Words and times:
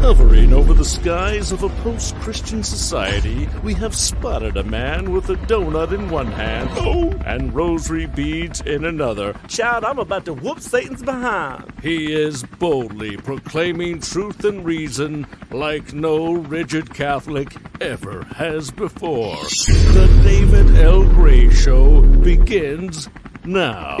Hovering 0.00 0.52
over 0.52 0.74
the 0.74 0.84
skies 0.84 1.52
of 1.52 1.62
a 1.62 1.68
post 1.68 2.16
Christian 2.16 2.64
society, 2.64 3.48
we 3.62 3.72
have 3.74 3.94
spotted 3.94 4.56
a 4.56 4.64
man 4.64 5.12
with 5.12 5.30
a 5.30 5.36
donut 5.36 5.92
in 5.92 6.10
one 6.10 6.26
hand 6.26 6.70
oh, 6.72 7.12
and 7.24 7.54
rosary 7.54 8.06
beads 8.06 8.60
in 8.62 8.84
another. 8.84 9.32
Child, 9.46 9.84
I'm 9.84 10.00
about 10.00 10.24
to 10.24 10.34
whoop 10.34 10.58
Satan's 10.58 11.04
behind. 11.04 11.72
He 11.80 12.12
is 12.12 12.42
boldly 12.42 13.16
proclaiming 13.16 14.00
truth 14.00 14.44
and 14.44 14.64
reason 14.64 15.28
like 15.52 15.92
no 15.92 16.32
rigid 16.32 16.92
Catholic 16.92 17.54
ever 17.80 18.24
has 18.24 18.72
before. 18.72 19.36
The 19.36 20.20
David 20.24 20.74
L. 20.78 21.04
Gray 21.04 21.48
Show 21.50 22.02
begins 22.02 23.08
now. 23.44 23.98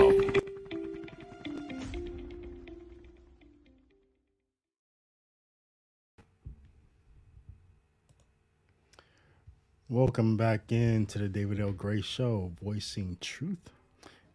Welcome 9.90 10.36
back 10.36 10.70
into 10.70 11.18
the 11.18 11.30
David 11.30 11.60
L. 11.60 11.72
Gray 11.72 12.02
Show, 12.02 12.52
voicing 12.62 13.16
truth 13.22 13.70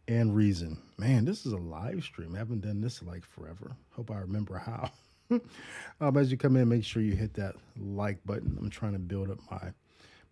and 0.07 0.35
reason. 0.35 0.79
Man, 0.97 1.25
this 1.25 1.45
is 1.45 1.53
a 1.53 1.57
live 1.57 2.03
stream. 2.03 2.33
I 2.33 2.39
haven't 2.39 2.61
done 2.61 2.81
this 2.81 3.03
like 3.03 3.23
forever. 3.23 3.75
Hope 3.91 4.09
I 4.09 4.17
remember 4.17 4.57
how. 4.57 4.89
um, 6.01 6.17
as 6.17 6.31
you 6.31 6.37
come 6.37 6.55
in, 6.55 6.69
make 6.69 6.83
sure 6.83 7.03
you 7.03 7.15
hit 7.15 7.35
that 7.35 7.53
like 7.79 8.17
button. 8.25 8.57
I'm 8.59 8.71
trying 8.71 8.93
to 8.93 8.99
build 8.99 9.29
up 9.29 9.37
my 9.51 9.71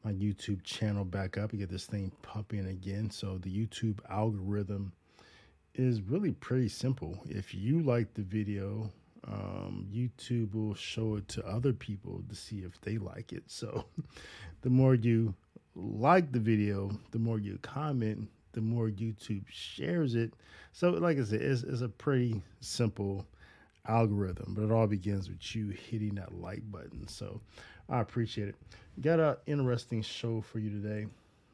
my 0.04 0.12
YouTube 0.12 0.64
channel 0.64 1.06
back 1.06 1.38
up 1.38 1.52
and 1.52 1.60
get 1.60 1.70
this 1.70 1.86
thing 1.86 2.12
pumping 2.24 2.66
again. 2.66 3.12
So 3.12 3.38
the 3.38 3.56
YouTube 3.56 4.00
algorithm 4.10 4.92
is 5.76 6.02
really 6.02 6.32
pretty 6.32 6.70
simple. 6.70 7.22
If 7.30 7.54
you 7.54 7.84
like 7.84 8.16
the 8.16 8.24
video, 8.24 8.90
um, 9.28 9.88
YouTube 9.94 10.54
will 10.54 10.74
show 10.74 11.16
it 11.16 11.28
to 11.30 11.46
other 11.46 11.74
people 11.74 12.24
to 12.30 12.36
see 12.36 12.60
if 12.60 12.80
they 12.82 12.98
like 12.98 13.34
it. 13.34 13.44
So 13.48 13.86
the 14.62 14.70
more 14.70 14.96
you 14.96 15.36
like 15.76 16.32
the 16.32 16.40
video, 16.40 16.92
the 17.12 17.20
more 17.20 17.40
you 17.40 17.58
comment, 17.62 18.28
the 18.54 18.62
more 18.62 18.90
YouTube 18.90 19.46
shares 19.50 20.16
it. 20.16 20.34
So, 20.74 20.92
like 20.92 21.18
I 21.18 21.24
said, 21.24 21.42
it's, 21.42 21.64
it's 21.64 21.82
a 21.82 21.90
pretty 21.90 22.42
simple 22.60 23.26
algorithm, 23.88 24.54
but 24.56 24.64
it 24.64 24.72
all 24.72 24.88
begins 24.88 25.30
with 25.30 25.56
you 25.56 25.70
hitting 25.70 26.16
that 26.16 26.34
like 26.34 26.70
button. 26.72 27.08
So, 27.08 27.40
I 27.90 28.00
appreciate 28.00 28.50
it. 28.50 28.56
Got 29.00 29.20
an 29.20 29.36
interesting 29.48 30.02
show 30.02 30.42
for 30.42 30.60
you 30.60 30.70
today 30.70 31.08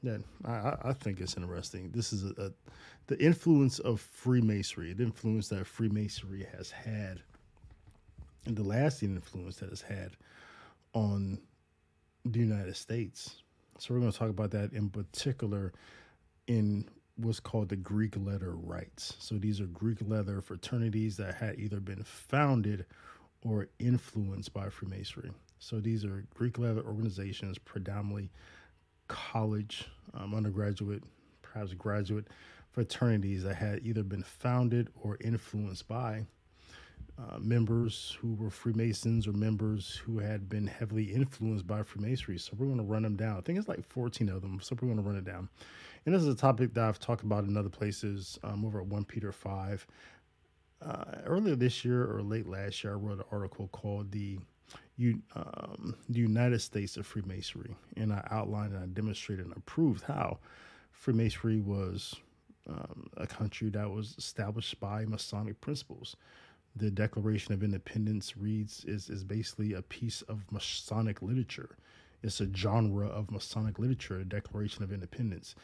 that 0.03 0.21
I, 0.45 0.89
I 0.89 0.93
think 0.93 1.21
is 1.21 1.35
interesting. 1.35 1.91
This 1.93 2.13
is 2.13 2.23
a, 2.23 2.41
a, 2.41 2.51
the 3.07 3.23
influence 3.23 3.79
of 3.79 3.99
Freemasonry, 3.99 4.93
the 4.93 5.03
influence 5.03 5.49
that 5.49 5.65
Freemasonry 5.65 6.47
has 6.55 6.71
had 6.71 7.21
the 8.55 8.63
lasting 8.63 9.15
influence 9.15 9.57
that 9.57 9.71
it's 9.71 9.81
had 9.81 10.11
on 10.93 11.39
the 12.25 12.39
United 12.39 12.75
States. 12.75 13.43
So 13.79 13.93
we're 13.93 13.99
going 13.99 14.11
to 14.11 14.17
talk 14.17 14.29
about 14.29 14.51
that 14.51 14.73
in 14.73 14.89
particular 14.89 15.73
in 16.47 16.87
what's 17.15 17.39
called 17.39 17.69
the 17.69 17.75
Greek 17.75 18.15
letter 18.17 18.55
rites. 18.55 19.15
So 19.19 19.35
these 19.35 19.59
are 19.59 19.65
Greek 19.65 19.99
letter 20.07 20.41
fraternities 20.41 21.17
that 21.17 21.35
had 21.35 21.59
either 21.59 21.79
been 21.79 22.03
founded 22.03 22.85
or 23.43 23.67
influenced 23.79 24.53
by 24.53 24.69
Freemasonry. 24.69 25.31
So 25.59 25.79
these 25.79 26.05
are 26.05 26.25
Greek 26.33 26.57
letter 26.57 26.83
organizations, 26.85 27.57
predominantly 27.57 28.29
college, 29.07 29.87
um, 30.13 30.35
undergraduate, 30.35 31.03
perhaps 31.41 31.73
graduate 31.73 32.27
fraternities 32.71 33.43
that 33.43 33.55
had 33.55 33.79
either 33.83 34.03
been 34.03 34.23
founded 34.23 34.89
or 35.01 35.17
influenced 35.21 35.87
by 35.87 36.25
uh, 37.19 37.39
members 37.39 38.15
who 38.21 38.35
were 38.35 38.49
Freemasons 38.49 39.27
or 39.27 39.31
members 39.31 39.95
who 40.05 40.19
had 40.19 40.47
been 40.47 40.67
heavily 40.67 41.05
influenced 41.05 41.65
by 41.65 41.81
Freemasonry. 41.81 42.37
So 42.37 42.53
we're 42.57 42.67
going 42.67 42.77
to 42.77 42.83
run 42.83 43.03
them 43.03 43.15
down. 43.15 43.37
I 43.37 43.41
think 43.41 43.57
it's 43.57 43.67
like 43.67 43.83
14 43.87 44.29
of 44.29 44.41
them. 44.41 44.59
So 44.61 44.75
we're 44.79 44.87
going 44.87 45.01
to 45.01 45.03
run 45.03 45.17
it 45.17 45.25
down. 45.25 45.49
And 46.05 46.13
this 46.13 46.21
is 46.21 46.27
a 46.27 46.35
topic 46.35 46.73
that 46.75 46.83
I've 46.83 46.99
talked 46.99 47.23
about 47.23 47.45
in 47.45 47.57
other 47.57 47.69
places 47.69 48.37
um, 48.43 48.63
over 48.65 48.79
at 48.79 48.85
1 48.85 49.05
Peter 49.05 49.31
5. 49.31 49.87
Uh, 50.79 51.03
earlier 51.25 51.55
this 51.55 51.83
year 51.83 52.03
or 52.03 52.21
late 52.21 52.47
last 52.47 52.83
year, 52.83 52.93
I 52.93 52.97
wrote 52.97 53.17
an 53.17 53.25
article 53.31 53.67
called 53.69 54.11
the, 54.11 54.37
um, 55.35 55.95
the 56.07 56.19
United 56.19 56.59
States 56.59 56.97
of 56.97 57.07
Freemasonry. 57.07 57.75
And 57.95 58.13
I 58.13 58.25
outlined 58.29 58.73
and 58.73 58.83
I 58.83 58.87
demonstrated 58.87 59.45
and 59.45 59.55
I 59.57 59.61
proved 59.65 60.03
how 60.03 60.37
Freemasonry 60.91 61.61
was 61.61 62.15
um, 62.69 63.07
a 63.17 63.25
country 63.25 63.69
that 63.71 63.89
was 63.89 64.13
established 64.19 64.79
by 64.79 65.05
Masonic 65.05 65.59
principles 65.61 66.15
the 66.77 66.91
Declaration 66.91 67.53
of 67.53 67.63
Independence 67.63 68.37
reads 68.37 68.85
is 68.85 69.09
is 69.09 69.23
basically 69.23 69.73
a 69.73 69.81
piece 69.81 70.21
of 70.23 70.43
Masonic 70.51 71.21
literature. 71.21 71.77
It's 72.23 72.41
a 72.41 72.53
genre 72.53 73.07
of 73.07 73.31
Masonic 73.31 73.79
literature, 73.79 74.17
the 74.19 74.25
Declaration 74.25 74.83
of 74.83 74.91
Independence. 74.91 75.55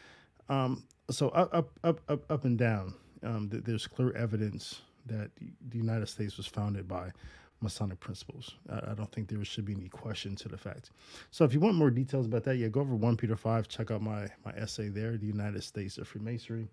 Um, 0.49 0.83
so 1.09 1.29
up, 1.29 1.53
up, 1.53 1.79
up, 1.83 2.01
up, 2.09 2.31
up 2.31 2.45
and 2.45 2.57
down, 2.57 2.93
um, 3.23 3.49
th- 3.49 3.63
there's 3.63 3.87
clear 3.87 4.11
evidence 4.13 4.81
that 5.05 5.31
the 5.69 5.77
United 5.77 6.07
States 6.07 6.37
was 6.37 6.47
founded 6.47 6.87
by 6.87 7.11
Masonic 7.61 7.99
principles. 7.99 8.55
I, 8.69 8.91
I, 8.91 8.93
don't 8.93 9.11
think 9.11 9.29
there 9.29 9.43
should 9.43 9.65
be 9.65 9.73
any 9.73 9.89
question 9.89 10.35
to 10.35 10.49
the 10.49 10.57
fact. 10.57 10.91
So 11.31 11.45
if 11.45 11.53
you 11.53 11.59
want 11.59 11.75
more 11.75 11.89
details 11.89 12.25
about 12.25 12.43
that, 12.43 12.57
yeah, 12.57 12.67
go 12.67 12.81
over 12.81 12.95
1 12.95 13.17
Peter 13.17 13.35
5, 13.35 13.67
check 13.67 13.89
out 13.89 14.01
my, 14.01 14.27
my 14.45 14.51
essay 14.55 14.89
there, 14.89 15.17
The 15.17 15.25
United 15.25 15.63
States 15.63 15.97
of 15.97 16.07
Freemasonry. 16.07 16.67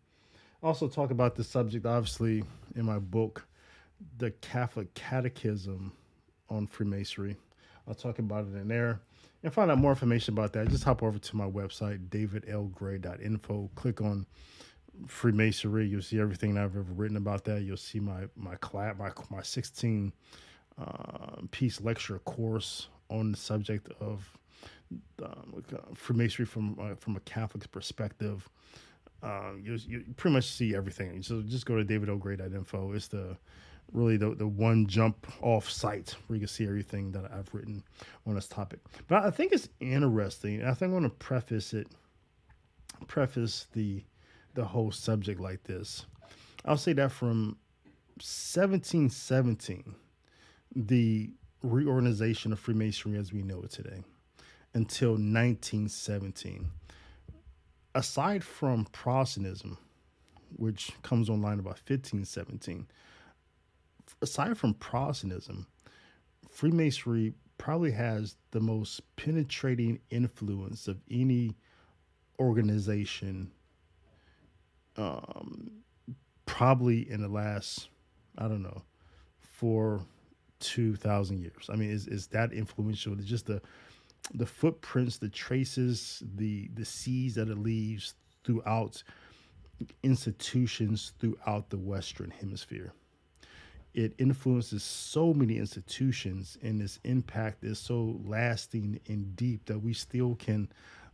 Also 0.63 0.89
talk 0.89 1.11
about 1.11 1.37
the 1.37 1.45
subject, 1.45 1.87
obviously, 1.87 2.45
in 2.75 2.85
my 2.85 2.99
book, 2.99 3.47
the 4.19 4.31
Catholic 4.31 4.93
Catechism 4.95 5.93
on 6.49 6.67
Freemasonry. 6.67 7.37
I'll 7.87 7.95
talk 7.95 8.19
about 8.19 8.47
it 8.47 8.57
in 8.57 8.69
there. 8.69 9.01
And 9.43 9.53
find 9.53 9.71
out 9.71 9.79
more 9.79 9.93
information 9.93 10.35
about 10.35 10.53
that, 10.53 10.69
just 10.69 10.85
hop 10.85 11.03
over 11.03 11.19
to 11.19 11.37
my 11.37 11.47
website, 11.47 12.09
davidlgray.info. 12.11 13.71
Click 13.75 14.01
on 14.03 14.27
Freemasonry. 15.07 15.87
You'll 15.87 16.03
see 16.03 16.21
everything 16.21 16.59
I've 16.59 16.77
ever 16.77 16.83
written 16.83 17.17
about 17.17 17.45
that. 17.45 17.63
You'll 17.63 17.79
see 17.79 18.01
my 18.01 18.25
my 18.37 18.57
class, 18.57 18.97
my 18.99 19.11
my 19.31 19.43
16 19.43 20.13
uh, 20.79 21.37
piece 21.51 21.81
lecture 21.81 22.19
course 22.21 22.89
on 23.09 23.33
the 23.33 23.39
subject 23.39 23.91
of 23.99 24.39
um, 25.23 25.65
Freemasonry 25.95 26.47
from 26.47 26.79
uh, 26.79 26.95
from 26.97 27.17
a 27.17 27.21
Catholic 27.21 27.71
perspective. 27.73 28.49
Um, 29.23 29.63
you, 29.65 29.79
you 29.87 30.05
pretty 30.17 30.35
much 30.35 30.47
see 30.47 30.75
everything. 30.75 31.23
So 31.23 31.43
just 31.43 31.67
go 31.67 31.77
to 31.77 31.85
davidlgray.info. 31.85 32.93
It's 32.93 33.09
the 33.09 33.37
really 33.93 34.17
the, 34.17 34.35
the 34.35 34.47
one 34.47 34.87
jump 34.87 35.27
off 35.43 35.69
site 35.69 36.15
where 36.27 36.37
you 36.37 36.41
can 36.41 36.49
see 36.49 36.67
everything 36.67 37.13
that 37.13 37.31
I've 37.33 37.53
written 37.53 37.83
on 38.27 38.35
this 38.35 38.49
topic. 38.49 38.81
But 39.09 39.25
I 39.25 39.31
think 39.31 39.53
it's 39.53 39.69
interesting. 39.81 40.65
I 40.65 40.75
think 40.75 40.91
I 40.91 40.95
want 40.95 41.07
to 41.07 41.11
preface 41.11 41.75
it, 41.75 41.89
preface 43.07 43.67
the 43.73 44.05
the 44.55 44.65
whole 44.65 44.91
subject 44.91 45.41
like 45.41 45.63
this. 45.65 46.07
I'll 46.65 46.77
say 46.77 46.93
that 46.95 47.13
from 47.13 47.57
1717, 48.17 49.95
the 50.75 51.31
reorganization 51.63 52.53
of 52.53 52.59
Freemasonry 52.59 53.19
as 53.19 53.33
we 53.33 53.43
know 53.43 53.63
it 53.63 53.71
today, 53.71 54.03
until 54.75 55.13
1917, 55.13 56.69
aside 57.95 58.43
from 58.43 58.87
Protestantism, 58.87 59.79
which 60.57 60.91
comes 61.03 61.31
online 61.31 61.61
about 61.61 61.81
1517 61.87 62.87
aside 64.23 64.57
from 64.57 64.75
Protestantism, 64.75 65.67
Freemasonry 66.51 67.35
probably 67.59 67.93
has 67.93 68.37
the 68.51 68.61
most 68.61 69.01
penetrating 69.17 70.01
influence 70.11 70.89
of 70.89 71.01
any 71.11 71.57
organization 72.39 73.51
um, 74.97 75.71
probably 76.47 77.09
in 77.09 77.21
the 77.21 77.29
last 77.29 77.91
i 78.39 78.49
don't 78.49 78.63
know 78.63 78.83
for 79.41 80.01
2000 80.61 81.39
years. 81.39 81.69
I 81.71 81.77
mean 81.77 81.91
is, 81.91 82.07
is 82.07 82.29
that 82.29 82.53
influential? 82.53 83.15
It's 83.15 83.25
just 83.25 83.47
the 83.47 83.61
the 84.35 84.47
footprints 84.47 85.17
the 85.17 85.31
traces 85.31 86.23
the 86.37 86.69
the 86.75 86.85
seeds 86.85 87.35
that 87.35 87.49
it 87.49 87.59
leaves 87.59 88.15
throughout 88.45 89.03
institutions 90.03 91.15
throughout 91.19 91.71
the 91.71 91.79
western 91.79 92.31
hemisphere 92.31 92.93
it 93.95 94.15
influences 94.19 94.83
so 94.83 95.35
many 95.35 95.59
institutions 95.59 96.57
and 96.63 96.81
its 96.81 97.01
impact 97.05 97.65
is 97.65 97.79
so 97.79 98.21
lasting 98.25 99.01
and 99.09 99.35
deep 99.37 99.65
that 99.67 99.79
we 99.79 99.93
still 99.93 100.37
can 100.37 100.69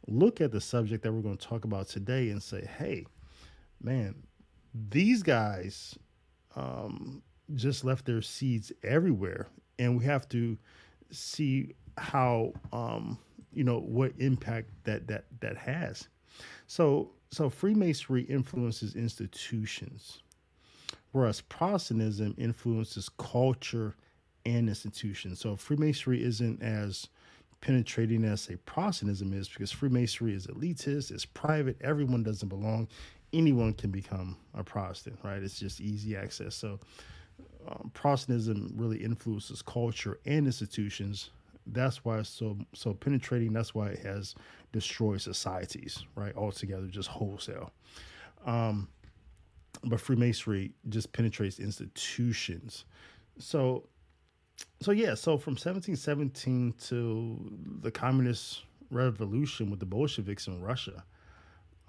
look 0.06 0.40
at 0.40 0.52
the 0.52 0.60
subject 0.60 1.02
that 1.02 1.12
we're 1.12 1.22
going 1.22 1.36
to 1.36 1.46
talk 1.46 1.64
about 1.64 1.88
today 1.88 2.30
and 2.30 2.42
say 2.42 2.68
hey 2.78 3.04
man 3.82 4.14
these 4.90 5.22
guys 5.22 5.98
um, 6.54 7.22
just 7.54 7.84
left 7.84 8.04
their 8.04 8.22
seeds 8.22 8.72
everywhere. 8.82 9.48
And 9.78 9.96
we 9.96 10.04
have 10.04 10.28
to 10.30 10.58
see 11.10 11.74
how 11.98 12.52
um, 12.72 13.18
you 13.52 13.64
know 13.64 13.80
what 13.80 14.12
impact 14.18 14.70
that 14.84 15.06
that 15.06 15.24
that 15.40 15.56
has. 15.56 16.08
So 16.66 17.12
so 17.30 17.48
freemasonry 17.48 18.22
influences 18.22 18.96
institutions 18.96 20.22
whereas 21.16 21.40
Protestantism 21.40 22.34
influences 22.36 23.08
culture 23.08 23.96
and 24.44 24.68
institutions. 24.68 25.40
So 25.40 25.56
Freemasonry 25.56 26.22
isn't 26.22 26.62
as 26.62 27.08
penetrating 27.62 28.22
as 28.24 28.42
say 28.42 28.56
Protestantism 28.66 29.32
is 29.32 29.48
because 29.48 29.72
Freemasonry 29.72 30.34
is 30.34 30.46
elitist, 30.46 31.10
it's 31.10 31.24
private, 31.24 31.78
everyone 31.80 32.22
doesn't 32.22 32.50
belong. 32.50 32.86
Anyone 33.32 33.72
can 33.72 33.90
become 33.90 34.36
a 34.52 34.62
Protestant, 34.62 35.18
right? 35.24 35.42
It's 35.42 35.58
just 35.58 35.80
easy 35.80 36.14
access. 36.14 36.54
So 36.54 36.78
um, 37.66 37.90
Protestantism 37.94 38.74
really 38.76 38.98
influences 38.98 39.62
culture 39.62 40.20
and 40.26 40.44
institutions. 40.44 41.30
That's 41.66 42.04
why 42.04 42.18
it's 42.18 42.28
so 42.28 42.58
so 42.74 42.92
penetrating. 42.92 43.54
That's 43.54 43.74
why 43.74 43.88
it 43.88 44.00
has 44.00 44.34
destroyed 44.70 45.22
societies, 45.22 46.04
right? 46.14 46.36
Altogether, 46.36 46.88
just 46.88 47.08
wholesale. 47.08 47.72
Um, 48.44 48.88
but 49.86 50.00
Freemasonry 50.00 50.72
just 50.88 51.12
penetrates 51.12 51.58
institutions. 51.58 52.84
So 53.38 53.88
so 54.80 54.90
yeah, 54.92 55.14
so 55.14 55.38
from 55.38 55.52
1717 55.52 56.74
to 56.88 57.58
the 57.82 57.90
communist 57.90 58.62
revolution 58.90 59.70
with 59.70 59.80
the 59.80 59.86
Bolsheviks 59.86 60.46
in 60.46 60.62
Russia, 60.62 61.04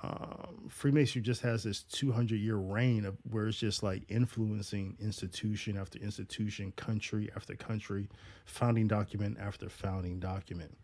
um, 0.03 0.67
Freemasonry 0.69 1.21
just 1.23 1.41
has 1.41 1.63
this 1.63 1.83
200 1.83 2.35
year 2.35 2.57
reign 2.57 3.05
of 3.05 3.17
where 3.29 3.47
it's 3.47 3.57
just 3.57 3.83
like 3.83 4.03
influencing 4.09 4.95
institution 4.99 5.77
after 5.77 5.97
institution, 5.99 6.71
country 6.75 7.29
after 7.35 7.55
country, 7.55 8.09
founding 8.45 8.87
document 8.87 9.37
after 9.39 9.69
founding 9.69 10.19
document. 10.19 10.77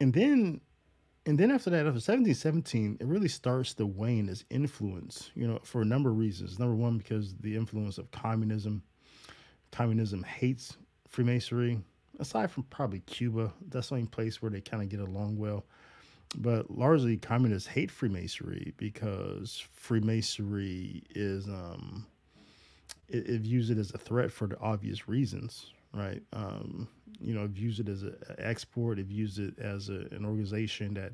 And 0.00 0.12
then 0.12 0.60
and 1.24 1.38
then 1.38 1.50
after 1.52 1.70
that, 1.70 1.86
after 1.86 1.92
1717, 1.92 2.98
it 3.00 3.06
really 3.06 3.28
starts 3.28 3.74
to 3.74 3.86
wane 3.86 4.28
as 4.28 4.44
influence, 4.50 5.30
you 5.34 5.46
know, 5.46 5.60
for 5.62 5.82
a 5.82 5.84
number 5.84 6.10
of 6.10 6.18
reasons. 6.18 6.58
Number 6.58 6.74
one, 6.74 6.98
because 6.98 7.34
the 7.36 7.56
influence 7.56 7.98
of 7.98 8.10
communism. 8.10 8.82
Communism 9.70 10.22
hates 10.24 10.76
Freemasonry, 11.08 11.80
aside 12.18 12.50
from 12.50 12.64
probably 12.64 13.00
Cuba. 13.00 13.52
That's 13.68 13.88
the 13.88 13.94
only 13.94 14.08
place 14.08 14.42
where 14.42 14.50
they 14.50 14.60
kind 14.60 14.82
of 14.82 14.88
get 14.88 15.00
along 15.00 15.38
well. 15.38 15.64
But 16.36 16.70
largely, 16.70 17.16
communists 17.16 17.68
hate 17.68 17.90
Freemasonry 17.90 18.74
because 18.76 19.64
Freemasonry 19.72 21.04
is, 21.10 21.46
um, 21.48 22.06
it, 23.08 23.28
it 23.28 23.40
views 23.42 23.70
it 23.70 23.78
as 23.78 23.92
a 23.94 23.98
threat 23.98 24.32
for 24.32 24.46
the 24.46 24.58
obvious 24.58 25.08
reasons, 25.08 25.72
right? 25.94 26.22
Um, 26.32 26.88
you 27.20 27.34
know, 27.34 27.46
views 27.46 27.80
it 27.80 27.88
as 27.88 28.02
an 28.02 28.16
export. 28.38 28.98
It 28.98 29.06
views 29.06 29.38
it 29.38 29.58
as 29.58 29.88
a, 29.88 30.06
an 30.10 30.24
organization 30.24 30.94
that 30.94 31.12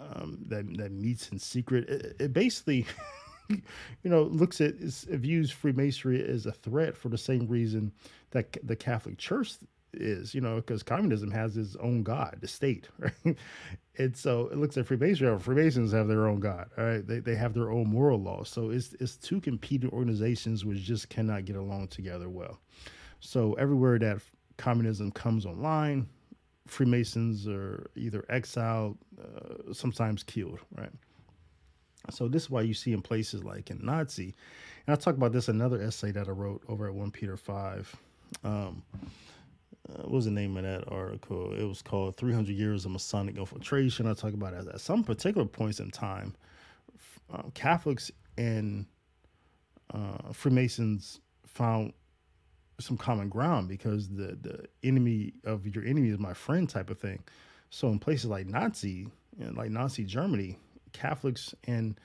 um, 0.00 0.38
that 0.48 0.76
that 0.78 0.92
meets 0.92 1.28
in 1.28 1.38
secret. 1.38 1.88
It, 1.88 2.16
it 2.18 2.32
basically, 2.32 2.86
you 3.48 3.60
know, 4.04 4.22
looks 4.24 4.60
at 4.60 4.74
it 4.80 5.18
views 5.18 5.50
Freemasonry 5.50 6.24
as 6.24 6.46
a 6.46 6.52
threat 6.52 6.96
for 6.96 7.08
the 7.08 7.18
same 7.18 7.46
reason 7.46 7.92
that 8.30 8.56
the 8.62 8.76
Catholic 8.76 9.18
Church 9.18 9.54
is. 9.92 10.34
You 10.34 10.40
know, 10.40 10.56
because 10.56 10.82
communism 10.82 11.30
has 11.30 11.56
its 11.56 11.76
own 11.76 12.02
god, 12.02 12.38
the 12.40 12.48
state, 12.48 12.88
right? 12.98 13.36
And 13.98 14.16
so 14.16 14.48
it 14.48 14.56
looks 14.56 14.76
at 14.78 14.86
Freemasonry. 14.86 15.38
Freemasons 15.38 15.92
have 15.92 16.08
their 16.08 16.26
own 16.26 16.40
god. 16.40 16.70
All 16.78 16.84
right, 16.84 17.06
they 17.06 17.20
they 17.20 17.34
have 17.34 17.54
their 17.54 17.70
own 17.70 17.88
moral 17.88 18.20
laws. 18.20 18.48
So 18.48 18.70
it's 18.70 18.94
it's 19.00 19.16
two 19.16 19.40
competing 19.40 19.90
organizations 19.90 20.64
which 20.64 20.82
just 20.82 21.08
cannot 21.08 21.44
get 21.44 21.56
along 21.56 21.88
together 21.88 22.28
well. 22.28 22.58
So 23.20 23.52
everywhere 23.54 23.98
that 24.00 24.20
communism 24.56 25.10
comes 25.10 25.46
online, 25.46 26.08
Freemasons 26.66 27.48
are 27.48 27.90
either 27.96 28.24
exiled, 28.28 28.96
uh, 29.20 29.72
sometimes 29.72 30.22
killed, 30.22 30.60
right? 30.76 30.92
So 32.10 32.28
this 32.28 32.44
is 32.44 32.50
why 32.50 32.62
you 32.62 32.74
see 32.74 32.92
in 32.92 33.02
places 33.02 33.44
like 33.44 33.70
in 33.70 33.84
Nazi, 33.84 34.34
and 34.86 34.94
I 34.94 34.96
talk 34.96 35.16
about 35.16 35.32
this 35.32 35.48
another 35.48 35.80
essay 35.80 36.10
that 36.12 36.28
I 36.28 36.32
wrote 36.32 36.62
over 36.68 36.88
at 36.88 36.94
One 36.94 37.10
Peter 37.10 37.36
Five. 37.36 37.94
Um, 38.42 38.82
uh, 39.88 40.02
what 40.02 40.10
was 40.10 40.24
the 40.24 40.30
name 40.30 40.56
of 40.56 40.64
that 40.64 40.84
article? 40.88 41.52
It 41.54 41.64
was 41.64 41.82
called 41.82 42.16
300 42.16 42.54
Years 42.54 42.84
of 42.84 42.92
Masonic 42.92 43.36
Infiltration. 43.36 44.06
I 44.06 44.14
talk 44.14 44.32
about 44.32 44.54
it 44.54 44.66
at 44.68 44.80
some 44.80 45.04
particular 45.04 45.46
points 45.46 45.80
in 45.80 45.90
time, 45.90 46.34
uh, 47.32 47.42
Catholics 47.54 48.10
and 48.38 48.86
uh, 49.92 50.32
Freemasons 50.32 51.20
found 51.46 51.92
some 52.82 52.96
common 52.96 53.28
ground 53.28 53.68
because 53.68 54.08
the 54.08 54.38
the 54.40 54.66
enemy 54.82 55.34
of 55.44 55.66
your 55.66 55.84
enemy 55.84 56.10
is 56.10 56.18
my 56.18 56.34
friend 56.34 56.68
type 56.68 56.90
of 56.90 56.98
thing. 56.98 57.22
So 57.70 57.88
in 57.88 57.98
places 57.98 58.26
like 58.26 58.46
Nazi, 58.46 59.08
know, 59.38 59.52
like 59.54 59.70
Nazi 59.70 60.04
Germany, 60.04 60.58
Catholics 60.92 61.54
and 61.64 61.98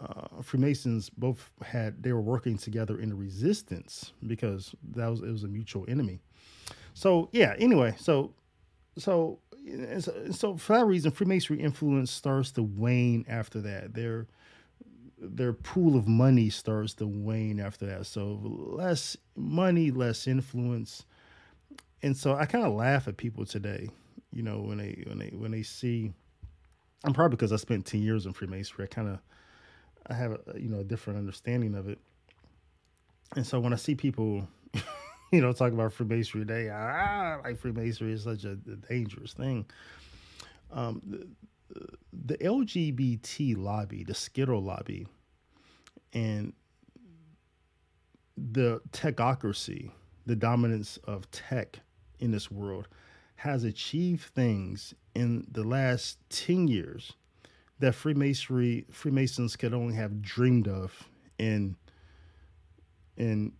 uh, 0.00 0.42
Freemasons 0.42 1.08
both 1.10 1.50
had 1.62 2.02
they 2.02 2.12
were 2.12 2.20
working 2.20 2.58
together 2.58 2.98
in 2.98 3.08
the 3.08 3.14
resistance 3.14 4.12
because 4.26 4.74
that 4.94 5.08
was 5.08 5.20
it 5.20 5.30
was 5.30 5.44
a 5.44 5.48
mutual 5.48 5.84
enemy. 5.88 6.20
So 6.94 7.28
yeah. 7.32 7.54
Anyway, 7.58 7.94
so 7.98 8.34
so 8.98 9.38
so 10.30 10.56
for 10.56 10.76
that 10.76 10.84
reason, 10.84 11.10
Freemasonry 11.10 11.62
influence 11.62 12.10
starts 12.10 12.50
to 12.52 12.62
wane 12.62 13.24
after 13.28 13.60
that. 13.62 13.94
They're 13.94 14.26
their 15.24 15.52
pool 15.52 15.96
of 15.96 16.06
money 16.06 16.50
starts 16.50 16.94
to 16.94 17.06
wane 17.06 17.60
after 17.60 17.86
that. 17.86 18.06
So 18.06 18.40
less 18.42 19.16
money, 19.36 19.90
less 19.90 20.26
influence. 20.26 21.04
And 22.02 22.16
so 22.16 22.34
I 22.34 22.46
kind 22.46 22.64
of 22.64 22.74
laugh 22.74 23.08
at 23.08 23.16
people 23.16 23.46
today, 23.46 23.88
you 24.32 24.42
know, 24.42 24.60
when 24.60 24.78
they 24.78 25.04
when 25.06 25.18
they 25.18 25.28
when 25.28 25.50
they 25.50 25.62
see 25.62 26.12
I'm 27.04 27.12
probably 27.12 27.36
because 27.36 27.52
I 27.52 27.56
spent 27.56 27.84
10 27.86 28.02
years 28.02 28.26
in 28.26 28.32
Freemasonry, 28.32 28.84
I 28.84 28.94
kind 28.94 29.08
of 29.08 29.18
I 30.06 30.14
have 30.14 30.32
a 30.32 30.58
you 30.58 30.68
know 30.68 30.80
a 30.80 30.84
different 30.84 31.18
understanding 31.18 31.74
of 31.74 31.88
it. 31.88 31.98
And 33.36 33.46
so 33.46 33.58
when 33.60 33.72
I 33.72 33.76
see 33.76 33.94
people, 33.94 34.46
you 35.32 35.40
know, 35.40 35.52
talk 35.52 35.72
about 35.72 35.92
Freemasonry, 35.92 36.46
today, 36.46 36.70
ah 36.70 37.40
like 37.44 37.58
Freemasonry 37.58 38.12
is 38.12 38.24
such 38.24 38.44
a 38.44 38.56
dangerous 38.56 39.32
thing. 39.32 39.66
Um, 40.72 41.36
the, 42.12 42.36
LGBT 42.38 43.56
lobby, 43.56 44.04
the 44.04 44.14
Skittle 44.14 44.62
lobby, 44.62 45.06
and 46.12 46.52
the 48.36 48.80
techocracy, 48.90 49.90
the 50.26 50.36
dominance 50.36 50.96
of 51.04 51.30
tech 51.30 51.80
in 52.18 52.30
this 52.30 52.50
world, 52.50 52.88
has 53.36 53.64
achieved 53.64 54.22
things 54.34 54.94
in 55.14 55.46
the 55.50 55.64
last 55.64 56.18
10 56.30 56.68
years 56.68 57.12
that 57.80 57.94
Freemasonry 57.94 58.86
Freemasons 58.90 59.56
could 59.56 59.74
only 59.74 59.94
have 59.94 60.22
dreamed 60.22 60.68
of 60.68 61.08
in 61.38 61.76
in 63.16 63.52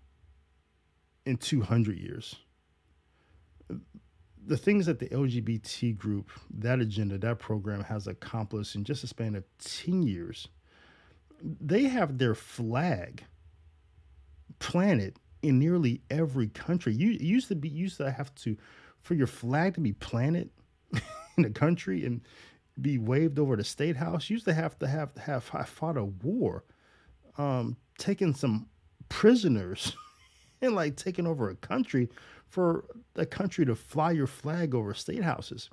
in 1.27 1.37
200 1.37 1.99
years 1.99 2.37
the 4.47 4.57
things 4.57 4.87
that 4.87 4.99
the 4.99 5.09
LGBT 5.09 5.97
group, 5.97 6.31
that 6.51 6.81
agenda, 6.81 7.19
that 7.19 7.39
program 7.39 7.83
has 7.85 8.07
accomplished 8.07 8.75
in 8.75 8.85
just 8.85 9.05
a 9.05 9.07
span 9.07 9.35
of 9.35 9.45
10 9.59 10.03
years, 10.03 10.49
they 11.43 11.85
have 11.85 12.19
their 12.19 12.35
flag 12.35 13.25
planted 14.59 15.19
in 15.43 15.59
nearly 15.59 16.01
every 16.11 16.49
country. 16.49 16.95
You 16.95 17.11
used 17.11 17.49
to 17.49 17.55
be 17.55 17.69
used 17.69 17.99
to 17.99 18.11
have 18.11 18.35
to 18.37 18.57
for 19.03 19.15
your 19.15 19.27
flag 19.27 19.75
to 19.75 19.81
be 19.81 19.93
planted 19.93 20.51
in 21.37 21.45
a 21.45 21.51
country 21.51 22.05
and 22.07 22.23
be 22.81 22.99
waved 22.99 23.39
over 23.39 23.57
the 23.57 23.65
state 23.65 23.97
house. 23.97 24.29
You 24.29 24.35
used 24.35 24.47
to 24.47 24.55
have 24.55 24.79
to 24.79 24.87
have 24.87 25.15
have, 25.17 25.49
have 25.49 25.69
fought 25.69 25.97
a 25.97 26.05
war, 26.05 26.65
um, 27.37 27.77
taking 27.99 28.35
some 28.35 28.69
prisoners 29.09 29.95
and 30.63 30.75
like 30.75 30.97
taking 30.97 31.27
over 31.27 31.51
a 31.51 31.57
country 31.57 32.09
for 32.55 32.85
the 33.15 33.27
country 33.27 33.67
to 33.67 33.75
fly 33.75 34.13
your 34.13 34.29
flag 34.29 34.77
over 34.77 34.95
state 34.95 35.25
houses. 35.25 35.71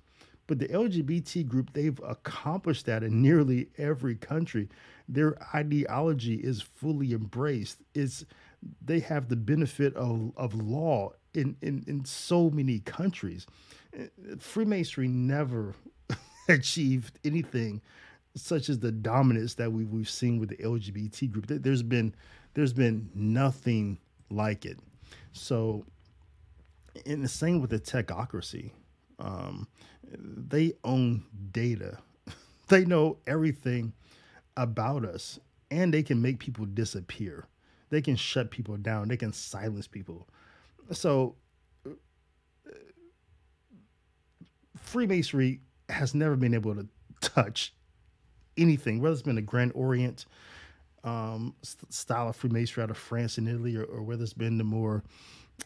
But 0.47 0.57
the 0.57 0.67
LGBT 0.67 1.47
group, 1.47 1.71
they've 1.73 1.99
accomplished 2.03 2.87
that 2.87 3.03
in 3.03 3.21
nearly 3.21 3.69
every 3.77 4.15
country. 4.15 4.67
Their 5.07 5.37
ideology 5.53 6.35
is 6.35 6.59
fully 6.59 7.13
embraced. 7.13 7.77
It's 7.93 8.25
they 8.83 8.99
have 9.01 9.29
the 9.29 9.35
benefit 9.35 9.95
of, 9.95 10.31
of 10.35 10.55
law 10.55 11.11
in, 11.35 11.55
in, 11.61 11.83
in 11.85 12.03
so 12.03 12.49
many 12.49 12.79
countries. 12.79 13.45
Freemasonry 14.39 15.07
never 15.07 15.75
achieved 16.49 17.19
anything 17.23 17.79
such 18.35 18.69
as 18.69 18.79
the 18.79 18.91
dominance 18.91 19.53
that 19.53 19.71
we, 19.71 19.85
we've 19.85 20.09
seen 20.09 20.39
with 20.39 20.49
the 20.49 20.57
LGBT 20.57 21.31
group. 21.31 21.45
There's 21.47 21.83
been 21.83 22.15
there's 22.55 22.73
been 22.73 23.09
nothing 23.13 23.99
like 24.31 24.65
it. 24.65 24.79
So 25.31 25.85
and 27.05 27.23
the 27.23 27.27
same 27.27 27.61
with 27.61 27.69
the 27.69 27.79
techocracy. 27.79 28.71
Um, 29.19 29.67
they 30.17 30.73
own 30.83 31.23
data. 31.51 31.97
they 32.67 32.85
know 32.85 33.17
everything 33.27 33.93
about 34.57 35.05
us, 35.05 35.39
and 35.69 35.93
they 35.93 36.03
can 36.03 36.21
make 36.21 36.39
people 36.39 36.65
disappear. 36.65 37.45
They 37.89 38.01
can 38.01 38.15
shut 38.15 38.51
people 38.51 38.77
down. 38.77 39.07
They 39.07 39.17
can 39.17 39.33
silence 39.33 39.87
people. 39.87 40.27
So, 40.91 41.35
Freemasonry 44.77 45.61
has 45.89 46.15
never 46.15 46.35
been 46.35 46.53
able 46.53 46.75
to 46.75 46.87
touch 47.21 47.73
anything, 48.57 49.01
whether 49.01 49.13
it's 49.13 49.21
been 49.21 49.35
the 49.35 49.41
Grand 49.41 49.71
Orient, 49.75 50.25
um, 51.03 51.55
st- 51.61 51.93
style 51.93 52.29
of 52.29 52.35
Freemasonry 52.35 52.83
out 52.83 52.91
of 52.91 52.97
France 52.97 53.37
and 53.37 53.47
Italy, 53.47 53.75
or, 53.75 53.83
or 53.83 54.01
whether 54.03 54.23
it's 54.23 54.33
been 54.33 54.57
the 54.57 54.63
more 54.63 55.03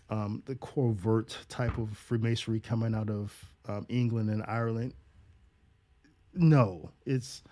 um, 0.09 0.43
the 0.45 0.55
covert 0.55 1.37
type 1.49 1.77
of 1.77 1.97
Freemasonry 1.97 2.59
coming 2.59 2.93
out 2.93 3.09
of 3.09 3.33
um, 3.67 3.85
England 3.89 4.29
and 4.29 4.43
Ireland. 4.47 4.93
No, 6.33 6.91
it's 7.05 7.43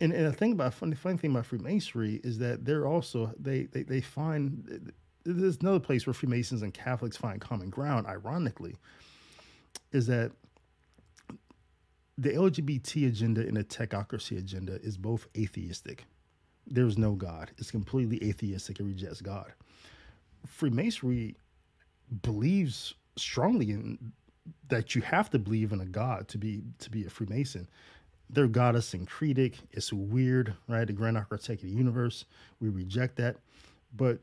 and, 0.00 0.12
and 0.12 0.26
the 0.26 0.32
thing 0.32 0.52
about 0.52 0.74
funny 0.74 0.94
funny 0.94 1.16
thing 1.16 1.30
about 1.30 1.46
Freemasonry 1.46 2.20
is 2.22 2.38
that 2.38 2.64
they're 2.64 2.86
also 2.86 3.32
they 3.38 3.64
they, 3.64 3.82
they 3.82 4.00
find 4.00 4.92
there's 5.24 5.58
another 5.58 5.80
place 5.80 6.06
where 6.06 6.14
Freemasons 6.14 6.62
and 6.62 6.72
Catholics 6.72 7.16
find 7.16 7.40
common 7.40 7.70
ground. 7.70 8.06
Ironically, 8.06 8.76
is 9.92 10.06
that 10.06 10.32
the 12.18 12.30
LGBT 12.30 13.08
agenda 13.08 13.42
and 13.42 13.56
the 13.56 13.64
technocracy 13.64 14.38
agenda 14.38 14.80
is 14.82 14.96
both 14.96 15.26
atheistic. 15.36 16.04
There's 16.66 16.96
no 16.96 17.12
God. 17.12 17.50
It's 17.58 17.70
completely 17.70 18.22
atheistic. 18.24 18.80
It 18.80 18.84
rejects 18.84 19.20
God. 19.20 19.52
Freemasonry 20.46 21.36
believes 22.22 22.94
strongly 23.16 23.70
in 23.70 24.12
that 24.68 24.94
you 24.94 25.02
have 25.02 25.30
to 25.30 25.38
believe 25.38 25.72
in 25.72 25.80
a 25.80 25.86
God 25.86 26.28
to 26.28 26.38
be 26.38 26.62
to 26.78 26.90
be 26.90 27.04
a 27.04 27.10
Freemason. 27.10 27.68
Their 28.28 28.48
God 28.48 28.74
is 28.74 28.86
syncretic. 28.86 29.58
It's 29.72 29.92
weird, 29.92 30.54
right? 30.68 30.86
The 30.86 30.92
grand 30.92 31.16
architect 31.16 31.62
of 31.62 31.68
the 31.68 31.74
universe. 31.76 32.24
We 32.60 32.68
reject 32.68 33.16
that, 33.16 33.36
but 33.96 34.18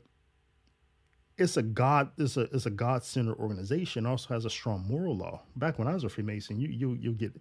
it's 1.38 1.56
a 1.56 1.62
God. 1.62 2.10
It's 2.18 2.36
a 2.36 2.42
it's 2.54 2.66
a 2.66 2.70
God 2.70 3.02
centered 3.02 3.36
organization. 3.36 4.06
Also 4.06 4.34
has 4.34 4.44
a 4.44 4.50
strong 4.50 4.84
moral 4.86 5.16
law. 5.16 5.42
Back 5.56 5.78
when 5.78 5.88
I 5.88 5.94
was 5.94 6.04
a 6.04 6.08
Freemason, 6.08 6.60
you 6.60 6.68
you 6.68 6.98
you'll 7.00 7.14
get 7.14 7.32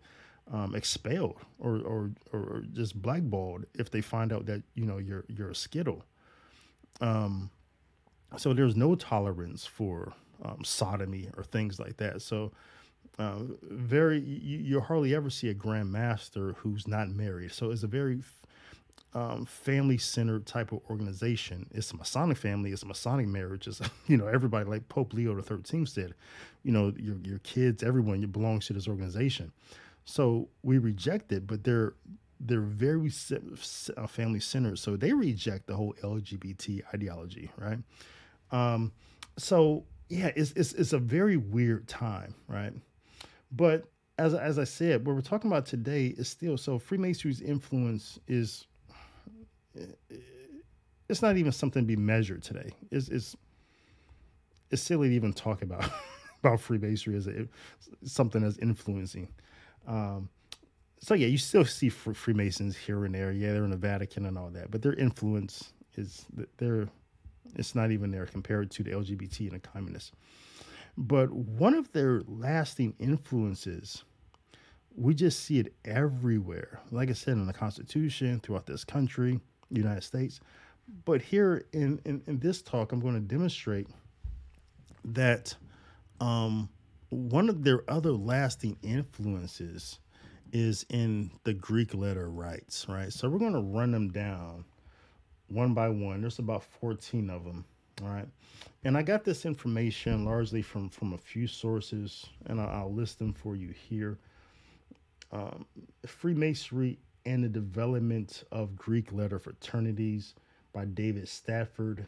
um, 0.52 0.76
expelled 0.76 1.38
or, 1.60 1.80
or 1.82 2.12
or 2.32 2.64
just 2.74 3.02
blackballed 3.02 3.66
if 3.76 3.92
they 3.92 4.02
find 4.02 4.34
out 4.34 4.46
that 4.48 4.64
you 4.76 4.86
know 4.86 4.98
you're 4.98 5.26
you're 5.28 5.52
a 5.52 5.56
skittle. 5.56 6.04
Um, 7.02 7.50
so 8.38 8.54
there's 8.54 8.76
no 8.76 8.96
tolerance 8.96 9.66
for 9.66 10.14
um, 10.44 10.64
sodomy 10.64 11.30
or 11.38 11.44
things 11.44 11.80
like 11.80 11.98
that. 11.98 12.22
So 12.22 12.52
uh, 13.20 13.40
very 13.64 14.20
you, 14.20 14.58
you 14.60 14.80
hardly 14.80 15.16
ever 15.16 15.30
see 15.30 15.50
a 15.50 15.54
grand 15.54 15.92
master 15.92 16.54
who's 16.54 16.88
not 16.88 17.10
married. 17.10 17.52
So 17.52 17.72
it's 17.72 17.84
a 17.84 17.88
very 17.88 18.22
um, 19.14 19.46
family 19.46 19.98
centered 19.98 20.46
type 20.46 20.72
of 20.72 20.80
organization. 20.90 21.70
It's 21.72 21.92
a 21.92 21.98
Masonic 21.98 22.38
family. 22.38 22.72
It's 22.72 22.84
a 22.84 22.88
Masonic 22.88 23.28
marriage. 23.28 23.68
It's 23.68 23.82
you 24.08 24.18
know 24.18 24.28
everybody 24.28 24.70
like 24.70 24.90
Pope 24.90 25.14
Leo 25.14 25.36
the 25.36 25.44
Thirteenth 25.44 25.90
said, 25.90 26.14
you 26.64 26.72
know 26.72 26.94
your 26.98 27.18
your 27.24 27.40
kids, 27.40 27.84
everyone 27.84 28.22
you 28.22 28.28
belongs 28.28 28.68
to 28.68 28.74
this 28.74 28.88
organization. 28.88 29.52
So 30.06 30.50
we 30.64 30.80
reject 30.80 31.32
it, 31.32 31.48
but 31.48 31.64
they're 31.64 31.94
they're 32.40 32.62
very 32.62 33.12
uh, 33.96 34.08
family 34.08 34.40
centered. 34.40 34.80
So 34.80 34.98
they 34.98 35.14
reject 35.14 35.68
the 35.68 35.76
whole 35.76 35.94
LGBT 36.04 36.82
ideology, 36.94 37.52
right? 37.58 37.80
Um, 38.52 38.92
so 39.38 39.86
yeah, 40.14 40.32
it's, 40.36 40.52
it's 40.52 40.74
it's 40.74 40.94
a 40.94 41.00
very 41.00 41.38
weird 41.38 41.88
time, 41.88 42.36
right? 42.48 42.74
But 43.52 43.86
as 44.20 44.34
as 44.36 44.60
I 44.60 44.64
said, 44.64 45.06
what 45.06 45.16
we're 45.16 45.22
talking 45.22 45.50
about 45.50 45.66
today 45.66 46.08
is 46.08 46.30
still 46.30 46.58
so 46.58 46.78
Freemasonry's 46.78 47.42
influence 47.42 48.20
is 48.28 48.68
it's 51.10 51.22
not 51.22 51.38
even 51.38 51.52
something 51.52 51.82
to 51.82 51.88
be 51.88 51.96
measured 51.96 52.44
today. 52.44 52.72
It's 52.92 53.10
it's 53.10 53.36
it's 54.70 54.84
silly 54.84 55.10
to 55.10 55.16
even 55.16 55.34
talk 55.34 55.64
about 55.64 55.90
about 56.44 56.60
Freemasonry 56.60 57.18
as 57.18 57.28
a, 57.28 57.48
something 58.04 58.42
that's 58.42 58.58
influencing. 58.60 59.28
Um, 59.88 60.30
so 61.00 61.16
yeah, 61.16 61.28
you 61.28 61.40
still 61.40 61.66
see 61.66 61.90
Freemasons 61.90 62.78
here 62.78 63.04
and 63.04 63.16
there. 63.16 63.32
Yeah, 63.32 63.54
they're 63.54 63.66
in 63.66 63.72
the 63.72 63.78
Vatican 63.78 64.28
and 64.28 64.38
all 64.38 64.52
that, 64.52 64.70
but 64.70 64.84
their 64.84 64.94
influence 64.94 65.74
is 65.96 66.26
they're 66.58 66.88
it's 67.56 67.76
not 67.76 67.92
even 67.92 68.12
there 68.12 68.26
compared 68.26 68.72
to 68.72 68.84
the 68.84 68.92
LGBT 68.92 69.40
and 69.42 69.52
the 69.52 69.60
communists. 69.60 70.12
But 70.98 71.32
one 71.32 71.74
of 71.74 71.92
their 71.92 72.22
lasting 72.28 72.96
influences, 73.00 74.04
we 74.96 75.14
just 75.16 75.44
see 75.44 75.60
it 75.60 75.74
everywhere. 75.86 76.80
Like 76.92 77.10
I 77.10 77.14
said, 77.14 77.34
in 77.34 77.48
the 77.48 77.54
Constitution, 77.54 78.40
throughout 78.40 78.68
this 78.68 78.84
country, 78.84 79.40
United 79.70 80.04
States. 80.04 80.40
But 81.06 81.22
here 81.22 81.66
in, 81.72 82.00
in, 82.06 82.22
in 82.28 82.40
this 82.40 82.62
talk, 82.62 82.92
I'm 82.92 83.00
going 83.00 83.16
to 83.16 83.20
demonstrate 83.22 83.88
that 85.06 85.56
um, 86.20 86.70
one 87.10 87.50
of 87.50 87.64
their 87.64 87.84
other 87.90 88.12
lasting 88.12 88.78
influences 88.82 90.00
is 90.52 90.86
in 90.90 91.32
the 91.44 91.54
Greek 91.54 91.96
letter 91.96 92.30
rights, 92.30 92.86
right? 92.88 93.12
So 93.12 93.28
we're 93.30 93.40
going 93.40 93.54
to 93.54 93.62
run 93.62 93.92
them 93.92 94.10
down 94.10 94.66
one 95.48 95.74
by 95.74 95.90
one. 95.90 96.22
There's 96.22 96.40
about 96.40 96.64
14 96.64 97.30
of 97.30 97.44
them. 97.44 97.66
All 98.02 98.10
right. 98.10 98.28
And 98.84 98.98
I 98.98 99.02
got 99.02 99.24
this 99.24 99.46
information 99.46 100.26
largely 100.26 100.62
from, 100.62 100.90
from 100.90 101.14
a 101.14 101.18
few 101.18 101.48
sources, 101.48 102.26
and 102.48 102.60
I'll, 102.60 102.70
I'll 102.70 102.94
list 102.94 103.20
them 103.20 103.34
for 103.34 103.56
you 103.56 103.70
here. 103.70 104.18
Um, 105.32 105.66
Freemasonry 106.06 107.00
and 107.26 107.44
the 107.44 107.50
Development 107.50 108.44
of 108.52 108.76
Greek 108.76 109.12
Letter 109.12 109.40
Fraternities 109.40 110.36
by 110.74 110.86
David 110.86 111.28
Stafford. 111.28 112.06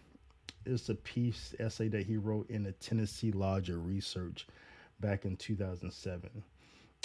is 0.66 0.90
a 0.90 0.96
piece 0.96 1.56
essay 1.60 1.88
that 1.88 2.06
he 2.06 2.18
wrote 2.18 2.50
in 2.50 2.64
the 2.64 2.72
Tennessee 2.74 3.32
Lodge 3.32 3.70
of 3.70 3.86
Research 3.86 4.48
back 5.00 5.26
in 5.26 5.38
2007. 5.38 6.30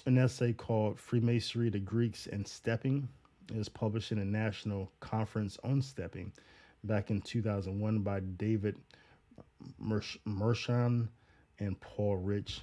An 0.06 0.18
essay 0.18 0.52
called 0.52 0.98
Freemasonry, 0.98 1.68
the 1.68 1.78
Greeks, 1.78 2.26
and 2.26 2.46
Stepping 2.46 3.08
is 3.54 3.68
published 3.68 4.12
in 4.12 4.18
a 4.18 4.24
national 4.24 4.90
conference 5.00 5.58
on 5.64 5.82
stepping 5.82 6.32
back 6.84 7.10
in 7.10 7.20
2001 7.20 8.00
by 8.00 8.20
David 8.20 8.76
Mershon 9.80 11.08
and 11.58 11.80
Paul 11.80 12.16
Rich. 12.16 12.62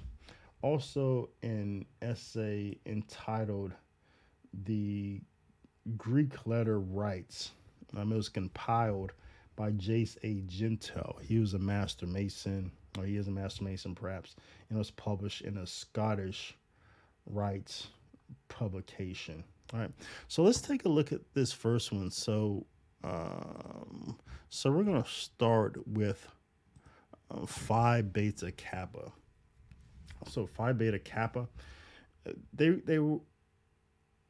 Also, 0.61 1.29
an 1.43 1.85
essay 2.01 2.77
entitled 2.85 3.73
The 4.65 5.21
Greek 5.97 6.47
Letter 6.47 6.79
Rites. 6.79 7.51
Um, 7.95 8.11
it 8.11 8.15
was 8.15 8.29
compiled 8.29 9.13
by 9.55 9.71
Jace 9.71 10.17
A. 10.23 10.41
Gentile. 10.41 11.19
He 11.21 11.39
was 11.39 11.53
a 11.53 11.59
master 11.59 12.05
mason, 12.05 12.71
or 12.97 13.05
he 13.05 13.17
is 13.17 13.27
a 13.27 13.31
master 13.31 13.63
mason 13.63 13.95
perhaps, 13.95 14.35
and 14.69 14.77
it 14.77 14.79
was 14.79 14.91
published 14.91 15.41
in 15.41 15.57
a 15.57 15.67
Scottish 15.67 16.55
rites 17.25 17.87
publication. 18.49 19.43
All 19.73 19.81
right, 19.81 19.91
so 20.29 20.43
let's 20.43 20.61
take 20.61 20.85
a 20.85 20.89
look 20.89 21.11
at 21.11 21.19
this 21.33 21.51
first 21.51 21.91
one. 21.91 22.09
So, 22.09 22.65
um, 23.03 24.17
so 24.49 24.71
we're 24.71 24.83
gonna 24.83 25.05
start 25.05 25.85
with 25.85 26.25
um, 27.29 27.45
Phi 27.45 28.01
Beta 28.01 28.53
Kappa. 28.53 29.11
So 30.29 30.45
Phi 30.45 30.71
Beta 30.71 30.99
Kappa, 30.99 31.49
uh, 32.25 32.31
they 32.53 32.69
they 32.69 32.99
were 32.99 33.19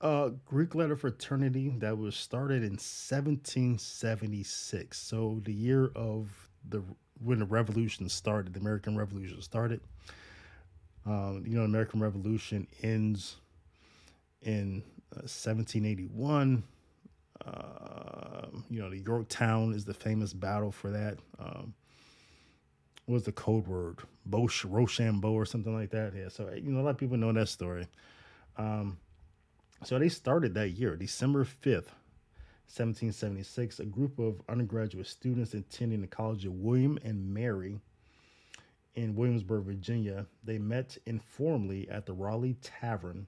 a 0.01 0.31
Greek 0.45 0.75
letter 0.75 0.95
fraternity 0.95 1.73
that 1.79 1.97
was 1.97 2.15
started 2.15 2.63
in 2.63 2.73
1776. 2.73 4.97
So 4.97 5.41
the 5.43 5.53
year 5.53 5.91
of 5.95 6.49
the 6.67 6.83
when 7.23 7.39
the 7.39 7.45
revolution 7.45 8.09
started, 8.09 8.53
the 8.53 8.59
American 8.59 8.97
Revolution 8.97 9.41
started. 9.41 9.81
Um, 11.05 11.43
you 11.47 11.57
know, 11.57 11.63
American 11.63 12.01
Revolution 12.01 12.67
ends 12.83 13.37
in 14.41 14.83
1781. 15.11 16.63
Uh, 17.45 17.77
um, 18.47 18.63
you 18.69 18.81
know, 18.81 18.89
the 18.89 18.99
Yorktown 18.99 19.73
is 19.73 19.85
the 19.85 19.93
famous 19.93 20.33
battle 20.33 20.71
for 20.71 20.91
that. 20.91 21.17
Um, 21.39 21.73
what 23.05 23.13
was 23.13 23.23
the 23.23 23.31
code 23.31 23.67
word? 23.67 23.99
Boche, 24.25 24.65
Rochambeau 24.65 25.31
or 25.31 25.45
something 25.45 25.73
like 25.73 25.91
that. 25.91 26.13
Yeah. 26.15 26.29
So, 26.29 26.49
you 26.53 26.71
know, 26.71 26.81
a 26.81 26.83
lot 26.83 26.91
of 26.91 26.97
people 26.97 27.17
know 27.17 27.31
that 27.31 27.49
story. 27.49 27.87
Um, 28.57 28.97
so 29.83 29.99
they 29.99 30.09
started 30.09 30.53
that 30.55 30.69
year, 30.69 30.95
December 30.95 31.45
5th, 31.45 31.93
1776. 32.67 33.79
A 33.79 33.85
group 33.85 34.19
of 34.19 34.41
undergraduate 34.49 35.07
students 35.07 35.53
attending 35.53 36.01
the 36.01 36.07
College 36.07 36.45
of 36.45 36.53
William 36.53 36.97
and 37.03 37.33
Mary 37.33 37.79
in 38.95 39.15
Williamsburg, 39.15 39.63
Virginia, 39.63 40.25
they 40.43 40.57
met 40.57 40.97
informally 41.05 41.87
at 41.89 42.07
the 42.07 42.13
Raleigh 42.13 42.57
Tavern 42.61 43.27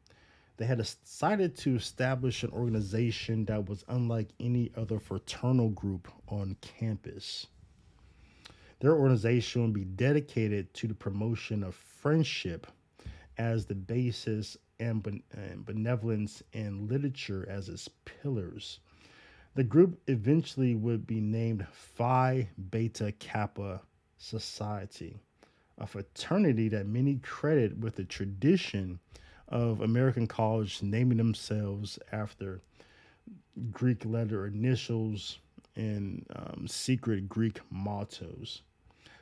they 0.59 0.65
had 0.65 0.77
decided 0.77 1.55
to 1.55 1.77
establish 1.77 2.43
an 2.43 2.49
organization 2.51 3.45
that 3.45 3.69
was 3.69 3.85
unlike 3.87 4.27
any 4.41 4.69
other 4.75 4.99
fraternal 4.99 5.69
group 5.69 6.09
on 6.27 6.57
campus. 6.59 7.47
Their 8.81 8.93
organization 8.93 9.61
would 9.61 9.73
be 9.73 9.85
dedicated 9.85 10.73
to 10.73 10.87
the 10.87 10.93
promotion 10.93 11.63
of 11.63 11.75
friendship 11.75 12.67
as 13.37 13.65
the 13.65 13.75
basis 13.75 14.57
and, 14.81 15.01
benevolence 15.65 16.43
and 16.53 16.91
literature 16.91 17.47
as 17.49 17.69
its 17.69 17.89
pillars. 18.03 18.81
The 19.55 19.63
group 19.63 20.01
eventually 20.07 20.75
would 20.75 21.07
be 21.07 21.21
named 21.21 21.65
Phi 21.71 22.49
Beta 22.69 23.13
Kappa 23.13 23.81
Society, 24.17 25.21
a 25.77 25.87
fraternity 25.87 26.67
that 26.67 26.85
many 26.85 27.15
credit 27.15 27.77
with 27.77 27.95
the 27.95 28.03
tradition 28.03 28.99
of 29.49 29.81
American 29.81 30.27
college 30.27 30.81
naming 30.81 31.17
themselves 31.17 31.99
after 32.11 32.61
Greek 33.71 34.05
letter 34.05 34.47
initials 34.47 35.39
and 35.75 36.25
um, 36.35 36.67
secret 36.67 37.27
Greek 37.27 37.59
mottos. 37.69 38.61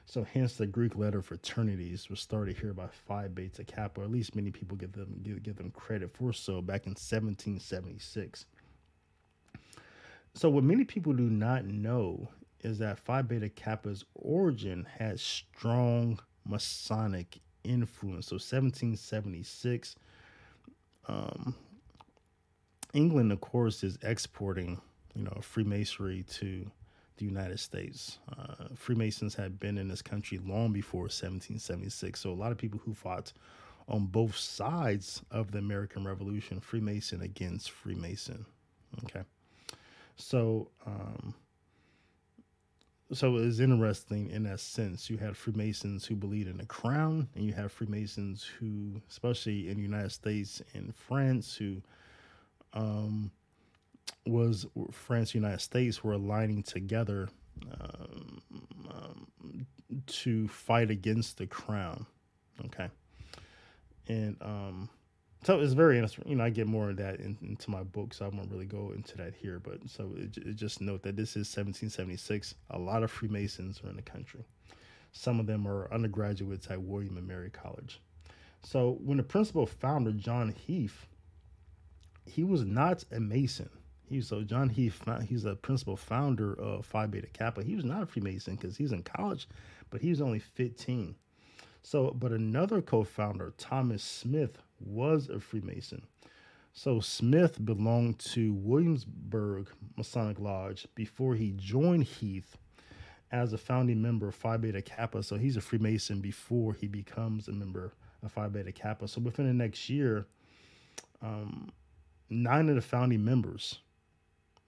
So, 0.05 0.23
hence 0.23 0.55
the 0.55 0.67
Greek 0.67 0.95
letter 0.95 1.21
fraternities 1.21 2.09
was 2.09 2.21
started 2.21 2.57
here 2.57 2.73
by 2.73 2.87
Phi 2.87 3.27
Beta 3.27 3.65
Kappa. 3.65 4.01
At 4.01 4.09
least 4.09 4.35
many 4.35 4.51
people 4.51 4.77
give 4.77 4.93
them 4.93 5.19
give, 5.21 5.43
give 5.43 5.57
them 5.57 5.69
credit 5.71 6.15
for 6.15 6.31
so 6.31 6.61
back 6.61 6.85
in 6.85 6.91
1776. 6.91 8.45
So, 10.33 10.49
what 10.49 10.63
many 10.63 10.85
people 10.85 11.11
do 11.11 11.29
not 11.29 11.65
know 11.65 12.29
is 12.61 12.79
that 12.79 12.99
Phi 12.99 13.21
Beta 13.21 13.49
Kappa's 13.49 14.05
origin 14.15 14.87
had 14.97 15.19
strong 15.19 16.19
Masonic 16.45 17.39
influence. 17.65 18.27
So, 18.27 18.35
1776, 18.35 19.97
um, 21.07 21.55
England, 22.93 23.31
of 23.31 23.41
course, 23.41 23.83
is 23.83 23.97
exporting, 24.01 24.79
you 25.15 25.23
know, 25.23 25.37
Freemasonry 25.41 26.23
to 26.23 26.69
the 27.17 27.25
United 27.25 27.59
States. 27.59 28.19
Uh, 28.37 28.65
Freemasons 28.75 29.35
had 29.35 29.59
been 29.59 29.77
in 29.77 29.87
this 29.87 30.01
country 30.01 30.39
long 30.39 30.71
before 30.71 31.01
1776. 31.01 32.19
So, 32.19 32.31
a 32.31 32.33
lot 32.33 32.51
of 32.51 32.57
people 32.57 32.79
who 32.83 32.93
fought 32.93 33.33
on 33.87 34.05
both 34.05 34.35
sides 34.35 35.21
of 35.31 35.51
the 35.51 35.59
American 35.59 36.05
Revolution, 36.05 36.59
Freemason 36.59 37.21
against 37.21 37.71
Freemason. 37.71 38.45
Okay. 39.05 39.23
So, 40.15 40.69
um, 40.85 41.33
so 43.13 43.37
it's 43.37 43.59
interesting 43.59 44.29
in 44.29 44.43
that 44.43 44.59
sense. 44.59 45.09
You 45.09 45.17
had 45.17 45.37
Freemasons 45.37 46.05
who 46.05 46.15
believed 46.15 46.49
in 46.49 46.57
the 46.57 46.65
crown, 46.65 47.29
and 47.35 47.45
you 47.45 47.53
have 47.53 47.71
Freemasons 47.71 48.43
who, 48.43 49.01
especially 49.09 49.69
in 49.69 49.77
the 49.77 49.83
United 49.83 50.11
States 50.11 50.61
and 50.73 50.93
France, 50.95 51.55
who 51.55 51.81
um, 52.73 53.31
was 54.25 54.65
France, 54.91 55.33
United 55.33 55.61
States 55.61 56.03
were 56.03 56.13
aligning 56.13 56.63
together 56.63 57.29
um, 57.79 58.41
um, 58.91 59.67
to 60.05 60.47
fight 60.49 60.91
against 60.91 61.37
the 61.37 61.47
crown. 61.47 62.05
Okay, 62.65 62.89
and 64.07 64.35
um, 64.41 64.89
so 65.43 65.59
it's 65.59 65.73
very 65.73 65.97
interesting. 65.97 66.25
You 66.27 66.35
know, 66.35 66.43
I 66.43 66.49
get 66.49 66.67
more 66.67 66.89
of 66.89 66.97
that 66.97 67.19
in, 67.19 67.37
into 67.41 67.69
my 67.69 67.83
book, 67.83 68.13
so 68.13 68.25
I 68.25 68.29
won't 68.29 68.51
really 68.51 68.65
go 68.65 68.91
into 68.95 69.17
that 69.17 69.33
here. 69.35 69.59
But 69.59 69.89
so 69.89 70.11
it, 70.17 70.37
it 70.37 70.55
just 70.55 70.81
note 70.81 71.03
that 71.03 71.15
this 71.15 71.31
is 71.31 71.47
1776. 71.47 72.55
A 72.71 72.79
lot 72.79 73.03
of 73.03 73.11
Freemasons 73.11 73.81
are 73.83 73.89
in 73.89 73.95
the 73.95 74.01
country. 74.01 74.43
Some 75.11 75.39
of 75.39 75.45
them 75.47 75.67
are 75.67 75.91
undergraduates 75.93 76.69
at 76.69 76.81
William 76.81 77.17
and 77.17 77.27
Mary 77.27 77.49
College. 77.49 78.01
So 78.63 78.97
when 79.03 79.17
the 79.17 79.23
principal 79.23 79.65
founder 79.65 80.11
John 80.11 80.51
Heath, 80.51 81.05
he 82.25 82.43
was 82.43 82.65
not 82.65 83.03
a 83.11 83.19
Mason. 83.19 83.69
He 84.09 84.21
so 84.21 84.41
John 84.41 84.69
Heath, 84.69 85.01
he's 85.27 85.45
a 85.45 85.55
principal 85.55 85.97
founder 85.97 86.53
of 86.59 86.85
Phi 86.85 87.07
Beta 87.07 87.27
Kappa. 87.27 87.63
He 87.63 87.75
was 87.75 87.85
not 87.85 88.03
a 88.03 88.05
Freemason 88.05 88.55
because 88.55 88.77
he's 88.77 88.91
in 88.91 89.03
college, 89.03 89.47
but 89.89 90.01
he 90.01 90.09
was 90.09 90.21
only 90.21 90.39
15. 90.39 91.15
So, 91.83 92.11
but 92.11 92.31
another 92.31 92.81
co-founder, 92.81 93.53
Thomas 93.57 94.03
Smith, 94.03 94.57
was 94.79 95.29
a 95.29 95.39
Freemason. 95.39 96.03
So 96.73 96.99
Smith 96.99 97.63
belonged 97.65 98.19
to 98.19 98.53
Williamsburg 98.53 99.69
Masonic 99.95 100.39
Lodge 100.39 100.87
before 100.93 101.33
he 101.35 101.53
joined 101.55 102.03
Heath 102.03 102.57
as 103.31 103.51
a 103.51 103.57
founding 103.57 104.01
member 104.01 104.27
of 104.27 104.35
Phi 104.35 104.57
Beta 104.57 104.81
Kappa. 104.81 105.23
So 105.23 105.37
he's 105.37 105.57
a 105.57 105.61
Freemason 105.61 106.21
before 106.21 106.73
he 106.73 106.87
becomes 106.87 107.47
a 107.47 107.51
member 107.51 107.93
of 108.23 108.31
Phi 108.31 108.47
Beta 108.47 108.71
Kappa. 108.71 109.07
So 109.07 109.21
within 109.21 109.47
the 109.47 109.53
next 109.53 109.89
year, 109.89 110.27
um, 111.21 111.71
nine 112.29 112.69
of 112.69 112.75
the 112.75 112.81
founding 112.81 113.25
members, 113.25 113.79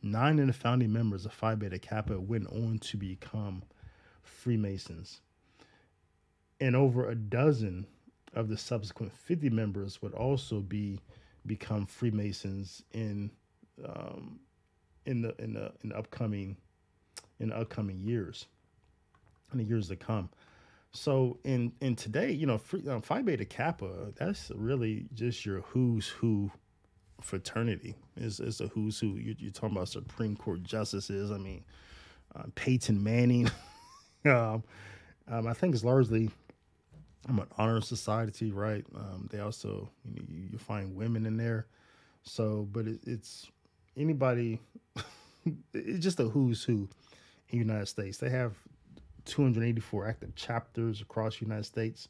nine 0.01 0.39
of 0.39 0.47
the 0.47 0.53
founding 0.53 0.91
members 0.91 1.25
of 1.25 1.33
Phi 1.33 1.55
Beta 1.55 1.79
Kappa 1.79 2.19
went 2.19 2.47
on 2.47 2.79
to 2.79 2.97
become 2.97 3.63
Freemasons. 4.23 5.21
And 6.59 6.75
over 6.75 7.07
a 7.07 7.15
dozen 7.15 7.87
of 8.33 8.47
the 8.47 8.57
subsequent 8.57 9.11
50 9.11 9.49
members 9.49 10.01
would 10.01 10.13
also 10.13 10.59
be 10.59 10.99
become 11.45 11.85
Freemasons 11.85 12.83
in 12.91 13.31
um, 13.85 14.39
in 15.05 15.21
the 15.21 15.35
in 15.41 15.53
the 15.53 15.71
in 15.83 15.89
the 15.89 15.97
upcoming 15.97 16.57
in 17.39 17.49
the 17.49 17.57
upcoming 17.57 18.01
years, 18.01 18.47
in 19.51 19.59
the 19.59 19.63
years 19.63 19.87
to 19.89 19.95
come. 19.95 20.29
So 20.91 21.37
in 21.43 21.73
in 21.81 21.95
today, 21.95 22.31
you 22.31 22.45
know, 22.45 22.57
free, 22.57 22.87
uh, 22.87 22.99
Phi 22.99 23.21
Beta 23.21 23.45
Kappa, 23.45 24.11
that's 24.15 24.51
really 24.55 25.05
just 25.13 25.45
your 25.45 25.61
who's 25.61 26.07
who 26.07 26.51
fraternity. 27.21 27.95
Is 28.17 28.39
is 28.39 28.59
a 28.61 28.67
who's 28.67 28.99
who. 28.99 29.15
You're, 29.15 29.35
you're, 29.37 29.51
talking 29.51 29.75
about 29.75 29.89
Supreme 29.89 30.35
Court 30.35 30.63
justices. 30.63 31.31
I 31.31 31.37
mean, 31.37 31.63
uh, 32.35 32.43
Peyton 32.55 33.01
Manning. 33.03 33.49
um, 34.25 34.63
um, 35.27 35.47
I 35.47 35.53
think 35.53 35.75
it's 35.75 35.83
largely 35.83 36.31
I'm 37.27 37.39
an 37.39 37.47
honor 37.57 37.81
society, 37.81 38.51
right? 38.51 38.85
Um, 38.95 39.27
they 39.31 39.39
also 39.39 39.89
you, 40.05 40.15
know, 40.15 40.25
you, 40.27 40.47
you, 40.51 40.57
find 40.57 40.95
women 40.95 41.25
in 41.25 41.37
there. 41.37 41.67
So, 42.23 42.67
but 42.71 42.87
it, 42.87 42.99
it's 43.05 43.47
anybody. 43.97 44.59
it's 45.73 46.03
just 46.03 46.19
a 46.19 46.23
who's 46.23 46.63
who 46.63 46.87
in 47.49 47.59
the 47.59 47.65
United 47.65 47.87
States. 47.87 48.17
They 48.17 48.29
have 48.29 48.53
284 49.25 50.07
active 50.07 50.35
chapters 50.35 51.01
across 51.01 51.37
the 51.37 51.45
United 51.45 51.65
States. 51.65 52.07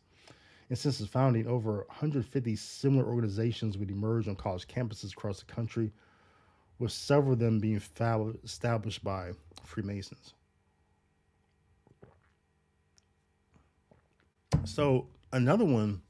And 0.69 0.77
since 0.77 1.01
its 1.01 1.09
founding, 1.09 1.47
over 1.47 1.85
150 1.87 2.55
similar 2.55 3.05
organizations 3.05 3.77
would 3.77 3.89
emerge 3.89 4.27
on 4.27 4.35
college 4.35 4.67
campuses 4.67 5.13
across 5.13 5.39
the 5.39 5.51
country, 5.51 5.91
with 6.77 6.91
several 6.91 7.33
of 7.33 7.39
them 7.39 7.59
being 7.59 7.81
established 8.43 9.03
by 9.03 9.31
Freemasons. 9.63 10.33
So 14.65 15.07
another 15.31 15.65
one. 15.65 16.01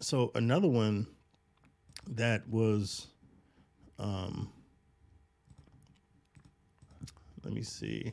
So 0.00 0.32
another 0.34 0.68
one 0.68 1.06
that 2.08 2.48
was, 2.48 3.06
um, 3.98 4.50
let 7.44 7.52
me 7.52 7.62
see. 7.62 8.12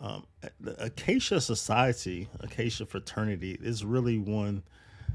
Um, 0.00 0.26
the 0.60 0.82
Acacia 0.82 1.40
Society, 1.40 2.28
Acacia 2.40 2.86
Fraternity, 2.86 3.58
is 3.60 3.84
really 3.84 4.18
one 4.18 4.62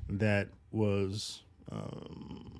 that 0.09 0.49
was 0.71 1.43
um, 1.71 2.51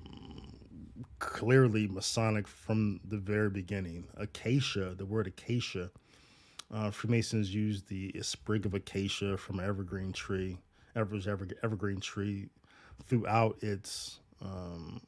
clearly 1.18 1.86
Masonic 1.88 2.46
from 2.46 3.00
the 3.04 3.18
very 3.18 3.50
beginning. 3.50 4.04
Acacia, 4.16 4.94
the 4.96 5.04
word 5.04 5.26
acacia, 5.26 5.90
uh, 6.74 6.90
Freemasons 6.90 7.54
use 7.54 7.82
the 7.82 8.12
sprig 8.20 8.66
of 8.66 8.74
acacia 8.74 9.36
from 9.36 9.60
evergreen 9.60 10.12
tree, 10.12 10.58
ever, 10.96 11.16
ever, 11.28 11.46
evergreen 11.62 12.00
tree, 12.00 12.48
throughout 13.06 13.56
its 13.62 14.18
um, 14.42 15.00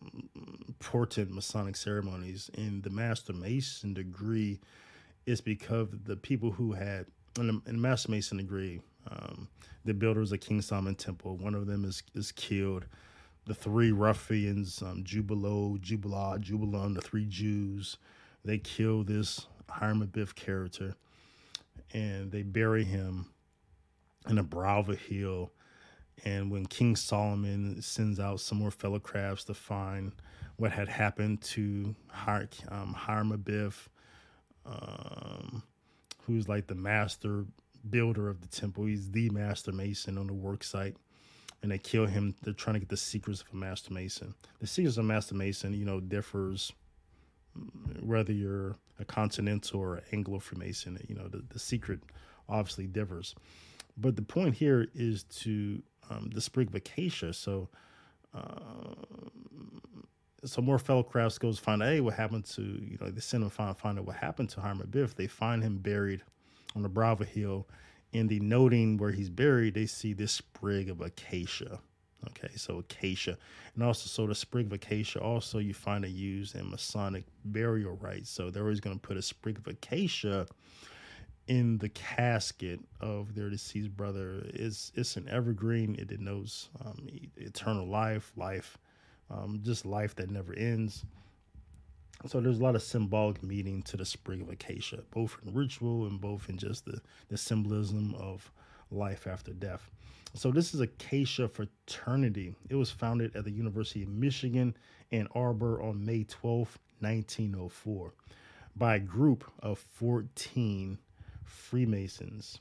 important 0.68 1.32
Masonic 1.32 1.74
ceremonies. 1.74 2.50
In 2.54 2.82
the 2.82 2.90
Master 2.90 3.32
Mason 3.32 3.94
degree, 3.94 4.60
is 5.26 5.40
because 5.40 5.88
the 6.04 6.14
people 6.14 6.52
who 6.52 6.72
had 6.72 7.06
in 7.36 7.48
the, 7.48 7.60
in 7.66 7.76
the 7.76 7.82
Master 7.82 8.12
Mason 8.12 8.38
degree, 8.38 8.80
um, 9.10 9.48
the 9.84 9.92
builders 9.92 10.30
of 10.30 10.40
King 10.40 10.62
Solomon 10.62 10.94
Temple, 10.94 11.36
one 11.36 11.56
of 11.56 11.66
them 11.66 11.84
is 11.84 12.02
is 12.14 12.30
killed. 12.30 12.86
The 13.46 13.54
three 13.54 13.92
ruffians, 13.92 14.82
um, 14.82 15.04
Jubilo, 15.04 15.78
Jubilat, 15.78 16.40
Jubilon, 16.40 16.94
the 16.94 17.00
three 17.00 17.26
Jews, 17.26 17.96
they 18.44 18.58
kill 18.58 19.04
this 19.04 19.46
Hiram 19.68 20.04
Abiff 20.06 20.34
character 20.34 20.94
and 21.92 22.30
they 22.30 22.42
bury 22.42 22.84
him 22.84 23.26
in 24.28 24.38
a 24.38 24.42
brow 24.42 24.80
of 24.80 24.88
a 24.88 24.96
hill. 24.96 25.52
And 26.24 26.50
when 26.50 26.66
King 26.66 26.96
Solomon 26.96 27.80
sends 27.82 28.18
out 28.18 28.40
some 28.40 28.58
more 28.58 28.70
fellow 28.70 28.98
crafts 28.98 29.44
to 29.44 29.54
find 29.54 30.12
what 30.56 30.72
had 30.72 30.88
happened 30.88 31.42
to 31.42 31.94
Hiram, 32.08 32.48
um, 32.68 32.94
Hiram 32.94 33.32
Abiff, 33.32 33.88
um, 34.64 35.62
who's 36.22 36.48
like 36.48 36.66
the 36.66 36.74
master 36.74 37.44
builder 37.88 38.28
of 38.28 38.40
the 38.40 38.48
temple, 38.48 38.86
he's 38.86 39.10
the 39.10 39.28
master 39.30 39.72
mason 39.72 40.18
on 40.18 40.26
the 40.26 40.34
work 40.34 40.64
site. 40.64 40.96
And 41.62 41.72
they 41.72 41.78
kill 41.78 42.06
him. 42.06 42.34
They're 42.42 42.52
trying 42.52 42.74
to 42.74 42.80
get 42.80 42.90
the 42.90 42.96
secrets 42.96 43.40
of 43.40 43.48
a 43.52 43.56
master 43.56 43.92
mason. 43.92 44.34
The 44.60 44.66
secrets 44.66 44.98
of 44.98 45.04
a 45.04 45.08
master 45.08 45.34
mason, 45.34 45.74
you 45.74 45.84
know, 45.84 46.00
differs 46.00 46.72
whether 48.00 48.32
you're 48.32 48.76
a 48.98 49.04
continental 49.04 49.80
or 49.80 50.02
Anglo 50.12 50.38
Freemason, 50.38 50.98
you 51.08 51.14
know, 51.14 51.28
the, 51.28 51.42
the 51.48 51.58
secret 51.58 52.00
obviously 52.48 52.86
differs. 52.86 53.34
But 53.96 54.16
the 54.16 54.22
point 54.22 54.54
here 54.54 54.88
is 54.94 55.24
to 55.24 55.82
um, 56.10 56.30
the 56.34 56.40
sprig 56.40 56.68
of 56.68 56.74
acacia. 56.74 57.32
So, 57.32 57.68
uh, 58.34 58.94
so 60.44 60.62
more 60.62 60.78
fellow 60.78 61.02
crafts 61.02 61.38
goes 61.38 61.58
find 61.58 61.82
hey, 61.82 62.00
what 62.00 62.14
happened 62.14 62.44
to, 62.46 62.62
you 62.62 62.98
know, 63.00 63.10
they 63.10 63.20
send 63.20 63.42
them 63.42 63.50
find, 63.50 63.76
find 63.76 63.98
out 63.98 64.06
what 64.06 64.16
happened 64.16 64.50
to 64.50 64.60
Hiram 64.60 64.86
Biff. 64.90 65.14
They 65.14 65.26
find 65.26 65.62
him 65.62 65.78
buried 65.78 66.22
on 66.74 66.82
the 66.82 66.88
Brava 66.88 67.24
Hill. 67.24 67.66
In 68.12 68.28
the 68.28 68.40
noting 68.40 68.96
where 68.98 69.10
he's 69.10 69.30
buried, 69.30 69.74
they 69.74 69.86
see 69.86 70.12
this 70.12 70.32
sprig 70.32 70.88
of 70.88 71.00
acacia. 71.00 71.80
Okay, 72.28 72.54
so 72.56 72.78
acacia, 72.78 73.36
and 73.74 73.84
also 73.84 74.08
so 74.08 74.26
the 74.26 74.34
sprig 74.34 74.66
of 74.66 74.72
acacia. 74.72 75.20
Also, 75.20 75.58
you 75.58 75.74
find 75.74 76.04
it 76.04 76.10
used 76.10 76.56
in 76.56 76.70
Masonic 76.70 77.24
burial 77.44 77.96
rites. 78.00 78.30
So 78.30 78.50
they're 78.50 78.62
always 78.62 78.80
going 78.80 78.98
to 78.98 79.00
put 79.00 79.16
a 79.16 79.22
sprig 79.22 79.58
of 79.58 79.66
acacia 79.66 80.46
in 81.46 81.78
the 81.78 81.88
casket 81.90 82.80
of 83.00 83.34
their 83.34 83.48
deceased 83.48 83.96
brother. 83.96 84.42
It's 84.46 84.92
it's 84.94 85.16
an 85.16 85.28
evergreen. 85.28 85.94
It 85.98 86.08
denotes 86.08 86.68
um, 86.84 87.06
eternal 87.36 87.86
life, 87.86 88.32
life, 88.36 88.78
um, 89.30 89.60
just 89.62 89.86
life 89.86 90.14
that 90.16 90.30
never 90.30 90.54
ends. 90.54 91.04
So 92.26 92.40
there's 92.40 92.58
a 92.58 92.62
lot 92.62 92.74
of 92.74 92.82
symbolic 92.82 93.42
meaning 93.42 93.82
to 93.84 93.96
the 93.96 94.06
sprig 94.06 94.40
of 94.40 94.48
acacia, 94.48 95.02
both 95.10 95.36
in 95.44 95.54
ritual 95.54 96.06
and 96.06 96.20
both 96.20 96.48
in 96.48 96.56
just 96.56 96.86
the, 96.86 97.00
the 97.28 97.36
symbolism 97.36 98.14
of 98.14 98.50
life 98.90 99.26
after 99.26 99.52
death. 99.52 99.90
So 100.36 100.50
this 100.50 100.74
is 100.74 100.82
Acacia 100.82 101.48
Fraternity. 101.48 102.54
It 102.68 102.74
was 102.74 102.90
founded 102.90 103.34
at 103.34 103.44
the 103.44 103.50
University 103.50 104.02
of 104.02 104.10
Michigan 104.10 104.76
Ann 105.10 105.28
Arbor 105.34 105.80
on 105.80 106.04
May 106.04 106.24
12, 106.24 106.78
1904, 107.00 108.12
by 108.76 108.96
a 108.96 109.00
group 109.00 109.50
of 109.60 109.78
14 109.78 110.98
Freemasons. 111.42 112.58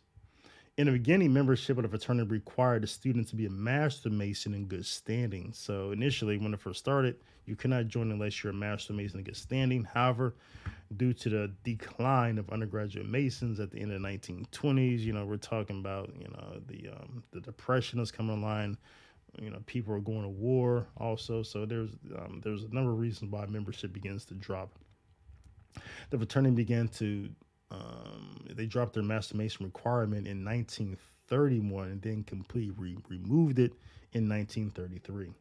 In 0.77 0.85
the 0.85 0.93
beginning, 0.93 1.33
membership 1.33 1.77
of 1.77 1.83
the 1.83 1.89
fraternity 1.89 2.29
required 2.29 2.83
the 2.83 2.88
student 2.88 3.27
to 3.29 3.35
be 3.35 3.45
a 3.45 3.49
master 3.49 4.09
mason 4.09 4.53
in 4.53 4.67
good 4.67 4.85
standing. 4.85 5.51
So 5.53 5.91
initially, 5.91 6.38
when 6.38 6.53
it 6.53 6.61
first 6.61 6.79
started, 6.79 7.17
you 7.45 7.55
cannot 7.55 7.88
join 7.88 8.12
unless 8.12 8.43
you're 8.43 8.51
a 8.51 8.55
master 8.55 8.93
mason 8.93 9.19
in 9.19 9.25
good 9.25 9.36
standing. 9.36 9.84
However, 9.84 10.36
due 10.97 11.13
to 11.13 11.29
the 11.29 11.51
decline 11.63 12.38
of 12.38 12.49
undergraduate 12.49 13.08
masons 13.08 13.60
at 13.60 13.71
the 13.71 13.79
end 13.79 13.91
of 13.91 14.01
the 14.01 14.08
1920s, 14.08 14.99
you 14.99 15.13
know, 15.13 15.25
we're 15.25 15.38
talking 15.38 15.79
about, 15.79 16.12
you 16.19 16.27
know, 16.27 16.62
the 16.67 16.89
um, 16.89 17.23
the 17.31 17.41
depression 17.41 17.99
is 17.99 18.12
coming 18.12 18.34
online. 18.34 18.77
You 19.39 19.49
know, 19.49 19.60
people 19.65 19.93
are 19.93 19.99
going 19.99 20.23
to 20.23 20.29
war 20.29 20.88
also. 20.97 21.43
So 21.43 21.65
there's 21.65 21.91
um, 22.17 22.41
there's 22.43 22.63
a 22.63 22.73
number 22.73 22.91
of 22.91 22.99
reasons 22.99 23.31
why 23.31 23.45
membership 23.45 23.93
begins 23.93 24.25
to 24.25 24.34
drop. 24.34 24.71
The 26.10 26.17
fraternity 26.17 26.55
began 26.55 26.88
to 26.89 27.29
um, 27.71 28.45
they 28.49 28.65
dropped 28.65 28.93
their 28.93 29.03
master 29.03 29.36
mason 29.36 29.65
requirement 29.65 30.27
in 30.27 30.45
1931 30.45 31.89
and 31.89 32.01
then 32.01 32.23
completely 32.23 32.73
re- 32.77 32.97
removed 33.10 33.60
it 33.60 33.73
in 34.13 34.29
1933. 34.29 35.34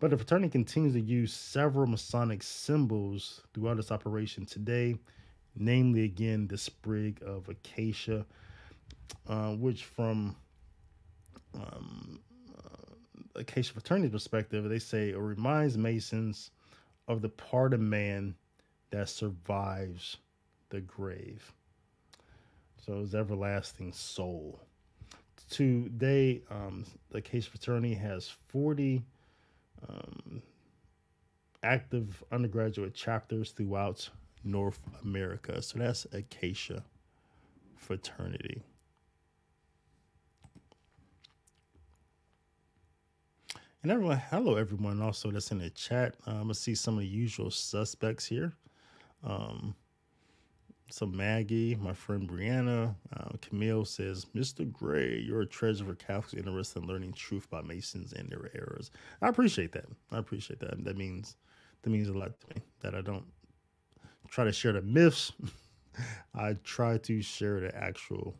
But 0.00 0.10
the 0.10 0.16
fraternity 0.16 0.50
continues 0.50 0.94
to 0.94 1.00
use 1.00 1.32
several 1.32 1.86
Masonic 1.86 2.42
symbols 2.42 3.42
throughout 3.52 3.78
its 3.78 3.90
operation 3.90 4.46
today, 4.46 4.96
namely, 5.56 6.04
again, 6.04 6.46
the 6.46 6.58
sprig 6.58 7.20
of 7.24 7.48
acacia, 7.48 8.24
uh, 9.28 9.54
which, 9.54 9.84
from 9.84 10.36
um, 11.54 12.20
uh, 12.56 12.94
Acacia 13.40 13.72
Fraternity 13.72 14.10
perspective, 14.10 14.68
they 14.68 14.78
say 14.78 15.10
it 15.10 15.18
reminds 15.18 15.76
Masons 15.76 16.50
of 17.08 17.22
the 17.22 17.28
part 17.28 17.74
of 17.74 17.80
man 17.80 18.34
that 18.90 19.08
survives 19.08 20.18
the 20.70 20.80
grave. 20.80 21.52
So 22.84 23.00
his 23.00 23.14
everlasting 23.14 23.92
soul. 23.92 24.60
Today, 25.50 26.42
um, 26.50 26.84
the 27.10 27.18
Acacia 27.18 27.50
Fraternity 27.50 27.94
has 27.94 28.28
40 28.48 29.02
um, 29.88 30.42
active 31.62 32.22
undergraduate 32.32 32.94
chapters 32.94 33.50
throughout 33.52 34.08
North 34.44 34.80
America. 35.02 35.60
So 35.62 35.78
that's 35.78 36.06
Acacia 36.12 36.84
Fraternity. 37.76 38.62
And 43.82 43.92
everyone, 43.92 44.20
hello 44.30 44.56
everyone. 44.56 45.00
Also, 45.00 45.30
that's 45.30 45.52
in 45.52 45.58
the 45.58 45.70
chat. 45.70 46.16
Um, 46.26 46.34
I'm 46.34 46.42
gonna 46.42 46.54
see 46.54 46.74
some 46.74 46.94
of 46.94 47.00
the 47.00 47.06
usual 47.06 47.50
suspects 47.50 48.26
here. 48.26 48.52
Um, 49.22 49.74
so 50.90 51.06
Maggie, 51.06 51.74
my 51.74 51.92
friend 51.92 52.28
Brianna, 52.28 52.94
uh, 53.14 53.30
Camille 53.42 53.84
says, 53.84 54.26
Mr. 54.34 54.70
Gray, 54.70 55.18
you're 55.18 55.42
a 55.42 55.46
treasure 55.46 55.84
for 55.84 55.94
Catholics 55.94 56.34
interested 56.34 56.82
in 56.82 56.88
learning 56.88 57.12
truth 57.12 57.46
about 57.46 57.66
Masons 57.66 58.12
and 58.12 58.28
their 58.30 58.50
errors. 58.54 58.90
I 59.20 59.28
appreciate 59.28 59.72
that. 59.72 59.86
I 60.10 60.18
appreciate 60.18 60.60
that. 60.60 60.82
That 60.84 60.96
means 60.96 61.36
that 61.82 61.90
means 61.90 62.08
a 62.08 62.12
lot 62.12 62.40
to 62.40 62.54
me. 62.54 62.62
That 62.80 62.94
I 62.94 63.02
don't 63.02 63.26
try 64.28 64.44
to 64.44 64.52
share 64.52 64.72
the 64.72 64.82
myths. 64.82 65.32
I 66.34 66.54
try 66.64 66.98
to 66.98 67.22
share 67.22 67.60
the 67.60 67.76
actual 67.76 68.34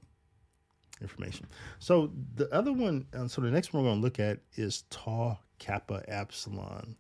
information. 1.03 1.47
So 1.79 2.11
the 2.35 2.53
other 2.53 2.73
one, 2.73 3.07
uh, 3.15 3.29
so 3.29 3.41
the 3.43 3.51
next 3.51 3.73
one 3.73 3.83
we're 3.83 3.91
going 3.91 4.01
to 4.01 4.05
look 4.05 4.21
at 4.21 4.39
is 4.57 4.85
Tau 4.91 5.39
Kappa 5.59 6.03
Epsilon. 6.09 6.97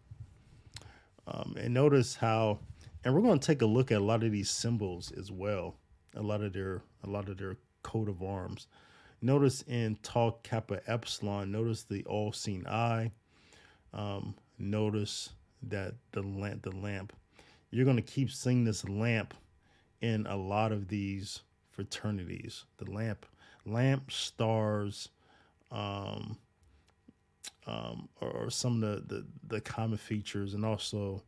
Um, 1.27 1.57
and 1.59 1.75
notice 1.75 2.15
how 2.15 2.61
and 3.09 3.15
we're 3.15 3.23
going 3.23 3.39
to 3.39 3.47
take 3.47 3.63
a 3.63 3.67
look 3.67 3.91
at 3.91 4.03
a 4.03 4.05
lot 4.05 4.23
of 4.23 4.33
these 4.33 4.51
symbols 4.51 5.11
as 5.19 5.33
well 5.33 5.77
a 6.15 6.21
lot 6.21 6.43
of 6.43 6.53
their 6.53 6.83
a 7.05 7.09
lot 7.09 7.27
of 7.31 7.39
their 7.39 7.57
coat 7.83 8.07
of 8.07 8.23
arms. 8.23 8.67
Notice 9.23 9.63
in 9.63 9.97
tau 10.03 10.37
kappa 10.43 10.83
epsilon 10.87 11.51
notice 11.51 11.85
the 11.85 12.05
all-seeing 12.05 12.67
eye. 12.67 13.11
Um, 13.95 14.35
notice 14.59 15.31
that 15.63 15.95
the 16.13 16.21
lamp 16.21 16.61
the 16.61 16.71
lamp. 16.71 17.15
You're 17.71 17.87
going 17.87 17.97
to 17.97 18.03
keep 18.03 18.31
seeing 18.31 18.65
this 18.65 18.87
lamp 18.87 19.33
in 20.03 20.27
a 20.27 20.37
lot 20.37 20.71
of 20.71 20.89
these 20.89 21.41
fraternities. 21.71 22.67
The 22.77 22.91
lamp 22.91 23.25
lamp 23.65 24.13
stars 24.13 25.09
um, 25.73 26.37
um, 27.67 28.11
or, 28.21 28.51
some 28.51 28.83
of 28.83 29.09
the, 29.09 29.15
the, 29.15 29.27
the 29.47 29.61
common 29.63 29.97
features 29.97 30.53
and 30.53 30.63
also 30.63 31.23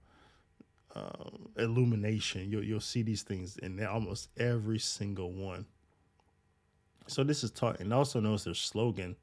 uh, 0.94 1.30
illumination. 1.58 2.50
You'll 2.50 2.64
you'll 2.64 2.80
see 2.80 3.02
these 3.02 3.22
things 3.22 3.56
in 3.58 3.84
almost 3.84 4.28
every 4.36 4.78
single 4.78 5.32
one. 5.32 5.66
So 7.06 7.24
this 7.24 7.42
is 7.42 7.50
taught, 7.50 7.80
and 7.80 7.92
also 7.92 8.20
knows 8.20 8.44
their 8.44 8.54
slogan. 8.54 9.16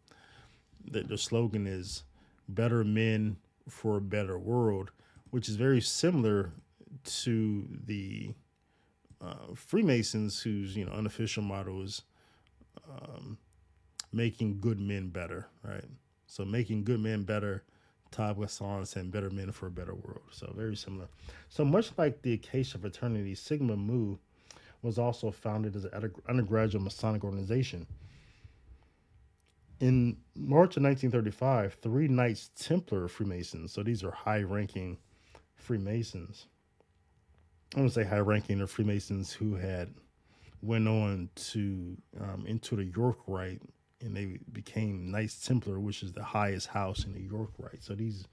That 0.91 1.07
their 1.07 1.17
slogan 1.17 1.67
is 1.67 2.03
"Better 2.47 2.83
Men 2.83 3.37
for 3.67 3.97
a 3.97 4.01
Better 4.01 4.37
World," 4.37 4.91
which 5.31 5.49
is 5.49 5.55
very 5.55 5.81
similar 5.81 6.51
to 7.03 7.67
the 7.85 8.33
uh, 9.21 9.53
Freemasons, 9.55 10.41
whose 10.41 10.75
you 10.75 10.85
know 10.85 10.91
unofficial 10.91 11.43
motto 11.43 11.81
is 11.81 12.01
um, 12.89 13.37
"Making 14.13 14.59
Good 14.59 14.79
Men 14.79 15.09
Better." 15.09 15.47
Right. 15.63 15.85
So 16.27 16.43
making 16.43 16.83
good 16.83 16.99
men 16.99 17.23
better 17.23 17.63
Todd 18.11 18.37
Wesson 18.37 18.85
and 18.95 19.11
Better 19.11 19.29
Men 19.29 19.51
for 19.51 19.67
a 19.67 19.71
Better 19.71 19.93
World. 19.93 20.21
So 20.31 20.51
very 20.55 20.75
similar. 20.75 21.07
So 21.49 21.65
much 21.65 21.91
like 21.97 22.21
the 22.21 22.33
Acacia 22.33 22.77
fraternity, 22.77 23.35
Sigma 23.35 23.75
Mu 23.75 24.17
was 24.81 24.97
also 24.97 25.31
founded 25.31 25.75
as 25.75 25.85
an 25.85 26.11
undergraduate 26.29 26.83
Masonic 26.83 27.23
organization. 27.23 27.87
In 29.79 30.17
March 30.35 30.77
of 30.77 30.83
1935, 30.83 31.75
three 31.81 32.07
Knights 32.07 32.49
Templar 32.55 33.07
Freemasons, 33.07 33.71
so 33.71 33.83
these 33.83 34.03
are 34.03 34.11
high 34.11 34.41
ranking 34.41 34.97
Freemasons. 35.55 36.47
I 37.75 37.79
want 37.79 37.93
to 37.93 38.01
say 38.01 38.07
high 38.07 38.19
ranking 38.19 38.61
or 38.61 38.67
Freemasons 38.67 39.33
who 39.33 39.55
had 39.55 39.93
went 40.61 40.87
on 40.87 41.29
to 41.35 41.97
um, 42.19 42.45
into 42.47 42.75
the 42.75 42.85
York 42.85 43.17
Rite 43.27 43.61
and 44.01 44.15
they 44.15 44.39
became 44.51 45.11
Knights 45.11 45.45
Templar, 45.45 45.79
which 45.79 46.03
is 46.03 46.13
the 46.13 46.23
highest 46.23 46.67
house 46.67 47.05
in 47.05 47.13
New 47.13 47.19
York, 47.19 47.49
right? 47.57 47.81
So 47.83 47.95
these 47.95 48.27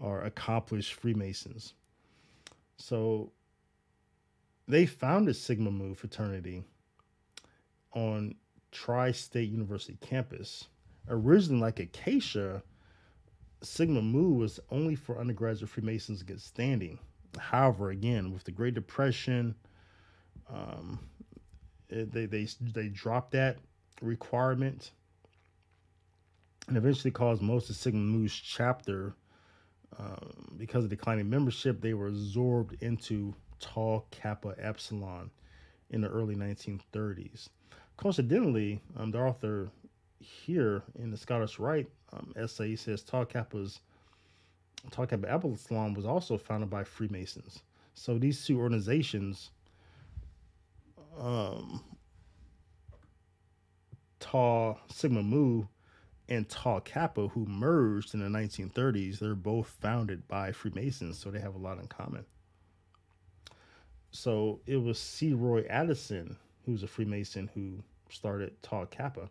are 0.00 0.22
accomplished 0.22 0.94
Freemasons. 0.94 1.74
So 2.76 3.32
they 4.68 4.86
founded 4.86 5.36
Sigma 5.36 5.70
Mu 5.70 5.94
fraternity 5.94 6.64
on 7.92 8.34
Tri 8.70 9.12
State 9.12 9.50
University 9.50 9.98
campus. 10.00 10.68
Originally, 11.08 11.60
like 11.60 11.80
Acacia, 11.80 12.62
Sigma 13.62 14.02
Mu 14.02 14.30
was 14.30 14.60
only 14.70 14.94
for 14.94 15.18
undergraduate 15.18 15.70
Freemasons 15.70 16.22
get 16.22 16.40
standing. 16.40 16.98
However, 17.38 17.90
again, 17.90 18.32
with 18.32 18.44
the 18.44 18.50
Great 18.50 18.74
Depression, 18.74 19.54
um, 20.52 20.98
they 21.88 22.26
they 22.26 22.46
they 22.60 22.88
dropped 22.88 23.32
that 23.32 23.58
requirement 24.00 24.92
and 26.68 26.76
eventually 26.76 27.10
caused 27.10 27.42
most 27.42 27.70
of 27.70 27.76
Sigma 27.76 28.00
Mu's 28.00 28.32
chapter, 28.32 29.14
um, 29.98 30.54
because 30.56 30.84
of 30.84 30.90
declining 30.90 31.28
membership, 31.28 31.80
they 31.80 31.94
were 31.94 32.08
absorbed 32.08 32.82
into 32.82 33.34
Tau 33.60 34.04
Kappa 34.10 34.54
Epsilon 34.58 35.30
in 35.90 36.00
the 36.00 36.08
early 36.08 36.34
1930s. 36.34 37.48
Coincidentally, 37.96 38.80
um, 38.96 39.10
the 39.10 39.20
author 39.20 39.70
here 40.20 40.82
in 40.98 41.10
the 41.10 41.16
Scottish 41.16 41.58
Rite 41.58 41.90
um, 42.12 42.32
essay 42.36 42.76
says 42.76 43.02
Tau 43.02 43.24
Kappa's 43.24 43.80
Tau 44.90 45.04
Kappa 45.04 45.30
Epsilon 45.30 45.94
was 45.94 46.06
also 46.06 46.36
founded 46.38 46.70
by 46.70 46.84
Freemasons. 46.84 47.62
So 47.94 48.18
these 48.18 48.44
two 48.44 48.58
organizations 48.58 49.50
um, 51.20 51.84
Tau 54.32 54.78
Sigma 54.88 55.22
Mu 55.22 55.64
and 56.26 56.48
Tau 56.48 56.78
Kappa, 56.78 57.28
who 57.28 57.44
merged 57.44 58.14
in 58.14 58.20
the 58.20 58.38
1930s, 58.38 59.18
they're 59.18 59.34
both 59.34 59.66
founded 59.66 60.26
by 60.26 60.52
Freemasons, 60.52 61.18
so 61.18 61.30
they 61.30 61.38
have 61.38 61.54
a 61.54 61.58
lot 61.58 61.78
in 61.78 61.86
common. 61.86 62.24
So 64.10 64.60
it 64.64 64.78
was 64.78 64.98
C. 64.98 65.34
Roy 65.34 65.66
Addison, 65.68 66.38
who's 66.64 66.82
a 66.82 66.86
Freemason, 66.86 67.50
who 67.52 67.82
started 68.08 68.54
Tau 68.62 68.86
Kappa. 68.86 69.28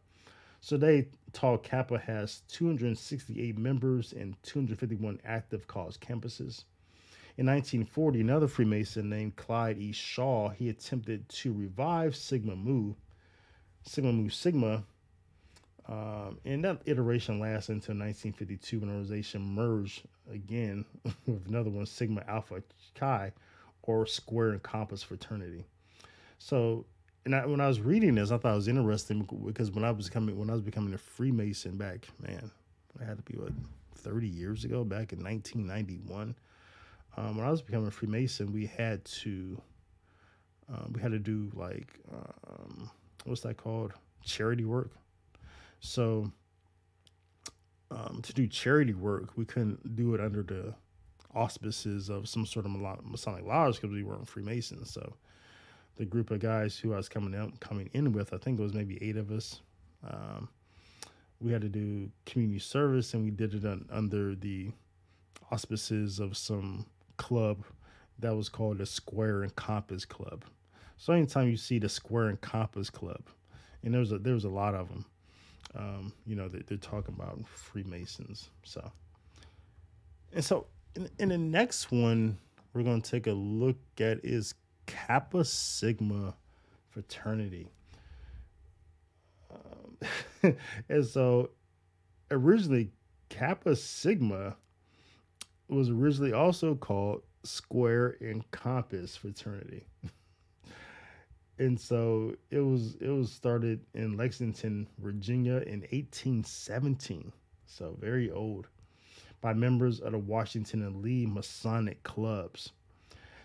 So 0.59 0.77
they 0.77 1.07
Tau 1.33 1.57
Kappa 1.57 1.97
has 1.97 2.43
268 2.49 3.57
members 3.57 4.13
and 4.13 4.35
251 4.43 5.19
active 5.25 5.65
college 5.65 5.99
campuses. 5.99 6.65
In 7.37 7.47
1940, 7.47 8.21
another 8.21 8.47
Freemason 8.47 9.09
named 9.09 9.35
Clyde 9.35 9.79
E. 9.79 9.93
Shaw, 9.93 10.49
he 10.49 10.69
attempted 10.69 11.27
to 11.29 11.51
revive 11.51 12.15
Sigma 12.15 12.55
Mu, 12.55 12.93
Sigma 13.83 14.13
Mu 14.13 14.29
Sigma, 14.29 14.83
um, 15.87 16.37
and 16.45 16.63
that 16.63 16.81
iteration 16.85 17.39
lasted 17.39 17.73
until 17.73 17.95
1952 17.95 18.79
when 18.79 18.89
the 18.89 18.95
organization 18.95 19.41
merged 19.41 20.03
again 20.31 20.85
with 21.25 21.47
another 21.47 21.69
one, 21.69 21.85
Sigma 21.85 22.23
Alpha 22.27 22.61
Chi, 22.95 23.31
or 23.83 24.05
Square 24.05 24.49
and 24.49 24.63
Compass 24.63 25.03
Fraternity. 25.03 25.65
So, 26.37 26.85
and 27.25 27.35
I, 27.35 27.45
when 27.45 27.61
I 27.61 27.67
was 27.67 27.79
reading 27.79 28.15
this, 28.15 28.31
I 28.31 28.37
thought 28.37 28.53
it 28.53 28.55
was 28.55 28.67
interesting 28.67 29.27
because 29.45 29.71
when 29.71 29.83
I 29.83 29.91
was 29.91 30.09
coming, 30.09 30.37
when 30.37 30.49
I 30.49 30.53
was 30.53 30.61
becoming 30.61 30.93
a 30.93 30.97
Freemason 30.97 31.77
back, 31.77 32.07
man, 32.21 32.51
I 32.99 33.05
had 33.05 33.17
to 33.17 33.23
be 33.23 33.37
what 33.37 33.51
30 33.95 34.27
years 34.27 34.65
ago, 34.65 34.83
back 34.83 35.13
in 35.13 35.23
1991. 35.23 36.35
Um, 37.17 37.37
when 37.37 37.45
I 37.45 37.51
was 37.51 37.61
becoming 37.61 37.87
a 37.87 37.91
Freemason, 37.91 38.51
we 38.53 38.65
had 38.65 39.03
to, 39.05 39.61
um, 40.69 40.93
we 40.93 41.01
had 41.01 41.11
to 41.11 41.19
do 41.19 41.51
like, 41.53 41.99
um, 42.13 42.89
what's 43.25 43.41
that 43.41 43.57
called? 43.57 43.93
Charity 44.23 44.65
work. 44.65 44.91
So, 45.81 46.31
um, 47.89 48.21
to 48.23 48.33
do 48.33 48.47
charity 48.47 48.93
work, 48.93 49.31
we 49.35 49.45
couldn't 49.45 49.95
do 49.95 50.13
it 50.15 50.21
under 50.21 50.43
the 50.43 50.73
auspices 51.33 52.09
of 52.09 52.29
some 52.29 52.45
sort 52.45 52.65
of 52.65 52.71
Masonic 53.03 53.45
lodge 53.45 53.75
because 53.75 53.91
we 53.91 54.03
weren't 54.03 54.27
Freemasons. 54.27 54.91
So, 54.91 55.15
the 55.97 56.05
group 56.05 56.31
of 56.31 56.39
guys 56.39 56.77
who 56.77 56.93
I 56.93 56.97
was 56.97 57.09
coming 57.09 57.33
in, 57.33 57.51
coming 57.59 57.89
in 57.93 58.13
with, 58.13 58.33
I 58.33 58.37
think 58.37 58.59
it 58.59 58.63
was 58.63 58.73
maybe 58.73 58.97
eight 59.01 59.17
of 59.17 59.31
us. 59.31 59.61
Um, 60.07 60.47
we 61.39 61.51
had 61.51 61.61
to 61.61 61.69
do 61.69 62.09
community 62.25 62.59
service, 62.59 63.13
and 63.13 63.23
we 63.23 63.31
did 63.31 63.53
it 63.53 63.65
un, 63.65 63.85
under 63.91 64.35
the 64.35 64.71
auspices 65.51 66.19
of 66.19 66.37
some 66.37 66.85
club 67.17 67.65
that 68.19 68.35
was 68.35 68.49
called 68.49 68.77
the 68.77 68.85
Square 68.85 69.43
and 69.43 69.55
Compass 69.55 70.05
Club. 70.05 70.45
So 70.97 71.13
anytime 71.13 71.49
you 71.49 71.57
see 71.57 71.79
the 71.79 71.89
Square 71.89 72.29
and 72.29 72.41
Compass 72.41 72.89
Club, 72.89 73.23
and 73.83 73.93
there 73.93 73.99
was 73.99 74.11
a, 74.11 74.19
there 74.19 74.35
was 74.35 74.45
a 74.45 74.49
lot 74.49 74.75
of 74.75 74.87
them, 74.89 75.05
um, 75.75 76.13
you 76.25 76.35
know, 76.35 76.47
they're, 76.47 76.63
they're, 76.67 76.77
talking 76.77 77.15
about 77.17 77.39
Freemasons. 77.47 78.49
So, 78.63 78.91
and 80.33 80.43
so 80.43 80.67
in, 80.95 81.09
in 81.19 81.29
the 81.29 81.37
next 81.37 81.91
one, 81.91 82.37
we're 82.73 82.83
going 82.83 83.01
to 83.01 83.11
take 83.11 83.27
a 83.27 83.31
look 83.31 83.77
at 83.99 84.19
is 84.23 84.53
Kappa 84.85 85.45
Sigma 85.45 86.35
fraternity. 86.89 87.69
Um, 89.51 90.55
and 90.89 91.05
so 91.05 91.51
originally 92.29 92.91
Kappa 93.29 93.75
Sigma 93.75 94.55
was 95.69 95.89
originally 95.89 96.33
also 96.33 96.75
called 96.75 97.23
Square 97.43 98.17
and 98.21 98.49
Compass 98.51 99.15
fraternity. 99.15 99.85
and 101.61 101.79
so 101.79 102.35
it 102.49 102.59
was 102.59 102.95
it 102.95 103.09
was 103.09 103.31
started 103.31 103.81
in 103.93 104.17
Lexington, 104.17 104.87
Virginia 104.97 105.57
in 105.57 105.81
1817. 105.91 107.31
So 107.67 107.95
very 107.99 108.31
old 108.31 108.67
by 109.41 109.53
members 109.53 109.99
of 109.99 110.13
the 110.13 110.17
Washington 110.17 110.81
and 110.81 111.03
Lee 111.03 111.27
Masonic 111.27 112.01
clubs. 112.01 112.71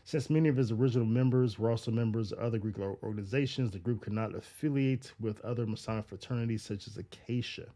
Since 0.05 0.31
many 0.31 0.48
of 0.48 0.59
its 0.59 0.70
original 0.70 1.07
members 1.07 1.59
were 1.59 1.70
also 1.70 1.90
members 1.90 2.33
of 2.33 2.38
other 2.38 2.59
Greek 2.59 2.79
organizations, 2.79 3.72
the 3.72 3.79
group 3.79 4.00
could 4.00 4.14
not 4.14 4.35
affiliate 4.35 5.12
with 5.20 5.44
other 5.44 5.66
Masonic 5.66 6.07
fraternities 6.07 6.62
such 6.62 6.87
as 6.87 6.96
Acacia. 6.96 7.66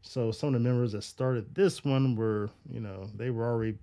So 0.00 0.32
some 0.32 0.48
of 0.48 0.54
the 0.54 0.60
members 0.60 0.90
that 0.90 1.04
started 1.04 1.54
this 1.54 1.84
one 1.84 2.16
were, 2.16 2.50
you 2.68 2.80
know, 2.80 3.08
they 3.14 3.30
were 3.30 3.44
already 3.44 3.78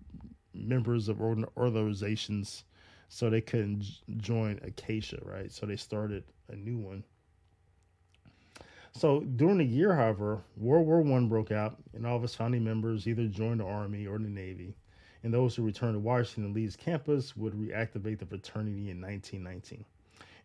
members 0.53 1.07
of 1.07 1.21
organizations, 1.21 2.65
so 3.09 3.29
they 3.29 3.41
couldn't 3.41 3.83
join 4.17 4.59
Acacia, 4.63 5.19
right? 5.23 5.51
So 5.51 5.65
they 5.65 5.75
started 5.75 6.23
a 6.47 6.55
new 6.55 6.77
one. 6.77 7.03
So 8.91 9.21
during 9.21 9.57
the 9.57 9.65
year, 9.65 9.95
however, 9.95 10.41
World 10.55 10.87
War 10.87 11.01
One 11.01 11.27
broke 11.27 11.51
out, 11.51 11.77
and 11.93 12.05
all 12.05 12.17
of 12.17 12.23
its 12.23 12.35
founding 12.35 12.63
members 12.63 13.07
either 13.07 13.27
joined 13.27 13.59
the 13.59 13.65
Army 13.65 14.07
or 14.07 14.17
the 14.19 14.29
Navy. 14.29 14.75
And 15.23 15.33
those 15.33 15.55
who 15.55 15.63
returned 15.63 15.95
to 15.95 15.99
Washington 15.99 16.53
Lee's 16.53 16.75
campus 16.75 17.35
would 17.35 17.53
reactivate 17.53 18.19
the 18.19 18.25
fraternity 18.25 18.89
in 18.89 19.01
1919. 19.01 19.83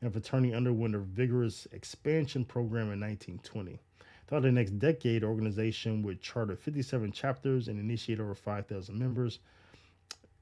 And 0.00 0.11
the 0.11 0.12
fraternity 0.12 0.55
underwent 0.55 0.94
a 0.94 0.98
vigorous 0.98 1.66
expansion 1.72 2.44
program 2.44 2.92
in 2.92 3.00
1920. 3.00 3.79
Throughout 4.27 4.42
the 4.42 4.53
next 4.53 4.79
decade, 4.79 5.22
the 5.22 5.27
organization 5.27 6.03
would 6.03 6.20
charter 6.20 6.57
57 6.57 7.12
chapters 7.12 7.68
and 7.68 7.79
initiate 7.79 8.20
over 8.20 8.35
5,000 8.35 8.98
members. 8.98 9.38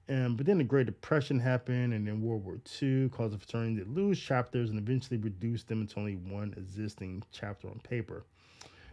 And, 0.08 0.36
but 0.36 0.46
then 0.46 0.58
the 0.58 0.64
Great 0.64 0.86
Depression 0.86 1.38
happened, 1.38 1.92
and 1.94 2.06
then 2.06 2.20
World 2.20 2.44
War 2.44 2.58
II 2.82 3.08
caused 3.10 3.34
the 3.34 3.38
fraternity 3.38 3.84
to 3.84 3.88
lose 3.88 4.18
chapters 4.18 4.70
and 4.70 4.78
eventually 4.78 5.18
reduce 5.18 5.62
them 5.62 5.86
to 5.86 5.98
only 5.98 6.16
one 6.16 6.54
existing 6.56 7.22
chapter 7.30 7.68
on 7.68 7.78
paper. 7.80 8.24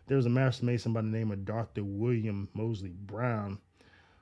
There 0.07 0.17
was 0.17 0.25
a 0.25 0.29
Master 0.29 0.65
Mason 0.65 0.93
by 0.93 1.01
the 1.01 1.07
name 1.07 1.31
of 1.31 1.45
Dr. 1.45 1.83
William 1.83 2.47
Mosley 2.53 2.93
Brown 3.05 3.59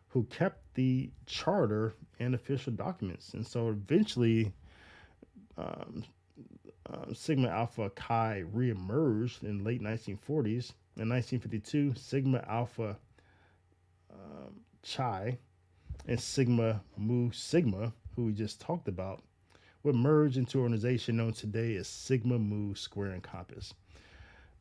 who 0.10 0.24
kept 0.26 0.74
the 0.74 1.10
charter 1.26 1.94
and 2.20 2.34
official 2.34 2.74
documents. 2.74 3.34
And 3.34 3.46
so 3.46 3.70
eventually, 3.70 4.52
um, 5.58 6.04
uh, 6.90 7.14
Sigma 7.14 7.50
Alpha 7.50 7.90
Chi 7.92 8.44
reemerged 8.54 9.44
in 9.44 9.64
late 9.64 9.82
1940s. 9.82 10.74
In 10.98 11.10
1952, 11.10 11.94
Sigma 11.96 12.44
Alpha 12.48 12.98
um, 14.12 14.62
Chi 14.84 15.38
and 16.08 16.20
Sigma 16.20 16.82
Mu 16.98 17.32
Sigma, 17.32 17.94
who 18.16 18.26
we 18.26 18.34
just 18.34 18.62
talked 18.62 18.88
about, 18.88 19.22
would 19.84 19.96
merge 19.96 20.38
into 20.38 20.58
an 20.58 20.64
organization 20.64 21.18
known 21.18 21.34
today 21.34 21.76
as 21.76 21.88
Sigma 21.88 22.40
Mu 22.40 22.74
Square 22.74 23.12
and 23.12 23.24
Compass. 23.24 23.74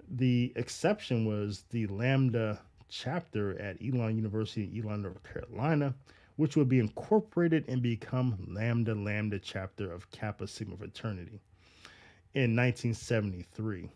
The 0.09 0.53
exception 0.57 1.25
was 1.25 1.65
the 1.71 1.87
Lambda 1.87 2.61
chapter 2.89 3.61
at 3.61 3.77
Elon 3.83 4.17
University 4.17 4.65
in 4.65 4.85
Elon, 4.85 5.03
North 5.03 5.23
Carolina, 5.23 5.95
which 6.37 6.57
would 6.57 6.69
be 6.69 6.79
incorporated 6.79 7.65
and 7.69 7.83
become 7.83 8.37
Lambda 8.49 8.95
Lambda 8.95 9.39
chapter 9.39 9.91
of 9.91 10.11
Kappa 10.11 10.47
Sigma 10.47 10.77
fraternity 10.77 11.41
in 12.35 12.55
1973. 12.55 13.89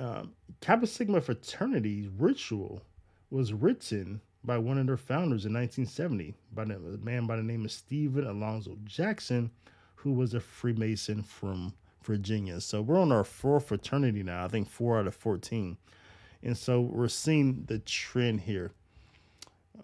Um, 0.00 0.32
Kappa 0.60 0.86
Sigma 0.86 1.20
fraternity's 1.20 2.08
ritual 2.08 2.82
was 3.30 3.52
written 3.52 4.20
by 4.44 4.58
one 4.58 4.78
of 4.78 4.86
their 4.86 4.96
founders 4.96 5.46
in 5.46 5.52
1970 5.52 6.34
by 6.52 6.64
the, 6.64 6.74
a 6.74 6.98
man 6.98 7.26
by 7.26 7.36
the 7.36 7.42
name 7.42 7.64
of 7.64 7.72
Stephen 7.72 8.26
Alonzo 8.26 8.76
Jackson, 8.84 9.50
who 9.96 10.12
was 10.12 10.34
a 10.34 10.40
Freemason 10.40 11.22
from 11.22 11.72
Virginia. 12.02 12.60
So 12.60 12.82
we're 12.82 13.00
on 13.00 13.12
our 13.12 13.24
fourth 13.24 13.68
fraternity 13.68 14.22
now, 14.22 14.44
I 14.44 14.48
think 14.48 14.68
four 14.68 14.98
out 14.98 15.06
of 15.06 15.14
14. 15.14 15.76
And 16.42 16.56
so 16.56 16.82
we're 16.82 17.08
seeing 17.08 17.64
the 17.66 17.78
trend 17.78 18.42
here. 18.42 18.72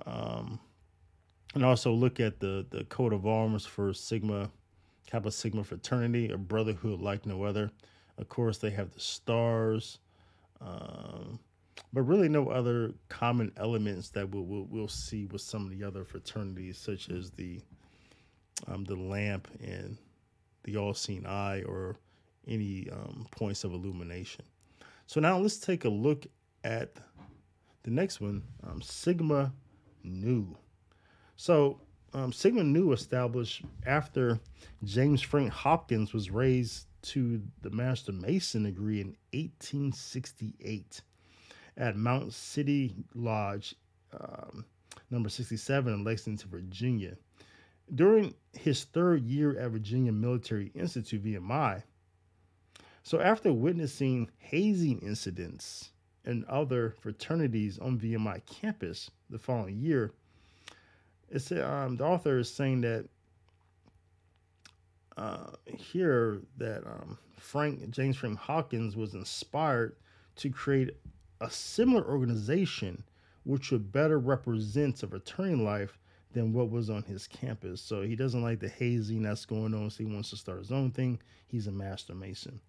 Um, 0.04 0.60
and 1.54 1.64
also 1.64 1.92
look 1.92 2.20
at 2.20 2.38
the, 2.38 2.66
the 2.70 2.84
coat 2.84 3.12
of 3.12 3.26
arms 3.26 3.66
for 3.66 3.92
Sigma 3.92 4.50
Kappa 5.10 5.32
Sigma 5.32 5.64
fraternity, 5.64 6.30
a 6.30 6.38
brotherhood 6.38 7.00
like 7.00 7.26
no 7.26 7.42
other. 7.42 7.72
Of 8.18 8.28
course, 8.28 8.58
they 8.58 8.70
have 8.70 8.92
the 8.92 9.00
stars, 9.00 9.98
um, 10.60 11.40
but 11.92 12.02
really 12.02 12.28
no 12.28 12.48
other 12.48 12.92
common 13.08 13.52
elements 13.56 14.10
that 14.10 14.30
we'll, 14.30 14.44
we'll, 14.44 14.66
we'll 14.70 14.88
see 14.88 15.26
with 15.26 15.40
some 15.40 15.64
of 15.64 15.70
the 15.70 15.84
other 15.84 16.04
fraternities, 16.04 16.78
such 16.78 17.10
as 17.10 17.30
the 17.30 17.60
um, 18.66 18.84
the 18.84 18.94
lamp 18.94 19.48
and 19.62 19.96
the 20.64 20.76
all-seeing 20.76 21.26
eye, 21.26 21.62
or 21.62 21.96
any 22.46 22.88
um, 22.92 23.26
points 23.30 23.64
of 23.64 23.72
illumination. 23.72 24.44
So 25.06 25.18
now 25.18 25.38
let's 25.38 25.58
take 25.58 25.86
a 25.86 25.88
look 25.88 26.26
at 26.62 26.92
the 27.82 27.90
next 27.90 28.20
one, 28.20 28.42
um, 28.68 28.82
Sigma 28.82 29.52
Nu. 30.04 30.56
So 31.36 31.80
um, 32.12 32.32
Sigma 32.32 32.62
Nu 32.62 32.92
established 32.92 33.64
after 33.86 34.38
James 34.84 35.22
Frank 35.22 35.50
Hopkins 35.50 36.12
was 36.12 36.30
raised 36.30 36.86
to 37.02 37.40
the 37.62 37.70
Master 37.70 38.12
Mason 38.12 38.64
degree 38.64 39.00
in 39.00 39.16
1868 39.32 41.00
at 41.76 41.96
Mount 41.96 42.32
City 42.32 42.94
Lodge, 43.14 43.74
um, 44.18 44.64
number 45.10 45.28
67 45.28 45.92
in 45.92 46.04
Lexington, 46.04 46.50
Virginia. 46.50 47.16
During 47.94 48.34
his 48.52 48.84
third 48.84 49.24
year 49.24 49.58
at 49.58 49.70
Virginia 49.70 50.12
Military 50.12 50.70
Institute, 50.74 51.24
VMI, 51.24 51.82
so 53.02 53.20
after 53.20 53.52
witnessing 53.52 54.30
hazing 54.38 55.00
incidents 55.00 55.90
and 56.24 56.44
other 56.44 56.94
fraternities 57.00 57.78
on 57.78 57.98
VMI 57.98 58.44
campus 58.46 59.10
the 59.30 59.38
following 59.38 59.78
year. 59.78 60.12
It's 61.30 61.50
um, 61.52 61.96
the 61.96 62.04
author 62.04 62.38
is 62.38 62.52
saying 62.52 62.82
that 62.82 63.06
uh, 65.16 65.50
here 65.64 66.40
that 66.58 66.86
um, 66.86 67.18
Frank 67.38 67.90
James 67.90 68.16
Frank 68.16 68.38
Hawkins 68.38 68.96
was 68.96 69.14
inspired 69.14 69.96
to 70.36 70.50
create 70.50 70.90
a 71.40 71.50
similar 71.50 72.04
organization 72.06 73.02
which 73.44 73.70
would 73.70 73.90
better 73.90 74.18
represent 74.18 75.02
a 75.02 75.06
returning 75.06 75.64
life 75.64 75.98
than 76.32 76.52
what 76.52 76.70
was 76.70 76.90
on 76.90 77.02
his 77.02 77.26
campus. 77.26 77.80
So 77.80 78.02
he 78.02 78.14
doesn't 78.14 78.42
like 78.42 78.60
the 78.60 78.68
hazing 78.68 79.22
that's 79.22 79.46
going 79.46 79.74
on, 79.74 79.90
so 79.90 80.04
he 80.04 80.12
wants 80.12 80.30
to 80.30 80.36
start 80.36 80.58
his 80.58 80.70
own 80.70 80.90
thing. 80.90 81.20
He's 81.48 81.66
a 81.66 81.72
master 81.72 82.14
mason. 82.14 82.60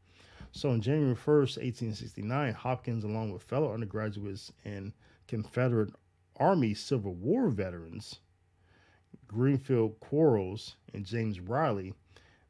So 0.54 0.72
on 0.72 0.82
January 0.82 1.16
1st, 1.16 1.58
1869, 1.58 2.54
Hopkins, 2.54 3.04
along 3.04 3.32
with 3.32 3.44
fellow 3.44 3.74
undergraduates 3.74 4.52
and 4.66 4.94
Confederate 5.28 5.94
Army 6.38 6.74
Civil 6.74 7.14
War 7.14 7.50
veterans, 7.50 8.20
Greenfield 9.28 10.00
Quarles 10.00 10.76
and 10.94 11.06
James 11.06 11.40
Riley, 11.40 11.94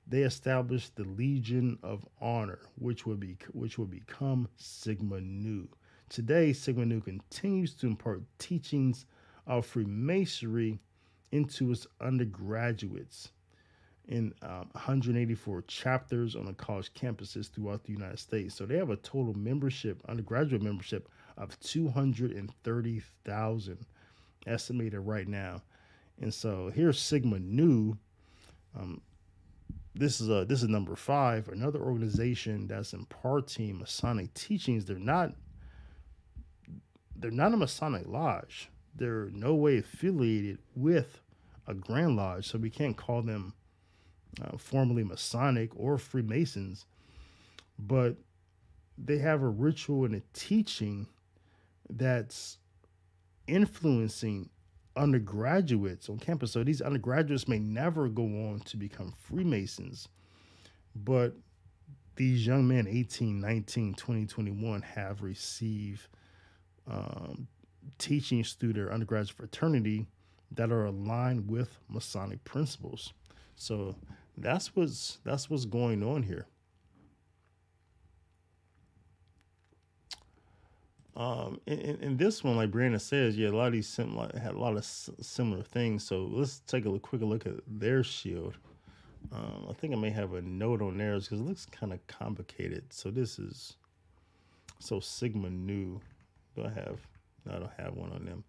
they 0.07 0.23
established 0.23 0.95
the 0.95 1.03
Legion 1.03 1.77
of 1.83 2.07
Honor, 2.19 2.59
which 2.75 3.05
would 3.05 3.19
be 3.19 3.37
which 3.53 3.77
would 3.77 3.91
become 3.91 4.47
Sigma 4.55 5.21
Nu. 5.21 5.67
Today, 6.11 6.51
Sigma 6.51 6.85
Nu 6.85 6.99
continues 6.99 7.73
to 7.75 7.87
impart 7.87 8.21
teachings 8.37 9.05
of 9.47 9.65
Freemasonry 9.65 10.81
into 11.31 11.71
its 11.71 11.87
undergraduates 12.01 13.31
in 14.09 14.33
um, 14.41 14.67
184 14.73 15.61
chapters 15.69 16.35
on 16.35 16.47
the 16.47 16.51
college 16.51 16.93
campuses 16.93 17.49
throughout 17.49 17.85
the 17.85 17.93
United 17.93 18.19
States. 18.19 18.55
So 18.55 18.65
they 18.65 18.75
have 18.75 18.89
a 18.89 18.97
total 18.97 19.33
membership, 19.35 20.01
undergraduate 20.09 20.61
membership, 20.61 21.07
of 21.37 21.57
230,000 21.61 23.77
estimated 24.47 24.99
right 24.99 25.29
now. 25.29 25.61
And 26.19 26.33
so 26.33 26.69
here's 26.75 26.99
Sigma 26.99 27.39
Nu. 27.39 27.97
Um, 28.77 28.99
this 29.95 30.19
is 30.19 30.27
a 30.27 30.43
this 30.43 30.61
is 30.61 30.67
number 30.67 30.97
five, 30.97 31.47
another 31.47 31.79
organization 31.79 32.67
that's 32.67 32.91
imparting 32.91 33.79
Masonic 33.79 34.33
teachings. 34.33 34.83
They're 34.83 34.99
not 34.99 35.35
they're 37.21 37.31
not 37.31 37.53
a 37.53 37.57
Masonic 37.57 38.07
lodge. 38.07 38.69
They're 38.95 39.29
no 39.31 39.55
way 39.55 39.77
affiliated 39.77 40.57
with 40.75 41.21
a 41.67 41.73
Grand 41.73 42.17
Lodge, 42.17 42.47
so 42.47 42.57
we 42.57 42.69
can't 42.69 42.97
call 42.97 43.21
them 43.21 43.53
uh, 44.43 44.57
formally 44.57 45.03
Masonic 45.03 45.69
or 45.75 45.97
Freemasons. 45.97 46.85
But 47.77 48.17
they 48.97 49.19
have 49.19 49.41
a 49.41 49.47
ritual 49.47 50.05
and 50.05 50.15
a 50.15 50.21
teaching 50.33 51.07
that's 51.89 52.57
influencing 53.47 54.49
undergraduates 54.95 56.09
on 56.09 56.17
campus. 56.17 56.51
So 56.51 56.63
these 56.63 56.81
undergraduates 56.81 57.47
may 57.47 57.59
never 57.59 58.09
go 58.09 58.23
on 58.23 58.61
to 58.65 58.77
become 58.77 59.13
Freemasons, 59.17 60.09
but 60.95 61.35
these 62.15 62.45
young 62.45 62.67
men, 62.67 62.87
18, 62.87 63.39
19, 63.39 63.93
20, 63.95 64.25
21, 64.25 64.81
have 64.81 65.21
received 65.21 66.07
um, 66.87 67.47
teachings 67.97 68.53
through 68.53 68.73
their 68.73 68.91
undergraduate 68.91 69.37
fraternity 69.37 70.07
that 70.51 70.71
are 70.71 70.85
aligned 70.85 71.49
with 71.49 71.77
Masonic 71.89 72.43
principles. 72.43 73.13
So 73.55 73.95
that's 74.37 74.75
what's 74.75 75.19
that's 75.23 75.49
what's 75.49 75.65
going 75.65 76.03
on 76.03 76.23
here. 76.23 76.47
Um, 81.15 81.59
in, 81.67 81.79
in, 82.01 82.17
this 82.17 82.41
one, 82.41 82.55
like 82.55 82.71
Brandon 82.71 82.99
says, 82.99 83.37
yeah, 83.37 83.49
a 83.49 83.51
lot 83.51 83.67
of 83.67 83.73
these 83.73 83.87
sim- 83.87 84.17
had 84.41 84.53
a 84.53 84.57
lot 84.57 84.77
of 84.77 84.85
similar 84.85 85.61
things. 85.61 86.05
So 86.05 86.23
let's 86.23 86.59
take 86.61 86.85
a 86.85 86.99
quick 86.99 87.21
look 87.21 87.45
at 87.45 87.55
their 87.67 88.01
shield. 88.01 88.57
Um, 89.31 89.67
I 89.69 89.73
think 89.73 89.93
I 89.93 89.97
may 89.97 90.09
have 90.09 90.33
a 90.33 90.41
note 90.41 90.81
on 90.81 90.97
theirs 90.97 91.25
because 91.25 91.41
it 91.41 91.43
looks 91.43 91.65
kind 91.65 91.91
of 91.91 92.05
complicated. 92.07 92.85
So 92.93 93.11
this 93.11 93.39
is 93.39 93.75
so 94.79 94.99
Sigma 94.99 95.49
Nu. 95.49 95.99
Do 96.55 96.65
I 96.65 96.69
have? 96.69 96.99
No, 97.45 97.55
I 97.55 97.59
don't 97.59 97.71
have 97.77 97.93
one 97.95 98.11
on 98.11 98.25
them. 98.25 98.43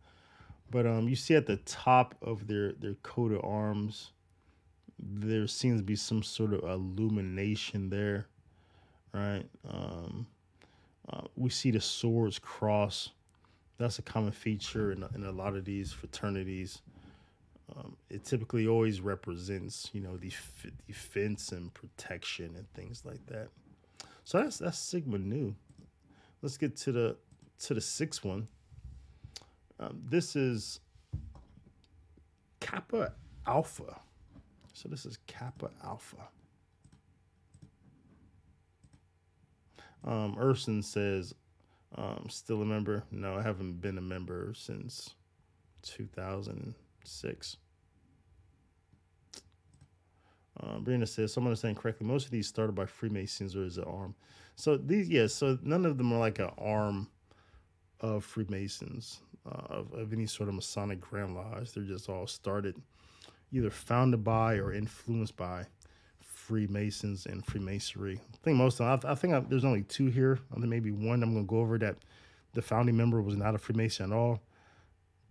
But 0.70 0.86
um, 0.86 1.08
you 1.08 1.16
see 1.16 1.34
at 1.34 1.46
the 1.46 1.56
top 1.58 2.14
of 2.22 2.46
their 2.46 2.72
their 2.72 2.94
coat 3.02 3.32
of 3.32 3.44
arms, 3.44 4.12
there 4.98 5.46
seems 5.46 5.80
to 5.80 5.84
be 5.84 5.96
some 5.96 6.22
sort 6.22 6.54
of 6.54 6.64
illumination 6.64 7.90
there, 7.90 8.26
right? 9.12 9.44
Um, 9.68 10.26
uh, 11.10 11.22
we 11.36 11.50
see 11.50 11.70
the 11.70 11.80
swords 11.80 12.38
cross. 12.38 13.10
That's 13.78 13.98
a 13.98 14.02
common 14.02 14.32
feature 14.32 14.92
in, 14.92 15.04
in 15.14 15.24
a 15.24 15.32
lot 15.32 15.56
of 15.56 15.64
these 15.64 15.92
fraternities. 15.92 16.80
Um, 17.74 17.96
it 18.10 18.24
typically 18.24 18.66
always 18.66 19.00
represents, 19.00 19.90
you 19.92 20.00
know, 20.00 20.16
def- 20.16 20.66
defense 20.86 21.52
and 21.52 21.72
protection 21.74 22.54
and 22.56 22.72
things 22.74 23.02
like 23.04 23.24
that. 23.26 23.48
So 24.24 24.38
that's 24.38 24.58
that's 24.58 24.78
Sigma 24.78 25.18
Nu. 25.18 25.54
Let's 26.42 26.56
get 26.56 26.76
to 26.78 26.92
the 26.92 27.16
to 27.62 27.74
the 27.74 27.80
sixth 27.80 28.24
one. 28.24 28.48
Um, 29.78 30.00
this 30.04 30.36
is 30.36 30.80
Kappa 32.60 33.12
Alpha. 33.46 34.00
So 34.72 34.88
this 34.88 35.06
is 35.06 35.18
Kappa 35.26 35.70
Alpha. 35.84 36.28
Um, 40.04 40.36
Urson 40.38 40.82
says, 40.82 41.34
um, 41.96 42.26
still 42.28 42.62
a 42.62 42.64
member? 42.64 43.04
No, 43.10 43.36
I 43.36 43.42
haven't 43.42 43.80
been 43.80 43.98
a 43.98 44.02
member 44.02 44.52
since 44.56 45.10
2006. 45.82 47.56
Um, 50.60 50.84
Brenda 50.84 51.06
says, 51.06 51.32
someone 51.32 51.52
is 51.52 51.60
saying 51.60 51.76
correctly, 51.76 52.06
most 52.06 52.24
of 52.24 52.30
these 52.32 52.46
started 52.46 52.74
by 52.74 52.86
Freemasons 52.86 53.54
or 53.54 53.64
is 53.64 53.78
it 53.78 53.86
arm? 53.86 54.14
So 54.56 54.76
these, 54.76 55.08
yes, 55.08 55.20
yeah, 55.20 55.26
so 55.26 55.58
none 55.62 55.86
of 55.86 55.98
them 55.98 56.12
are 56.12 56.18
like 56.18 56.40
an 56.40 56.50
arm 56.58 57.08
of 58.02 58.24
Freemasons, 58.24 59.20
uh, 59.46 59.66
of, 59.70 59.92
of 59.94 60.12
any 60.12 60.26
sort 60.26 60.48
of 60.48 60.54
Masonic 60.54 61.00
Grand 61.00 61.34
Lodge. 61.34 61.72
They're 61.72 61.84
just 61.84 62.08
all 62.08 62.26
started, 62.26 62.76
either 63.52 63.70
founded 63.70 64.22
by 64.22 64.54
or 64.56 64.72
influenced 64.72 65.36
by 65.36 65.66
Freemasons 66.20 67.26
and 67.26 67.46
Freemasonry. 67.46 68.20
I 68.34 68.36
think 68.42 68.56
most 68.56 68.80
of 68.80 69.00
them, 69.00 69.08
I, 69.08 69.12
I 69.12 69.14
think 69.14 69.34
I, 69.34 69.40
there's 69.40 69.64
only 69.64 69.82
two 69.82 70.06
here. 70.06 70.38
I 70.50 70.56
think 70.56 70.66
maybe 70.66 70.90
one 70.90 71.22
I'm 71.22 71.32
going 71.32 71.46
to 71.46 71.50
go 71.50 71.60
over 71.60 71.78
that 71.78 71.96
the 72.52 72.62
founding 72.62 72.96
member 72.96 73.22
was 73.22 73.36
not 73.36 73.54
a 73.54 73.58
Freemason 73.58 74.12
at 74.12 74.16
all, 74.16 74.40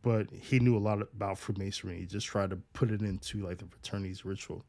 but 0.01 0.27
he 0.31 0.59
knew 0.59 0.77
a 0.77 0.79
lot 0.79 1.01
about 1.01 1.37
Freemasonry. 1.37 1.99
He 1.99 2.05
just 2.05 2.25
tried 2.25 2.49
to 2.51 2.57
put 2.73 2.91
it 2.91 3.01
into 3.01 3.45
like 3.45 3.59
the 3.59 3.65
fraternity's 3.65 4.25
ritual. 4.25 4.63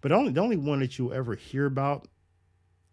But 0.00 0.12
only 0.12 0.32
the 0.32 0.40
only 0.40 0.56
one 0.56 0.80
that 0.80 0.98
you'll 0.98 1.12
ever 1.12 1.34
hear 1.34 1.66
about, 1.66 2.06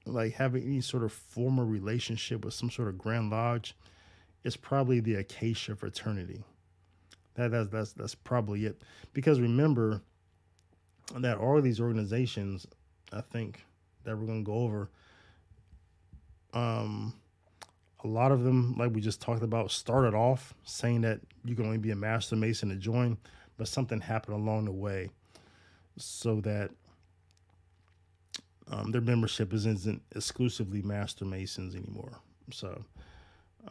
like 0.05 0.33
having 0.33 0.63
any 0.63 0.81
sort 0.81 1.03
of 1.03 1.11
formal 1.11 1.65
relationship 1.65 2.45
with 2.45 2.53
some 2.53 2.71
sort 2.71 2.87
of 2.87 2.97
Grand 2.97 3.29
Lodge, 3.29 3.75
is 4.45 4.55
probably 4.55 5.01
the 5.01 5.15
Acacia 5.15 5.75
fraternity. 5.75 6.43
That, 7.33 7.51
that's 7.51 7.67
that's 7.67 7.91
that's 7.91 8.15
probably 8.15 8.65
it. 8.65 8.81
Because 9.11 9.41
remember 9.41 10.01
that 11.17 11.37
all 11.37 11.59
these 11.61 11.81
organizations 11.81 12.65
I 13.11 13.21
think 13.21 13.65
that 14.05 14.17
we're 14.17 14.27
gonna 14.27 14.43
go 14.43 14.53
over. 14.53 14.89
Um, 16.53 17.13
a 18.03 18.07
lot 18.07 18.31
of 18.31 18.43
them, 18.43 18.75
like 18.77 18.93
we 18.93 19.01
just 19.01 19.19
talked 19.19 19.41
about, 19.41 19.71
started 19.71 20.13
off 20.13 20.53
saying 20.63 21.01
that 21.01 21.19
you 21.43 21.55
can 21.55 21.65
only 21.65 21.79
be 21.79 21.91
a 21.91 21.95
master 21.95 22.35
mason 22.35 22.69
to 22.69 22.75
join, 22.75 23.17
but 23.57 23.67
something 23.67 23.99
happened 23.99 24.35
along 24.35 24.65
the 24.65 24.71
way, 24.71 25.09
so 25.97 26.39
that 26.41 26.69
um, 28.71 28.91
their 28.91 29.01
membership 29.01 29.53
isn't 29.53 30.01
exclusively 30.15 30.81
master 30.81 31.25
masons 31.25 31.75
anymore. 31.75 32.19
So 32.51 32.83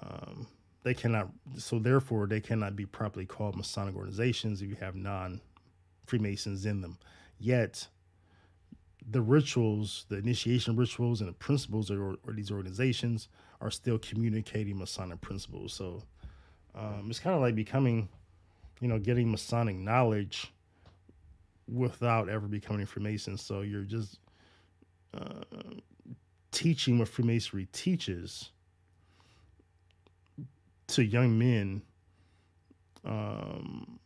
um, 0.02 0.46
they 0.84 0.94
cannot. 0.94 1.30
So 1.56 1.78
therefore, 1.78 2.26
they 2.26 2.40
cannot 2.40 2.76
be 2.76 2.86
properly 2.86 3.26
called 3.26 3.56
Masonic 3.56 3.96
organizations 3.96 4.62
if 4.62 4.68
you 4.68 4.76
have 4.76 4.94
non 4.94 5.40
Freemasons 6.06 6.66
in 6.66 6.82
them. 6.82 6.98
Yet 7.38 7.88
the 9.10 9.20
rituals, 9.20 10.06
the 10.08 10.18
initiation 10.18 10.76
rituals, 10.76 11.20
and 11.20 11.28
the 11.28 11.34
principles 11.34 11.90
of 11.90 11.98
or, 11.98 12.16
these 12.28 12.50
organizations 12.50 13.28
are 13.60 13.70
still 13.70 13.98
communicating 13.98 14.78
Masonic 14.78 15.20
principles. 15.22 15.72
So 15.72 16.02
um, 16.74 17.06
it's 17.08 17.18
kind 17.18 17.34
of 17.34 17.40
like 17.40 17.54
becoming, 17.54 18.08
you 18.80 18.88
know, 18.88 18.98
getting 18.98 19.30
Masonic 19.30 19.76
knowledge 19.76 20.52
without 21.66 22.28
ever 22.28 22.46
becoming 22.46 22.82
a 22.82 22.86
Freemason. 22.86 23.38
So 23.38 23.62
you're 23.62 23.84
just 23.84 24.18
uh, 25.14 25.44
teaching 26.52 26.98
what 26.98 27.08
Freemasonry 27.08 27.68
teaches 27.72 28.50
to 30.88 31.04
young 31.04 31.38
men, 31.38 31.82
um, 33.04 33.98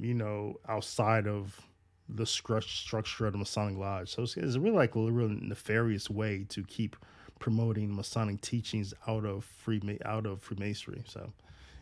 you 0.00 0.14
know, 0.14 0.56
outside 0.68 1.26
of 1.26 1.60
the 2.08 2.26
structure 2.26 3.26
of 3.26 3.32
the 3.32 3.38
Masonic 3.38 3.78
Lodge. 3.78 4.10
So 4.10 4.22
it's, 4.22 4.36
it's 4.36 4.56
really 4.56 4.76
like 4.76 4.94
a 4.94 5.00
real 5.00 5.28
nefarious 5.28 6.10
way 6.10 6.44
to 6.50 6.62
keep 6.64 6.96
promoting 7.38 7.94
Masonic 7.94 8.40
teachings 8.40 8.94
out 9.06 9.24
of 9.24 9.44
free 9.44 9.98
out 10.04 10.26
of 10.26 10.42
Freemasonry. 10.42 11.02
So, 11.06 11.32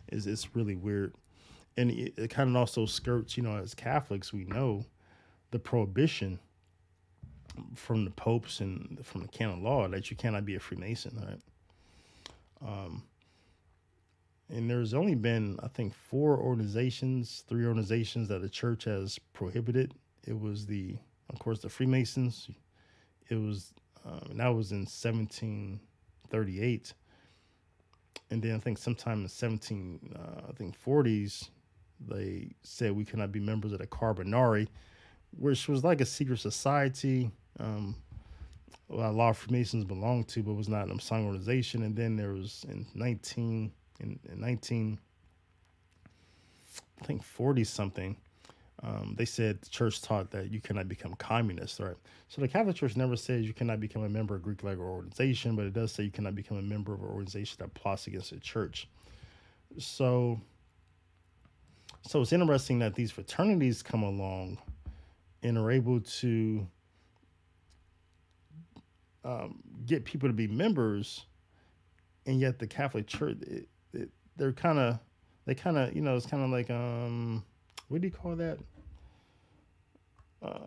it's 0.09 0.27
it's 0.27 0.55
really 0.55 0.77
weird, 0.77 1.15
and 1.77 1.91
it, 1.91 2.15
it 2.17 2.31
kind 2.31 2.51
of 2.51 2.57
also 2.57 2.87
skirts. 2.87 3.37
You 3.37 3.43
know, 3.43 3.57
as 3.57 3.75
Catholics, 3.75 4.33
we 4.33 4.45
know 4.45 4.85
the 5.51 5.59
prohibition 5.59 6.39
from 7.75 8.05
the 8.05 8.11
popes 8.11 8.61
and 8.61 8.99
from 9.05 9.23
the 9.23 9.29
canon 9.29 9.63
law 9.63 9.87
that 9.89 10.11
you 10.11 10.17
cannot 10.17 10.45
be 10.45 10.55
a 10.55 10.61
Freemason, 10.61 11.17
right? 11.25 11.41
Um, 12.67 13.03
and 14.49 14.69
there's 14.69 14.95
only 14.95 15.15
been, 15.15 15.57
I 15.63 15.69
think, 15.69 15.95
four 15.95 16.37
organizations, 16.39 17.45
three 17.49 17.65
organizations 17.65 18.27
that 18.29 18.43
the 18.43 18.49
church 18.49 18.85
has 18.85 19.21
prohibited. 19.33 19.95
It 20.27 20.39
was 20.39 20.67
the, 20.67 20.97
of 21.31 21.39
course, 21.39 21.61
the 21.61 21.69
Freemasons. 21.69 22.51
It 23.29 23.37
was, 23.37 23.73
um, 24.05 24.27
and 24.31 24.41
that 24.41 24.49
was 24.49 24.73
in 24.73 24.81
1738. 24.81 26.95
And 28.31 28.43
then 28.43 28.55
I 28.55 28.59
think 28.59 28.79
sometime 28.79 29.23
in 29.23 29.29
17, 29.29 30.15
uh, 30.15 30.43
I 30.49 30.53
think 30.53 30.77
40s, 30.79 31.49
they 32.01 32.53
said 32.63 32.93
we 32.93 33.05
cannot 33.05 33.33
be 33.33 33.41
members 33.41 33.73
of 33.73 33.79
the 33.79 33.87
Carbonari, 33.87 34.69
which 35.39 35.69
was 35.69 35.85
like 35.85 36.01
a 36.01 36.07
secret 36.07 36.41
society. 36.41 37.31
Um, 37.59 37.97
a 38.91 39.11
lot 39.11 39.31
of 39.31 39.39
Freemasons 39.39 39.85
belonged 39.85 40.29
to, 40.29 40.43
but 40.43 40.55
was 40.55 40.69
not 40.69 40.91
a 40.91 40.95
Masonic 40.95 41.27
organization. 41.27 41.85
And 41.85 41.97
then 41.97 42.17
there 42.17 42.33
was 42.33 42.67
in 42.69 42.87
19 42.95 43.73
in, 44.01 44.19
in 44.31 44.41
19 44.41 44.99
I 47.03 47.05
think 47.05 47.23
40 47.23 47.65
something. 47.65 48.17
Um, 48.83 49.15
they 49.17 49.25
said 49.25 49.61
the 49.61 49.69
church 49.69 50.03
taught 50.03 50.31
that 50.33 50.51
you 50.51 50.61
cannot 50.61 50.89
become 50.89 51.15
communist, 51.15 51.79
right? 51.79 51.97
So 52.29 52.41
the 52.41 52.49
Catholic 52.49 52.77
Church 52.77 52.97
never 52.97 53.17
says 53.17 53.47
you 53.47 53.53
cannot 53.53 53.81
become 53.81 54.03
a 54.03 54.09
member 54.09 54.35
of 54.35 54.41
a 54.41 54.45
Greek 54.45 54.63
legal 54.65 54.85
organization, 54.85 55.55
but 55.55 55.67
it 55.67 55.73
does 55.73 55.93
say 55.93 56.03
you 56.03 56.11
cannot 56.11 56.35
become 56.35 56.59
a 56.59 56.63
member 56.63 56.93
of 56.93 57.01
an 57.01 57.09
organization 57.09 57.57
that 57.61 57.73
plots 57.75 58.07
against 58.07 58.31
the 58.31 58.41
church. 58.41 58.89
So, 59.79 60.41
so 62.09 62.21
it's 62.21 62.33
interesting 62.33 62.81
that 62.81 62.95
these 62.95 63.13
fraternities 63.13 63.83
come 63.83 64.03
along 64.03 64.59
and 65.45 65.57
are 65.57 65.71
able 65.71 66.01
to 66.01 66.67
um, 69.25 69.61
get 69.87 70.05
people 70.05 70.29
to 70.29 70.33
be 70.33 70.49
members, 70.49 71.25
and 72.27 72.41
yet 72.41 72.59
the 72.59 72.67
Catholic 72.67 73.07
Church, 73.07 73.37
it, 73.43 73.69
they're 74.43 74.53
kind 74.53 74.81
of, 74.81 74.99
they 75.47 75.55
kind 75.55 75.79
of, 75.79 75.95
you 75.95 76.03
know, 76.03 76.17
it's 76.17 76.27
kind 76.27 76.43
of 76.43 76.51
like, 76.51 76.69
um, 76.69 77.45
what 77.87 78.01
do 78.01 78.09
you 78.09 78.13
call 78.13 78.35
that? 78.35 78.59
Uh, 80.43 80.59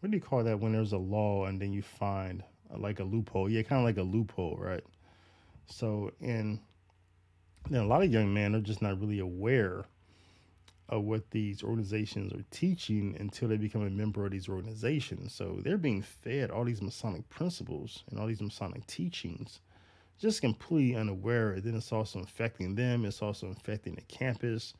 what 0.00 0.10
do 0.10 0.16
you 0.18 0.20
call 0.20 0.44
that 0.44 0.60
when 0.60 0.72
there's 0.72 0.92
a 0.92 0.98
law 0.98 1.46
and 1.46 1.58
then 1.58 1.72
you 1.72 1.80
find 1.80 2.44
uh, 2.70 2.76
like 2.76 3.00
a 3.00 3.04
loophole? 3.04 3.48
Yeah, 3.48 3.62
kind 3.62 3.80
of 3.80 3.86
like 3.86 3.96
a 3.96 4.02
loophole, 4.02 4.58
right? 4.60 4.84
So, 5.64 6.12
and 6.20 6.58
then 7.70 7.80
a 7.80 7.86
lot 7.86 8.02
of 8.02 8.12
young 8.12 8.34
men 8.34 8.54
are 8.54 8.60
just 8.60 8.82
not 8.82 9.00
really 9.00 9.20
aware 9.20 9.86
of 10.90 11.04
what 11.04 11.30
these 11.30 11.62
organizations 11.62 12.34
are 12.34 12.44
teaching 12.50 13.16
until 13.18 13.48
they 13.48 13.56
become 13.56 13.86
a 13.86 13.88
member 13.88 14.26
of 14.26 14.32
these 14.32 14.50
organizations. 14.50 15.32
So 15.32 15.60
they're 15.64 15.78
being 15.78 16.02
fed 16.02 16.50
all 16.50 16.64
these 16.64 16.82
Masonic 16.82 17.26
principles 17.30 18.04
and 18.10 18.20
all 18.20 18.26
these 18.26 18.42
Masonic 18.42 18.86
teachings, 18.86 19.60
just 20.18 20.40
completely 20.40 20.96
unaware. 20.96 21.52
And 21.52 21.62
then 21.62 21.74
it's 21.74 21.92
also 21.92 22.18
infecting 22.18 22.74
them. 22.74 23.04
It's 23.04 23.22
also 23.22 23.48
infecting 23.48 23.94
the 23.94 24.02
campus. 24.02 24.74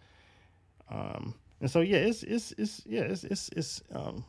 Um, 0.91 1.35
and 1.61 1.71
so 1.71 1.81
yeah, 1.81 1.99
it's 1.99 2.23
it's 2.23 2.53
it's 2.59 2.83
yeah, 2.85 3.03
it's 3.03 3.25
it's 3.25 3.49
it's 3.51 3.83
um, 3.95 4.25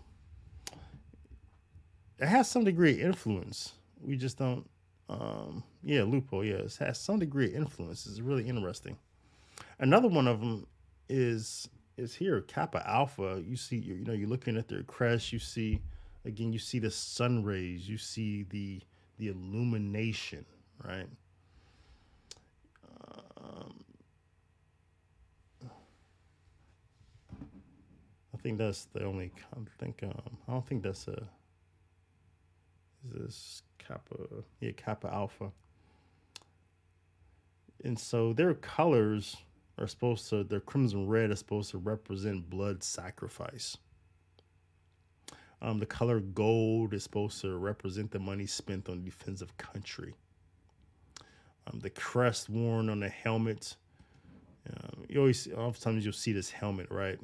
it 2.19 2.27
has 2.27 2.49
some 2.49 2.63
degree 2.63 2.93
of 2.93 3.07
influence. 3.07 3.73
We 4.01 4.15
just 4.15 4.37
don't 4.37 4.69
um, 5.09 5.63
yeah, 5.83 6.03
loophole. 6.03 6.43
Yeah, 6.43 6.55
it 6.55 6.75
has 6.79 6.99
some 6.99 7.19
degree 7.19 7.47
of 7.47 7.55
influence. 7.55 8.05
It's 8.05 8.19
really 8.19 8.47
interesting. 8.47 8.97
Another 9.79 10.07
one 10.07 10.27
of 10.27 10.39
them 10.39 10.65
is 11.09 11.69
is 11.97 12.13
here 12.15 12.41
kappa 12.41 12.87
alpha 12.89 13.41
you 13.45 13.55
see 13.55 13.77
you 13.77 14.03
know 14.03 14.13
you're 14.13 14.27
looking 14.27 14.57
at 14.57 14.67
their 14.67 14.83
crest 14.83 15.31
you 15.31 15.39
see 15.39 15.79
again 16.25 16.51
you 16.51 16.59
see 16.59 16.79
the 16.79 16.91
sun 16.91 17.43
rays 17.43 17.87
you 17.87 17.97
see 17.97 18.43
the 18.49 18.81
the 19.17 19.27
illumination 19.27 20.45
right 20.83 21.07
um, 23.07 23.73
i 28.33 28.37
think 28.41 28.57
that's 28.57 28.85
the 28.93 29.03
only 29.03 29.31
i 29.55 29.59
think 29.79 30.01
um, 30.03 30.37
i 30.47 30.51
don't 30.51 30.67
think 30.67 30.83
that's 30.83 31.07
a 31.07 31.27
is 33.05 33.13
this 33.13 33.61
kappa 33.77 34.15
yeah 34.59 34.71
kappa 34.75 35.11
alpha 35.13 35.51
and 37.83 37.99
so 37.99 38.33
their 38.33 38.55
colors 38.55 39.37
are 39.77 39.87
supposed 39.87 40.29
to 40.29 40.43
their 40.43 40.59
crimson 40.59 41.07
red 41.07 41.31
is 41.31 41.39
supposed 41.39 41.71
to 41.71 41.77
represent 41.77 42.49
blood 42.49 42.83
sacrifice. 42.83 43.77
Um, 45.61 45.79
the 45.79 45.85
color 45.85 46.19
gold 46.19 46.93
is 46.93 47.03
supposed 47.03 47.41
to 47.41 47.57
represent 47.57 48.11
the 48.11 48.19
money 48.19 48.45
spent 48.45 48.89
on 48.89 49.03
defense 49.03 49.41
of 49.41 49.55
country. 49.57 50.13
Um, 51.67 51.79
the 51.79 51.89
crest 51.89 52.49
worn 52.49 52.89
on 52.89 52.99
the 52.99 53.09
helmet. 53.09 53.75
Um, 54.69 55.05
you 55.09 55.19
always, 55.19 55.47
oftentimes, 55.53 56.03
you'll 56.03 56.13
see 56.13 56.31
this 56.31 56.49
helmet, 56.49 56.87
right? 56.89 57.19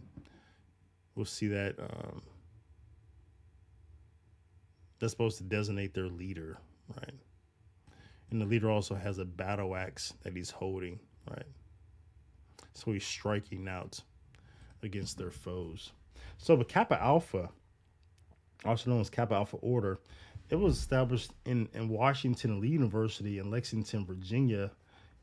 We'll 1.15 1.25
see 1.25 1.47
that. 1.47 1.75
Um, 1.79 2.21
that's 4.99 5.11
supposed 5.11 5.37
to 5.39 5.43
designate 5.43 5.93
their 5.93 6.07
leader, 6.07 6.59
right? 6.95 7.15
And 8.29 8.39
the 8.39 8.45
leader 8.45 8.69
also 8.69 8.95
has 8.95 9.17
a 9.17 9.25
battle 9.25 9.75
axe 9.75 10.13
that 10.21 10.35
he's 10.35 10.51
holding, 10.51 10.99
right? 11.29 11.47
So 12.73 12.91
he's 12.91 13.05
striking 13.05 13.67
out 13.67 13.99
against 14.83 15.17
their 15.17 15.31
foes. 15.31 15.91
So 16.37 16.55
the 16.55 16.63
Kappa 16.63 17.01
Alpha, 17.01 17.49
also 18.63 18.89
known 18.89 19.01
as 19.01 19.09
Kappa 19.09 19.33
Alpha 19.33 19.57
Order, 19.57 19.99
it 20.51 20.59
was 20.59 20.77
established 20.77 21.31
in, 21.45 21.69
in 21.73 21.87
Washington 21.87 22.59
Lee 22.59 22.67
University 22.67 23.39
in 23.39 23.49
Lexington, 23.49 24.05
Virginia 24.05 24.69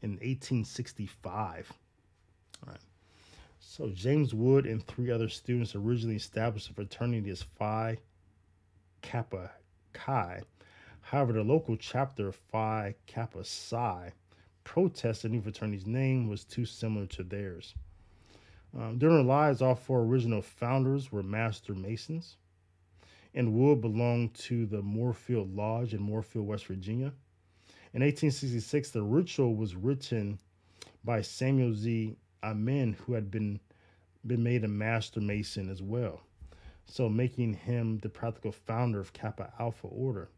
in 0.00 0.12
1865. 0.12 1.70
All 2.66 2.72
right. 2.72 2.80
So 3.60 3.90
James 3.90 4.32
Wood 4.32 4.64
and 4.64 4.84
three 4.86 5.10
other 5.10 5.28
students 5.28 5.74
originally 5.74 6.16
established 6.16 6.70
a 6.70 6.72
fraternity 6.72 7.28
as 7.28 7.42
Phi 7.42 7.98
Kappa 9.02 9.50
Chi. 9.92 10.40
However, 11.02 11.34
the 11.34 11.42
local 11.42 11.76
chapter 11.76 12.32
Phi 12.32 12.94
Kappa 13.06 13.44
Psi 13.44 14.12
protest 14.64 15.22
the 15.22 15.28
new 15.28 15.42
fraternity's 15.42 15.86
name 15.86 16.28
was 16.28 16.44
too 16.44 16.64
similar 16.64 17.06
to 17.06 17.22
theirs. 17.22 17.74
Um, 18.74 18.98
during 18.98 19.16
their 19.16 19.24
lives, 19.24 19.60
all 19.60 19.74
four 19.74 20.00
original 20.00 20.40
founders 20.40 21.12
were 21.12 21.22
Master 21.22 21.74
Masons, 21.74 22.36
and 23.38 23.54
Wood 23.54 23.80
belonged 23.80 24.34
to 24.34 24.66
the 24.66 24.82
Moorefield 24.82 25.54
Lodge 25.54 25.94
in 25.94 26.00
Moorefield, 26.00 26.44
West 26.44 26.66
Virginia. 26.66 27.12
In 27.94 28.02
1866, 28.02 28.90
the 28.90 29.04
ritual 29.04 29.54
was 29.54 29.76
written 29.76 30.40
by 31.04 31.22
Samuel 31.22 31.72
Z. 31.72 32.16
Ammen, 32.42 32.96
who 32.96 33.12
had 33.12 33.30
been 33.30 33.60
been 34.26 34.42
made 34.42 34.64
a 34.64 34.68
Master 34.68 35.20
Mason 35.20 35.70
as 35.70 35.80
well, 35.80 36.20
so 36.84 37.08
making 37.08 37.54
him 37.54 37.98
the 37.98 38.08
practical 38.08 38.50
founder 38.50 38.98
of 38.98 39.12
Kappa 39.12 39.52
Alpha 39.60 39.86
Order. 39.86 40.28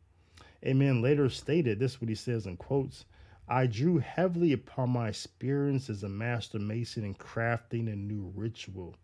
Ammen 0.63 1.01
later 1.01 1.31
stated 1.31 1.79
this: 1.79 2.03
what 2.03 2.11
he 2.11 2.15
says 2.15 2.45
in 2.45 2.59
quotes. 2.59 3.07
I 3.49 3.67
drew 3.67 3.97
heavily 3.97 4.53
upon 4.53 4.91
my 4.91 5.09
experience 5.09 5.89
as 5.89 6.03
a 6.03 6.09
master 6.11 6.59
mason 6.59 7.05
in 7.05 7.15
crafting 7.15 7.91
a 7.91 7.97
new 7.97 8.31
ritual. 8.37 8.95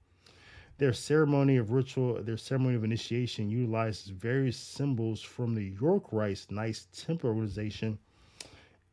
Their 0.79 0.93
ceremony 0.93 1.57
of 1.57 1.71
ritual, 1.73 2.23
their 2.23 2.37
ceremony 2.37 2.75
of 2.75 2.85
initiation 2.85 3.49
utilizes 3.49 4.09
various 4.09 4.59
symbols 4.59 5.23
from 5.23 5.55
the 5.55 5.73
York 5.81 6.13
Rite 6.13 6.47
Knights 6.51 6.89
Templar 6.93 7.31
organization. 7.31 7.99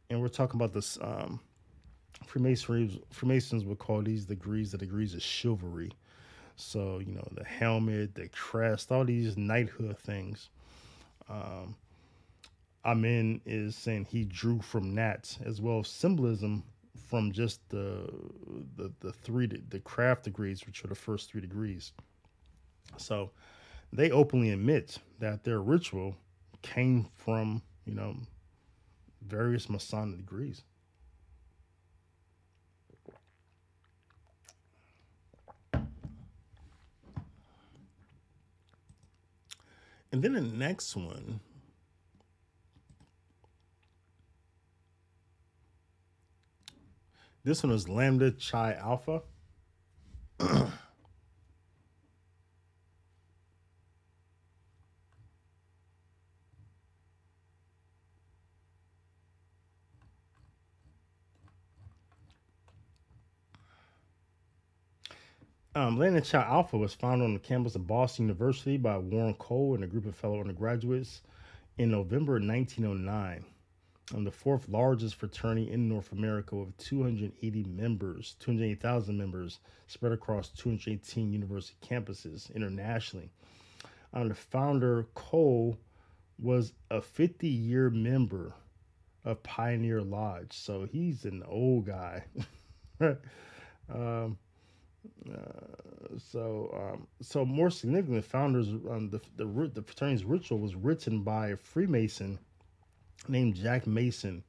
And 0.10 0.22
we're 0.22 0.30
talking 0.30 0.60
about 0.60 0.74
this 0.74 0.98
um, 1.02 1.42
Freemasons, 2.26 3.00
Freemasons 3.10 3.66
would 3.66 3.80
call 3.80 4.02
these 4.02 4.26
degrees 4.26 4.72
the 4.72 4.78
degrees 4.78 5.14
of 5.14 5.22
chivalry. 5.22 5.92
So, 6.56 7.00
you 7.00 7.14
know, 7.14 7.28
the 7.32 7.44
helmet, 7.44 8.16
the 8.16 8.30
crest, 8.30 8.92
all 8.92 9.04
these 9.04 9.36
knighthood 9.38 9.98
things. 9.98 10.50
Um, 11.28 11.76
Ammen 12.86 13.42
is 13.46 13.76
saying 13.76 14.06
he 14.06 14.26
drew 14.26 14.62
from 14.62 14.96
that 14.96 15.38
as 15.46 15.62
well 15.62 15.80
as 15.80 15.88
symbolism 15.88 16.64
from 16.96 17.32
just 17.32 17.68
the 17.70 18.10
the 18.76 18.92
the 19.00 19.12
three 19.12 19.48
the 19.48 19.80
craft 19.80 20.24
degrees, 20.24 20.66
which 20.66 20.84
are 20.84 20.88
the 20.88 20.96
first 20.96 21.30
three 21.30 21.42
degrees. 21.42 21.94
So 22.98 23.32
they 23.92 24.12
openly 24.12 24.52
admit 24.52 24.98
that 25.20 25.44
their 25.44 25.62
ritual 25.62 26.16
came 26.62 27.08
from 27.16 27.62
you 27.86 27.94
know 27.94 28.16
various 29.22 29.70
Masonic 29.70 30.18
degrees. 30.18 30.64
And 40.12 40.22
then 40.22 40.34
the 40.34 40.42
next 40.42 40.96
one 40.96 41.40
This 47.46 47.62
one 47.62 47.74
is 47.74 47.90
Lambda 47.90 48.32
Chi 48.32 48.74
Alpha. 48.74 49.22
Um, 65.76 65.98
Lambda 65.98 66.22
Chi 66.22 66.40
Alpha 66.40 66.78
was 66.78 66.94
founded 66.94 67.26
on 67.26 67.34
the 67.34 67.40
campus 67.40 67.74
of 67.74 67.88
Boston 67.88 68.26
University 68.28 68.78
by 68.78 68.96
Warren 69.00 69.34
Cole 69.34 69.74
and 69.74 69.84
a 69.84 69.88
group 69.88 70.06
of 70.06 70.16
fellow 70.16 70.40
undergraduates 70.40 71.24
in 71.80 71.90
November 71.90 72.34
1909. 72.34 73.44
I'm 74.12 74.26
the 74.26 74.32
fourth 74.32 74.68
largest 74.68 75.16
fraternity 75.16 75.72
in 75.72 75.88
North 75.88 76.12
America 76.12 76.56
with 76.56 76.78
280 76.78 77.64
members, 77.64 78.36
280,000 78.40 79.18
members 79.18 79.60
spread 79.88 80.12
across 80.12 80.50
218 80.50 81.32
university 81.32 81.78
campuses 81.82 82.54
internationally. 82.54 83.30
Um, 84.14 84.28
the 84.30 84.36
founder, 84.36 85.08
Cole, 85.16 85.78
was 86.38 86.74
a 86.92 87.02
50 87.02 87.48
year 87.48 87.90
member 87.90 88.54
of 89.24 89.42
Pioneer 89.42 90.02
Lodge. 90.02 90.52
So 90.52 90.86
he's 90.86 91.24
an 91.26 91.44
old 91.48 91.86
guy. 91.86 92.26
um, 93.00 94.38
uh, 95.30 95.38
so, 96.18 96.92
um, 96.94 97.08
so 97.22 97.46
more 97.46 97.70
significantly, 97.70 98.22
founders 98.22 98.68
um, 98.68 99.10
the 99.10 99.22
the 99.38 99.72
the 99.74 99.82
fraternity's 99.82 100.24
ritual 100.24 100.60
was 100.60 100.76
written 100.76 101.24
by 101.24 101.50
a 101.50 101.58
Freemason 101.58 102.40
named 103.28 103.56
Jack 103.56 103.88
Mason 103.88 104.44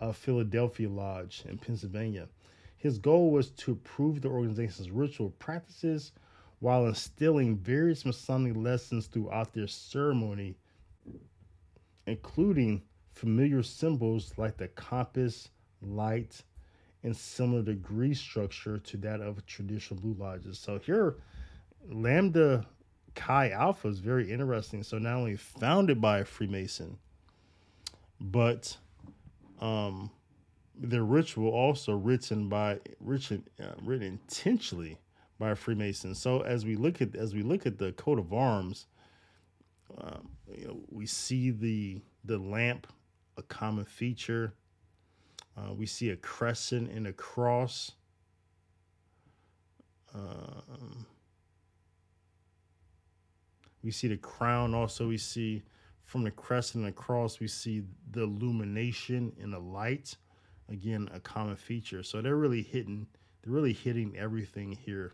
of 0.00 0.16
Philadelphia 0.16 0.88
Lodge 0.88 1.44
in 1.48 1.58
Pennsylvania. 1.58 2.28
His 2.76 2.98
goal 2.98 3.30
was 3.30 3.50
to 3.50 3.74
prove 3.74 4.22
the 4.22 4.28
organization's 4.28 4.90
ritual 4.90 5.30
practices 5.38 6.12
while 6.60 6.86
instilling 6.86 7.56
various 7.56 8.04
Masonic 8.04 8.56
lessons 8.56 9.06
throughout 9.06 9.52
their 9.52 9.66
ceremony, 9.66 10.56
including 12.06 12.82
familiar 13.12 13.62
symbols 13.62 14.32
like 14.36 14.56
the 14.56 14.68
compass, 14.68 15.50
light, 15.82 16.42
and 17.02 17.16
similar 17.16 17.62
degree 17.62 18.14
structure 18.14 18.78
to 18.78 18.96
that 18.98 19.20
of 19.20 19.44
traditional 19.46 20.00
blue 20.00 20.14
lodges. 20.18 20.58
So 20.58 20.78
here, 20.78 21.16
Lambda 21.88 22.66
Chi 23.14 23.50
Alpha 23.50 23.88
is 23.88 23.98
very 23.98 24.30
interesting. 24.30 24.82
So 24.82 24.98
not 24.98 25.14
only 25.14 25.36
founded 25.36 26.00
by 26.00 26.20
a 26.20 26.24
Freemason, 26.24 26.98
but 28.20 28.76
um, 29.60 30.10
their 30.76 31.04
ritual 31.04 31.50
also 31.50 31.92
written 31.92 32.48
by 32.48 32.78
written 33.00 33.44
uh, 33.60 33.72
written 33.82 34.06
intentionally 34.06 34.98
by 35.38 35.50
a 35.50 35.56
Freemason. 35.56 36.14
So 36.14 36.40
as 36.40 36.64
we 36.64 36.76
look 36.76 37.00
at 37.00 37.16
as 37.16 37.34
we 37.34 37.42
look 37.42 37.66
at 37.66 37.78
the 37.78 37.92
coat 37.92 38.18
of 38.18 38.32
arms, 38.32 38.86
um, 39.98 40.28
you 40.54 40.66
know, 40.66 40.80
we 40.90 41.06
see 41.06 41.50
the 41.50 42.00
the 42.24 42.38
lamp, 42.38 42.86
a 43.36 43.42
common 43.42 43.84
feature. 43.84 44.54
Uh, 45.56 45.72
we 45.72 45.86
see 45.86 46.10
a 46.10 46.16
crescent 46.16 46.90
and 46.90 47.06
a 47.06 47.12
cross. 47.12 47.92
Um, 50.14 51.06
we 53.82 53.90
see 53.90 54.08
the 54.08 54.16
crown. 54.16 54.74
Also, 54.74 55.08
we 55.08 55.18
see 55.18 55.62
from 56.10 56.24
the 56.24 56.30
crescent 56.32 56.84
and 56.84 56.92
the 56.92 56.96
cross, 56.96 57.38
we 57.38 57.46
see 57.46 57.84
the 58.10 58.22
illumination 58.22 59.32
and 59.40 59.52
the 59.52 59.60
light. 59.60 60.16
Again, 60.68 61.08
a 61.14 61.20
common 61.20 61.54
feature. 61.54 62.02
So 62.02 62.20
they're 62.20 62.34
really 62.34 62.62
hitting. 62.62 63.06
They're 63.42 63.52
really 63.52 63.72
hitting 63.72 64.16
everything 64.18 64.72
here, 64.72 65.12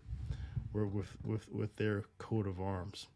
with 0.73 1.07
with 1.23 1.53
with 1.53 1.77
their 1.77 2.05
coat 2.17 2.47
of 2.47 2.63
arms. 2.63 3.09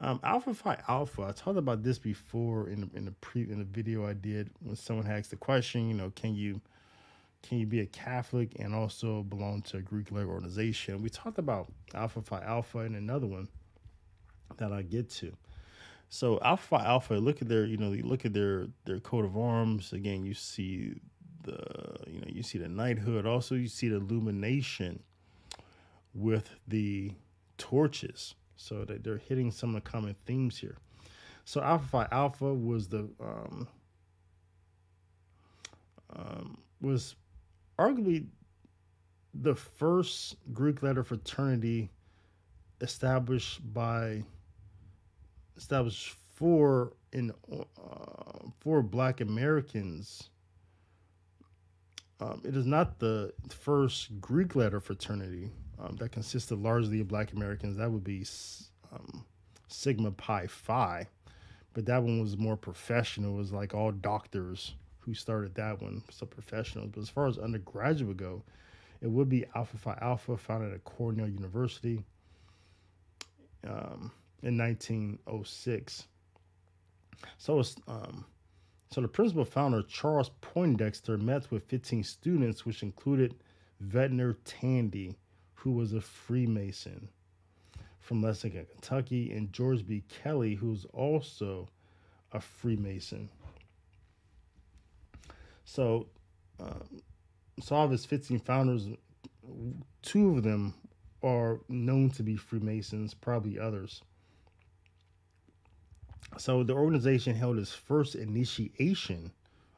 Um, 0.00 0.18
Alpha 0.24 0.54
Phi 0.54 0.76
Alpha. 0.88 1.22
I 1.22 1.30
talked 1.30 1.56
about 1.56 1.84
this 1.84 2.00
before 2.00 2.68
in 2.68 2.80
the, 2.80 2.90
in 2.96 3.04
the 3.04 3.12
pre 3.12 3.42
in 3.42 3.60
the 3.60 3.64
video 3.64 4.04
I 4.04 4.14
did 4.14 4.50
when 4.60 4.74
someone 4.74 5.06
asked 5.06 5.30
the 5.30 5.36
question. 5.36 5.88
You 5.88 5.94
know, 5.94 6.10
can 6.16 6.34
you 6.34 6.60
can 7.44 7.58
you 7.58 7.66
be 7.66 7.78
a 7.78 7.86
Catholic 7.86 8.56
and 8.58 8.74
also 8.74 9.22
belong 9.22 9.62
to 9.62 9.76
a 9.76 9.82
Greek 9.82 10.10
letter 10.10 10.28
organization? 10.28 11.00
We 11.00 11.10
talked 11.10 11.38
about 11.38 11.72
Alpha 11.94 12.22
Phi 12.22 12.42
Alpha 12.42 12.78
and 12.80 12.96
another 12.96 13.28
one 13.28 13.46
that 14.56 14.72
I 14.72 14.82
get 14.82 15.08
to. 15.10 15.32
So 16.14 16.38
Alpha 16.42 16.74
Alpha, 16.74 17.14
look 17.14 17.40
at 17.40 17.48
their 17.48 17.64
you 17.64 17.78
know 17.78 17.88
look 17.88 18.26
at 18.26 18.34
their 18.34 18.66
their 18.84 19.00
coat 19.00 19.24
of 19.24 19.34
arms. 19.34 19.94
Again, 19.94 20.26
you 20.26 20.34
see 20.34 21.00
the 21.42 21.56
you 22.06 22.20
know 22.20 22.26
you 22.28 22.42
see 22.42 22.58
the 22.58 22.68
knighthood. 22.68 23.24
Also, 23.26 23.54
you 23.54 23.66
see 23.66 23.88
the 23.88 23.96
illumination 23.96 25.02
with 26.12 26.50
the 26.68 27.12
torches 27.56 28.34
so 28.56 28.84
that 28.84 29.02
they're 29.02 29.16
hitting 29.16 29.50
some 29.50 29.74
of 29.74 29.82
the 29.82 29.90
common 29.90 30.14
themes 30.26 30.58
here. 30.58 30.76
So 31.46 31.62
Alpha 31.62 31.86
Phi 31.86 32.08
Alpha 32.12 32.52
was 32.52 32.88
the 32.88 33.08
um, 33.18 33.66
um, 36.14 36.58
was 36.82 37.16
arguably 37.78 38.26
the 39.32 39.54
first 39.54 40.36
Greek 40.52 40.82
letter 40.82 41.04
fraternity 41.04 41.88
established 42.82 43.60
by 43.72 44.24
established 45.56 46.16
for 46.34 46.92
in 47.12 47.32
uh, 47.52 48.48
for 48.60 48.82
Black 48.82 49.20
Americans. 49.20 50.28
Um, 52.20 52.40
it 52.44 52.56
is 52.56 52.66
not 52.66 52.98
the 53.00 53.32
first 53.50 54.20
Greek 54.20 54.54
letter 54.54 54.80
fraternity 54.80 55.50
um, 55.80 55.96
that 55.96 56.12
consisted 56.12 56.58
largely 56.58 57.00
of 57.00 57.08
Black 57.08 57.32
Americans. 57.32 57.76
That 57.76 57.90
would 57.90 58.04
be 58.04 58.24
um, 58.92 59.24
Sigma 59.66 60.12
Pi 60.12 60.46
Phi, 60.46 61.08
but 61.74 61.86
that 61.86 62.02
one 62.02 62.20
was 62.20 62.36
more 62.36 62.56
professional. 62.56 63.34
It 63.34 63.38
was 63.38 63.52
like 63.52 63.74
all 63.74 63.90
doctors 63.90 64.74
who 65.00 65.14
started 65.14 65.54
that 65.56 65.82
one, 65.82 66.02
so 66.10 66.26
professionals. 66.26 66.90
But 66.94 67.00
as 67.00 67.08
far 67.08 67.26
as 67.26 67.38
undergraduate 67.38 68.16
go, 68.16 68.42
it 69.00 69.10
would 69.10 69.28
be 69.28 69.44
Alpha 69.56 69.76
Phi 69.76 69.98
Alpha, 70.00 70.36
founded 70.36 70.72
at 70.72 70.84
Cornell 70.84 71.28
University 71.28 72.04
um, 73.66 74.12
in 74.42 74.58
1906. 74.58 76.06
So 77.38 77.62
um, 77.86 78.24
so 78.90 79.00
the 79.00 79.08
principal 79.08 79.44
founder 79.44 79.82
Charles 79.82 80.30
Poindexter 80.40 81.16
met 81.16 81.50
with 81.50 81.64
15 81.64 82.02
students, 82.04 82.66
which 82.66 82.82
included 82.82 83.34
Vertner 83.80 84.36
Tandy, 84.44 85.16
who 85.54 85.72
was 85.72 85.92
a 85.92 86.00
Freemason 86.00 87.08
from 88.00 88.20
Lexington, 88.20 88.66
Kentucky, 88.66 89.32
and 89.32 89.52
George 89.52 89.86
B. 89.86 90.02
Kelly, 90.08 90.54
who 90.54 90.70
was 90.70 90.84
also 90.92 91.68
a 92.32 92.40
Freemason. 92.40 93.28
So, 95.64 96.08
um, 96.60 97.00
so 97.60 97.76
of 97.76 97.92
his 97.92 98.04
15 98.04 98.40
founders, 98.40 98.88
two 100.02 100.36
of 100.36 100.42
them 100.42 100.74
are 101.22 101.60
known 101.68 102.10
to 102.10 102.22
be 102.22 102.36
Freemasons, 102.36 103.14
probably 103.14 103.58
others. 103.58 104.02
So 106.38 106.62
the 106.62 106.74
organization 106.74 107.34
held 107.34 107.58
its 107.58 107.72
first 107.72 108.14
initiation 108.14 109.32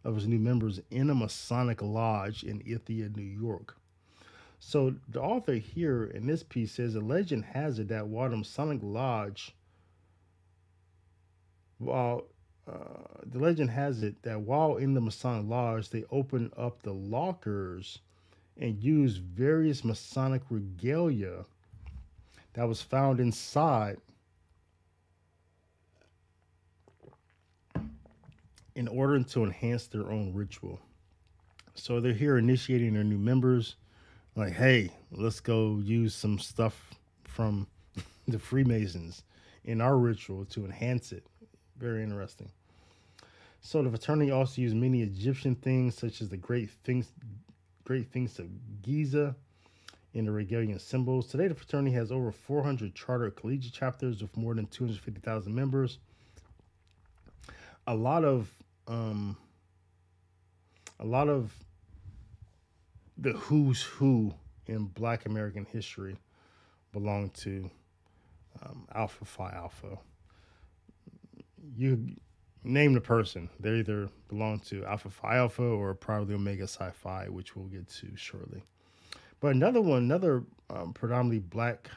of 0.05 0.17
its 0.17 0.27
new 0.27 0.39
members 0.39 0.81
in 0.91 1.11
a 1.11 1.15
Masonic 1.15 1.83
lodge 1.83 2.45
in 2.45 2.63
Ithaca, 2.65 3.11
New 3.17 3.23
York. 3.23 3.77
So 4.61 4.95
the 5.09 5.21
author 5.21 5.55
here 5.55 6.05
in 6.05 6.27
this 6.27 6.43
piece 6.43 6.73
says 6.73 6.95
a 6.95 7.01
legend 7.01 7.45
has 7.45 7.79
it 7.79 7.89
that 7.89 8.07
while 8.07 8.31
the 8.31 8.37
Masonic 8.37 8.81
Lodge, 8.83 9.55
while 11.79 12.25
uh, 12.67 13.21
the 13.27 13.39
legend 13.39 13.71
has 13.71 14.03
it 14.03 14.23
that 14.23 14.41
while 14.41 14.77
in 14.77 14.95
the 14.95 15.01
Masonic 15.01 15.49
Lodge, 15.49 15.91
they 15.91 16.05
opened 16.11 16.53
up 16.57 16.83
the 16.83 16.95
lockers 16.95 17.99
and 18.59 18.83
used 18.83 19.21
various 19.21 19.85
Masonic 19.85 20.43
regalia 20.49 21.45
that 22.55 22.67
was 22.67 22.81
found 22.81 23.21
inside 23.21 23.99
in 28.75 28.89
order 28.89 29.23
to 29.23 29.45
enhance 29.45 29.87
their 29.87 30.11
own 30.11 30.33
ritual. 30.35 30.81
So 31.75 32.01
they're 32.01 32.13
here 32.13 32.39
initiating 32.39 32.95
their 32.95 33.05
new 33.05 33.19
members 33.19 33.77
like, 34.37 34.53
hey, 34.53 34.91
let's 35.13 35.41
go 35.41 35.79
use 35.83 36.15
some 36.15 36.39
stuff 36.39 36.91
from 37.25 37.67
the 38.29 38.39
Freemasons 38.39 39.23
in 39.65 39.81
our 39.81 39.97
ritual 39.97 40.45
to 40.47 40.65
enhance 40.65 41.13
it. 41.13 41.25
Very 41.79 42.03
interesting. 42.03 42.51
So 43.61 43.83
the 43.83 43.89
fraternity 43.91 44.31
also 44.31 44.61
used 44.61 44.77
many 44.77 45.03
Egyptian 45.03 45.55
things, 45.55 45.97
such 45.97 46.21
as 46.21 46.29
the 46.29 46.37
great 46.37 46.71
things, 46.85 47.11
great 47.85 48.07
Sphinx 48.11 48.39
of 48.39 48.49
Giza 48.83 49.35
in 50.13 50.27
the 50.27 50.31
Regalian 50.31 50.81
symbols. 50.81 51.29
Today, 51.29 51.49
the 51.49 51.55
fraternity 51.55 51.95
has 51.97 52.13
over 52.13 52.31
400 52.31 52.95
charter 52.95 53.31
collegiate 53.31 53.73
chapters 53.73 54.21
with 54.21 54.37
more 54.37 54.55
than 54.55 54.67
250,000 54.67 55.55
members. 55.55 55.99
A 57.87 57.95
lot 57.95 58.25
of 58.25 58.51
um, 58.87 59.37
a 61.01 61.05
lot 61.05 61.29
of 61.29 61.53
the 63.17 63.33
who's 63.33 63.83
who 63.83 64.35
in 64.67 64.87
Black 64.87 65.27
American 65.27 65.65
history 65.65 66.17
belong 66.93 67.31
to 67.31 67.71
um, 68.63 68.87
Alpha 68.95 69.25
Phi 69.25 69.53
Alpha. 69.53 69.99
You 71.77 72.17
name 72.63 72.95
the 72.95 73.01
person; 73.01 73.49
they 73.61 73.71
either 73.79 74.09
belong 74.29 74.61
to 74.61 74.85
Alpha 74.85 75.11
Phi 75.11 75.37
Alpha 75.37 75.63
or 75.63 75.95
probably 75.95 76.35
Omega 76.35 76.67
Psi 76.67 76.91
Phi, 76.91 77.29
which 77.29 77.57
we'll 77.57 77.67
get 77.67 77.89
to 77.89 78.15
shortly. 78.17 78.63
But 79.41 79.55
another 79.55 79.81
one, 79.81 79.99
another 79.99 80.45
um, 80.71 80.93
predominantly 80.93 81.41
black 81.41 81.91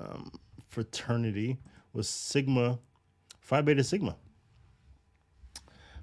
um, 0.00 0.30
fraternity 0.68 1.58
was 1.92 2.08
Sigma 2.08 2.78
Phi 3.40 3.60
Beta 3.62 3.82
Sigma. 3.82 4.16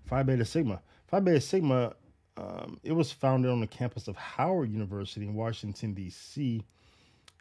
Phi 0.05 0.23
Beta 0.23 0.45
Sigma. 0.45 0.81
Phi 1.07 1.19
Beta 1.19 1.41
Sigma, 1.41 1.93
um, 2.37 2.79
it 2.83 2.93
was 2.93 3.11
founded 3.11 3.51
on 3.51 3.59
the 3.59 3.67
campus 3.67 4.07
of 4.07 4.15
Howard 4.15 4.71
University 4.71 5.25
in 5.25 5.33
Washington, 5.33 5.93
D.C. 5.93 6.63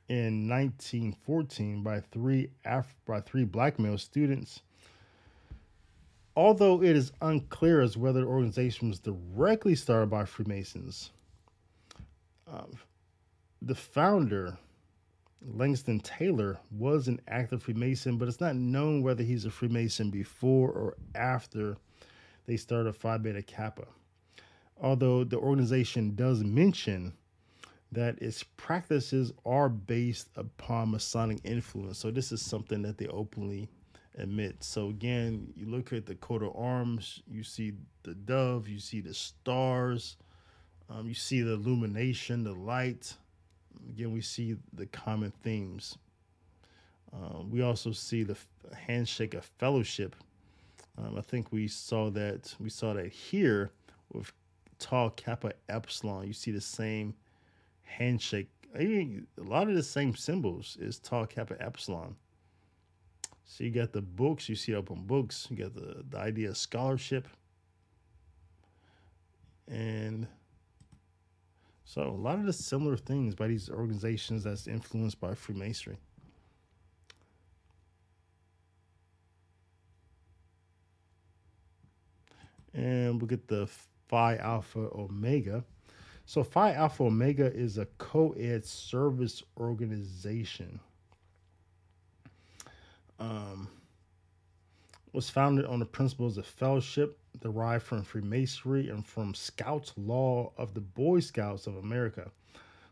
in 0.09 0.49
1914 0.49 1.83
by 1.83 2.01
three 2.01 2.51
Af- 2.65 2.97
by 3.07 3.21
three 3.21 3.45
black 3.45 3.79
male 3.79 3.99
students. 3.99 4.61
Although 6.35 6.83
it 6.83 6.97
is 6.97 7.13
unclear 7.21 7.83
as 7.83 7.97
whether 7.97 8.21
the 8.21 8.27
organization 8.27 8.89
was 8.89 9.01
directly 9.01 9.75
started 9.75 10.09
by 10.09 10.25
Freemasons, 10.25 11.11
um, 12.51 12.73
the 13.61 13.75
founder, 13.75 14.57
Langston 15.47 16.01
Taylor, 16.01 16.59
was 16.71 17.07
an 17.07 17.21
active 17.29 17.63
Freemason, 17.63 18.17
but 18.17 18.29
it's 18.29 18.41
not 18.41 18.57
known 18.57 19.03
whether 19.03 19.23
he's 19.23 19.45
a 19.45 19.51
Freemason 19.51 20.11
before 20.11 20.71
or 20.71 20.97
after 21.15 21.77
they 22.47 22.57
started 22.57 22.95
Phi 22.95 23.19
Beta 23.19 23.43
Kappa. 23.43 23.87
Although 24.81 25.25
the 25.25 25.39
organization 25.39 26.15
does 26.15 26.43
mention 26.43 27.13
that 27.93 28.21
its 28.23 28.43
practices 28.57 29.33
are 29.45 29.69
based 29.69 30.29
upon 30.37 30.91
Masonic 30.91 31.39
influence. 31.45 31.99
So 31.99 32.11
this 32.11 32.33
is 32.33 32.41
something 32.41 32.83
that 32.83 32.99
they 32.99 33.07
openly 33.07 33.69
admit. 34.17 34.65
So 34.65 34.89
again, 34.89 35.53
you 35.55 35.67
look 35.67 35.93
at 35.93 36.07
the 36.07 36.15
coat 36.15 36.43
of 36.43 36.57
arms, 36.57 37.23
you 37.31 37.43
see 37.43 37.75
the 38.03 38.15
dove, 38.15 38.67
you 38.67 38.79
see 38.79 39.01
the 39.01 39.15
stars, 39.15 40.17
um, 40.89 41.07
you 41.07 41.15
see 41.15 41.43
the 41.43 41.53
illumination, 41.53 42.45
the 42.45 42.53
light. 42.53 43.15
Again, 43.91 44.13
we 44.13 44.21
see 44.21 44.57
the 44.73 44.87
common 44.87 45.33
themes. 45.43 45.97
Uh, 47.13 47.43
we 47.49 47.61
also 47.61 47.93
see 47.93 48.23
the 48.23 48.37
handshake 48.75 49.35
of 49.35 49.45
fellowship 49.59 50.17
um, 50.99 51.17
I 51.17 51.23
think 51.23 51.53
we 51.53 51.69
saw 51.69 52.11
that 52.11 52.55
we 52.61 52.69
saw 52.69 52.93
that 52.95 53.09
here 53.09 53.71
with 54.13 54.33
tau 54.79 55.09
kappa 55.11 55.53
epsilon. 55.69 56.27
You 56.27 56.33
see 56.33 56.51
the 56.51 56.61
same 56.61 57.15
handshake. 57.83 58.49
Even 58.79 59.27
a 59.39 59.43
lot 59.43 59.69
of 59.69 59.75
the 59.75 59.83
same 59.83 60.15
symbols 60.15 60.77
is 60.81 60.99
tau 60.99 61.25
kappa 61.25 61.61
epsilon. 61.63 62.17
So 63.45 63.65
you 63.65 63.71
got 63.71 63.93
the 63.93 64.03
books, 64.03 64.49
you 64.49 64.55
see 64.55 64.75
open 64.75 65.03
books, 65.03 65.47
you 65.51 65.57
got 65.57 65.75
the, 65.75 66.05
the 66.09 66.19
idea 66.19 66.49
of 66.51 66.57
scholarship. 66.57 67.29
And 69.69 70.27
so 71.85 72.03
a 72.03 72.11
lot 72.11 72.39
of 72.39 72.47
the 72.47 72.53
similar 72.53 72.97
things 72.97 73.35
by 73.35 73.49
these 73.49 73.69
organizations 73.69 74.45
that's 74.45 74.67
influenced 74.67 75.21
by 75.21 75.35
Freemasonry. 75.35 75.99
And 82.75 83.21
we'll 83.21 83.29
get 83.29 83.49
the 83.49 83.69
Phi 84.09 84.37
Alpha 84.37 84.89
Omega. 84.95 85.65
So 86.27 86.43
Phi 86.43 86.73
Alpha 86.73 87.05
Omega 87.05 87.53
is 87.53 87.79
a 87.79 87.87
co-ed 87.99 88.65
service 88.65 89.43
organization. 89.59 90.81
Um, 93.19 93.69
was 95.13 95.29
founded 95.29 95.67
on 95.67 95.79
the 95.79 95.87
principles 95.87 96.39
of 96.39 96.47
fellowship 96.47 97.19
derived 97.41 97.85
from 97.85 98.03
Freemasonry 98.03 98.89
and 98.89 99.07
from 99.07 99.35
Scouts 99.35 99.93
law 99.97 100.53
of 100.57 100.75
the 100.75 100.81
Boy 100.81 101.21
Scouts 101.21 101.67
of 101.67 101.77
America. 101.77 102.31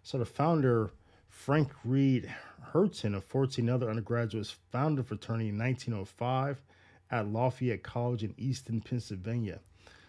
So 0.03 0.18
the 0.18 0.24
founder, 0.24 0.91
Frank 1.28 1.72
Reed 1.85 2.33
Horton, 2.62 3.14
and 3.14 3.24
14 3.24 3.68
other 3.68 3.89
undergraduates 3.89 4.57
founded 4.70 5.07
fraternity 5.07 5.49
in 5.49 5.59
1905 5.59 6.61
at 7.11 7.33
Lafayette 7.33 7.83
College 7.83 8.24
in 8.24 8.35
Easton, 8.37 8.81
Pennsylvania. 8.81 9.61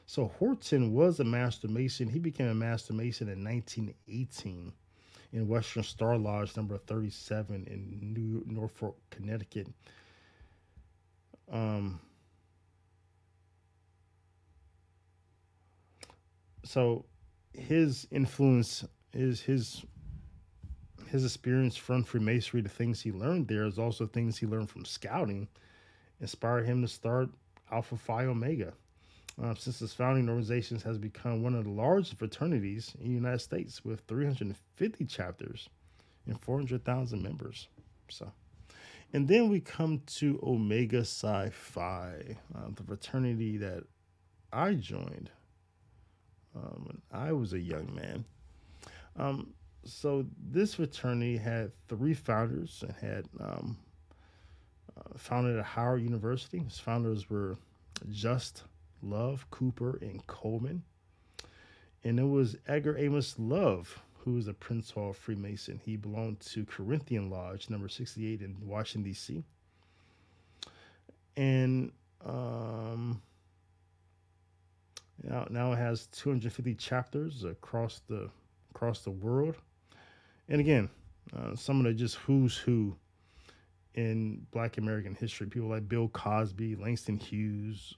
So 0.05 0.27
Horton 0.39 0.93
was 0.93 1.19
a 1.19 1.23
master 1.23 1.67
mason. 1.67 2.09
He 2.09 2.19
became 2.19 2.47
a 2.47 2.53
master 2.53 2.93
mason 2.93 3.29
in 3.29 3.43
1918 3.43 4.73
in 5.33 5.47
Western 5.47 5.83
Star 5.83 6.17
Lodge 6.17 6.55
number 6.57 6.77
37 6.77 7.65
in 7.67 8.13
New 8.13 8.43
Norfolk, 8.45 8.97
Connecticut. 9.09 9.67
Um, 11.49 11.99
so 16.63 17.05
his 17.53 18.07
influence 18.11 18.85
is 19.13 19.41
his 19.41 19.83
his 21.09 21.25
experience 21.25 21.75
from 21.75 22.05
Freemasonry, 22.05 22.61
the 22.61 22.69
things 22.69 23.01
he 23.01 23.11
learned 23.11 23.49
there, 23.49 23.65
is 23.65 23.77
also 23.77 24.07
things 24.07 24.37
he 24.37 24.45
learned 24.45 24.69
from 24.69 24.85
scouting, 24.85 25.49
inspired 26.21 26.65
him 26.65 26.81
to 26.81 26.87
start 26.87 27.29
Alpha 27.69 27.97
Phi 27.97 28.25
Omega 28.25 28.73
uh, 29.43 29.55
since 29.57 29.81
its 29.81 29.93
founding 29.93 30.29
organizations 30.29 30.83
has 30.83 30.97
become 30.97 31.41
one 31.41 31.55
of 31.55 31.63
the 31.63 31.71
largest 31.71 32.17
fraternities 32.17 32.93
in 32.99 33.07
the 33.07 33.15
United 33.15 33.39
States 33.39 33.83
with 33.83 34.01
350 34.07 35.05
chapters 35.05 35.69
and 36.27 36.39
400,000 36.41 37.21
members. 37.21 37.67
So, 38.09 38.31
and 39.13 39.27
then 39.27 39.49
we 39.49 39.59
come 39.59 40.01
to 40.17 40.39
Omega 40.43 41.03
Psi 41.03 41.49
Phi, 41.49 42.37
uh, 42.55 42.67
the 42.75 42.83
fraternity 42.83 43.57
that 43.57 43.83
I 44.53 44.75
joined 44.75 45.31
um, 46.55 46.83
when 46.85 47.01
I 47.11 47.31
was 47.31 47.53
a 47.53 47.59
young 47.59 47.93
man. 47.95 48.25
Um, 49.17 49.53
so 49.83 50.25
this 50.39 50.75
fraternity 50.75 51.37
had 51.37 51.71
three 51.87 52.13
founders 52.13 52.83
and 52.83 52.95
had 52.95 53.25
um, 53.39 53.77
uh, 54.95 55.17
founded 55.17 55.57
at 55.57 55.65
Howard 55.65 56.03
University. 56.03 56.59
Its 56.59 56.77
founders 56.77 57.29
were 57.29 57.57
Just 58.09 58.63
Love, 59.03 59.49
Cooper, 59.51 59.97
and 60.01 60.25
Coleman. 60.27 60.83
And 62.03 62.19
it 62.19 62.23
was 62.23 62.57
Edgar 62.67 62.97
Amos 62.97 63.35
Love, 63.37 64.01
who 64.19 64.33
was 64.33 64.47
a 64.47 64.53
Prince 64.53 64.91
Hall 64.91 65.13
Freemason. 65.13 65.79
He 65.83 65.95
belonged 65.95 66.39
to 66.41 66.65
Corinthian 66.65 67.29
Lodge, 67.29 67.69
number 67.69 67.87
68 67.87 68.41
in 68.41 68.55
Washington, 68.61 69.09
D.C. 69.09 69.43
And 71.37 71.91
um, 72.25 73.21
now, 75.23 75.47
now 75.49 75.73
it 75.73 75.77
has 75.77 76.07
250 76.07 76.75
chapters 76.75 77.43
across 77.43 78.01
the 78.07 78.29
across 78.73 79.01
the 79.01 79.11
world. 79.11 79.55
And 80.49 80.59
again, 80.59 80.89
uh, 81.35 81.55
some 81.55 81.79
of 81.79 81.85
the 81.85 81.93
just 81.93 82.15
who's 82.15 82.57
who 82.57 82.95
in 83.93 84.45
Black 84.51 84.77
American 84.77 85.15
history. 85.15 85.47
People 85.47 85.69
like 85.69 85.87
Bill 85.87 86.07
Cosby, 86.07 86.75
Langston 86.75 87.17
Hughes, 87.17 87.95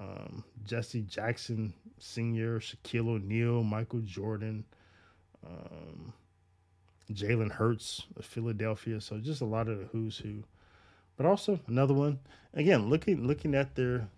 um, 0.00 0.44
Jesse 0.64 1.02
Jackson 1.02 1.74
Sr., 1.98 2.58
Shaquille 2.58 3.08
O'Neal, 3.08 3.62
Michael 3.62 4.00
Jordan, 4.00 4.64
um, 5.46 6.12
Jalen 7.12 7.52
Hurts 7.52 8.04
of 8.16 8.24
Philadelphia. 8.24 9.00
So 9.00 9.18
just 9.18 9.40
a 9.40 9.46
lot 9.46 9.68
of 9.68 9.78
the 9.78 9.84
who's 9.86 10.18
who. 10.18 10.44
But 11.16 11.26
also 11.26 11.60
another 11.68 11.94
one. 11.94 12.18
Again, 12.54 12.88
looking 12.88 13.26
looking 13.26 13.54
at 13.54 13.74
their 13.74 14.08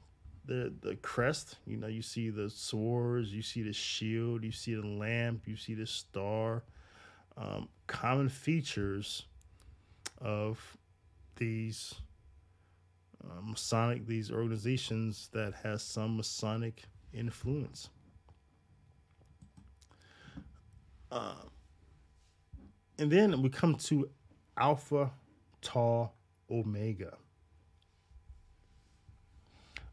the 0.46 0.72
the 0.80 0.96
crest, 0.96 1.56
you 1.66 1.76
know, 1.76 1.88
you 1.88 2.02
see 2.02 2.30
the 2.30 2.48
swords, 2.48 3.32
you 3.32 3.42
see 3.42 3.62
the 3.62 3.72
shield, 3.72 4.44
you 4.44 4.52
see 4.52 4.74
the 4.74 4.86
lamp, 4.86 5.42
you 5.46 5.56
see 5.56 5.74
the 5.74 5.86
star. 5.86 6.62
Um, 7.36 7.68
common 7.86 8.28
features 8.28 9.26
of 10.20 10.78
these 11.36 11.94
uh, 13.30 13.40
Masonic, 13.42 14.06
these 14.06 14.30
organizations 14.30 15.28
that 15.32 15.54
has 15.62 15.82
some 15.82 16.16
Masonic 16.16 16.82
influence. 17.12 17.88
Uh, 21.10 21.34
and 22.98 23.10
then 23.10 23.42
we 23.42 23.48
come 23.48 23.74
to 23.74 24.08
Alpha 24.56 25.10
Tau 25.62 26.10
Omega. 26.50 27.16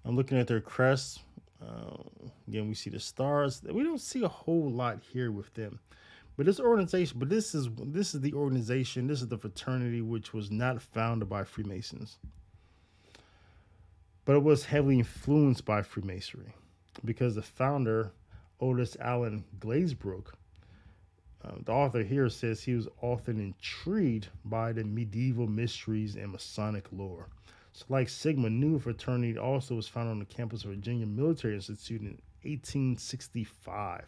I'm 0.05 0.15
looking 0.15 0.37
at 0.37 0.47
their 0.47 0.61
crest. 0.61 1.21
Uh, 1.61 1.95
again, 2.47 2.67
we 2.67 2.73
see 2.73 2.89
the 2.89 2.99
stars. 2.99 3.61
We 3.63 3.83
don't 3.83 4.01
see 4.01 4.23
a 4.23 4.27
whole 4.27 4.69
lot 4.69 4.99
here 5.13 5.31
with 5.31 5.53
them, 5.53 5.79
but 6.35 6.45
this 6.45 6.59
organization. 6.59 7.19
But 7.19 7.29
this 7.29 7.55
is 7.55 7.69
this 7.77 8.13
is 8.13 8.19
the 8.19 8.33
organization. 8.33 9.07
This 9.07 9.21
is 9.21 9.29
the 9.29 9.37
fraternity 9.37 10.01
which 10.01 10.33
was 10.33 10.51
not 10.51 10.81
founded 10.81 11.29
by 11.29 11.45
Freemasons 11.45 12.17
but 14.25 14.35
it 14.35 14.43
was 14.43 14.65
heavily 14.65 14.99
influenced 14.99 15.65
by 15.65 15.81
Freemasonry 15.81 16.53
because 17.03 17.35
the 17.35 17.41
founder, 17.41 18.11
Otis 18.59 18.95
Allen 18.99 19.43
Glazebrook, 19.59 20.33
Uh, 21.43 21.55
the 21.65 21.71
author 21.71 22.03
here 22.03 22.29
says 22.29 22.63
he 22.63 22.73
was 22.73 22.87
often 23.01 23.39
intrigued 23.39 24.29
by 24.45 24.71
the 24.71 24.83
medieval 24.83 25.47
mysteries 25.47 26.15
and 26.15 26.31
Masonic 26.31 26.87
lore. 26.91 27.27
So, 27.73 27.85
like 27.89 28.07
Sigma 28.07 28.49
Nu 28.49 28.79
fraternity 28.79 29.37
also 29.37 29.75
was 29.75 29.87
founded 29.87 30.11
on 30.11 30.19
the 30.19 30.25
campus 30.25 30.63
of 30.63 30.69
Virginia 30.69 31.05
Military 31.05 31.55
Institute 31.55 32.01
in 32.01 32.21
1865. 32.43 34.05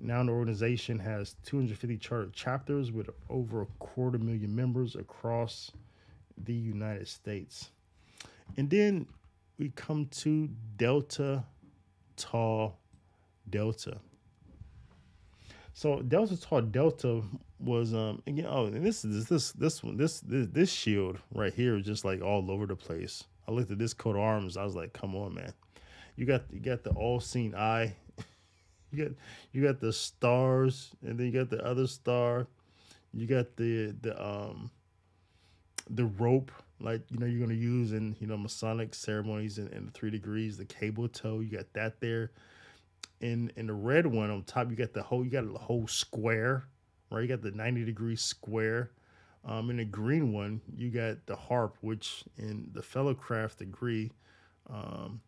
Now, 0.00 0.22
the 0.22 0.32
organization 0.32 0.98
has 0.98 1.34
250 1.44 1.96
charter 1.96 2.30
chapters 2.32 2.92
with 2.92 3.10
over 3.30 3.62
a 3.62 3.66
quarter 3.78 4.18
million 4.18 4.54
members 4.54 4.96
across 4.96 5.72
the 6.36 6.54
United 6.54 7.08
States. 7.08 7.70
And 8.56 8.68
then 8.70 9.06
we 9.58 9.70
come 9.70 10.06
to 10.06 10.48
Delta 10.76 11.44
Tau 12.16 12.74
Delta. 13.48 13.98
So 15.74 16.02
Delta 16.02 16.40
Tau 16.40 16.60
Delta 16.60 17.22
was 17.60 17.92
um 17.92 18.22
again 18.26 18.46
oh 18.48 18.66
and 18.66 18.86
this 18.86 19.04
is 19.04 19.26
this 19.26 19.50
this 19.50 19.82
one 19.82 19.96
this 19.96 20.20
this 20.20 20.46
this 20.52 20.70
shield 20.70 21.18
right 21.34 21.52
here 21.52 21.76
is 21.76 21.84
just 21.84 22.04
like 22.04 22.22
all 22.22 22.50
over 22.50 22.66
the 22.66 22.76
place. 22.76 23.24
I 23.46 23.52
looked 23.52 23.70
at 23.70 23.78
this 23.78 23.94
coat 23.94 24.14
of 24.14 24.22
arms, 24.22 24.56
I 24.56 24.64
was 24.64 24.74
like, 24.76 24.92
come 24.92 25.14
on, 25.14 25.34
man. 25.34 25.52
You 26.16 26.26
got 26.26 26.42
you 26.52 26.60
got 26.60 26.82
the 26.82 26.90
all 26.90 27.20
seeing 27.20 27.54
eye. 27.54 27.94
you 28.90 29.04
got 29.04 29.14
you 29.52 29.62
got 29.62 29.80
the 29.80 29.92
stars, 29.92 30.90
and 31.06 31.18
then 31.18 31.26
you 31.26 31.32
got 31.32 31.48
the 31.48 31.64
other 31.64 31.86
star. 31.86 32.48
You 33.14 33.26
got 33.26 33.56
the 33.56 33.94
the 34.00 34.20
um 34.20 34.70
the 35.88 36.04
rope 36.04 36.50
like 36.80 37.02
you 37.10 37.18
know 37.18 37.26
you're 37.26 37.40
gonna 37.40 37.58
use 37.58 37.92
in 37.92 38.16
you 38.20 38.26
know 38.26 38.36
Masonic 38.36 38.94
ceremonies 38.94 39.58
and, 39.58 39.72
and 39.72 39.88
the 39.88 39.92
three 39.92 40.10
degrees, 40.10 40.56
the 40.56 40.64
cable 40.64 41.08
tow, 41.08 41.40
you 41.40 41.56
got 41.56 41.72
that 41.74 42.00
there. 42.00 42.32
In 43.20 43.52
in 43.56 43.66
the 43.66 43.74
red 43.74 44.06
one 44.06 44.30
on 44.30 44.42
top, 44.44 44.70
you 44.70 44.76
got 44.76 44.92
the 44.92 45.02
whole 45.02 45.24
you 45.24 45.30
got 45.30 45.50
the 45.52 45.58
whole 45.58 45.86
square, 45.88 46.64
right? 47.10 47.22
You 47.22 47.28
got 47.28 47.42
the 47.42 47.50
90 47.50 47.84
degree 47.84 48.16
square. 48.16 48.90
Um, 49.44 49.70
in 49.70 49.78
the 49.78 49.84
green 49.84 50.32
one, 50.32 50.60
you 50.76 50.90
got 50.90 51.24
the 51.26 51.36
harp, 51.36 51.78
which 51.80 52.24
in 52.36 52.68
the 52.72 52.82
fellowcraft 52.82 53.56
degree, 53.56 54.10
um, 54.68 55.20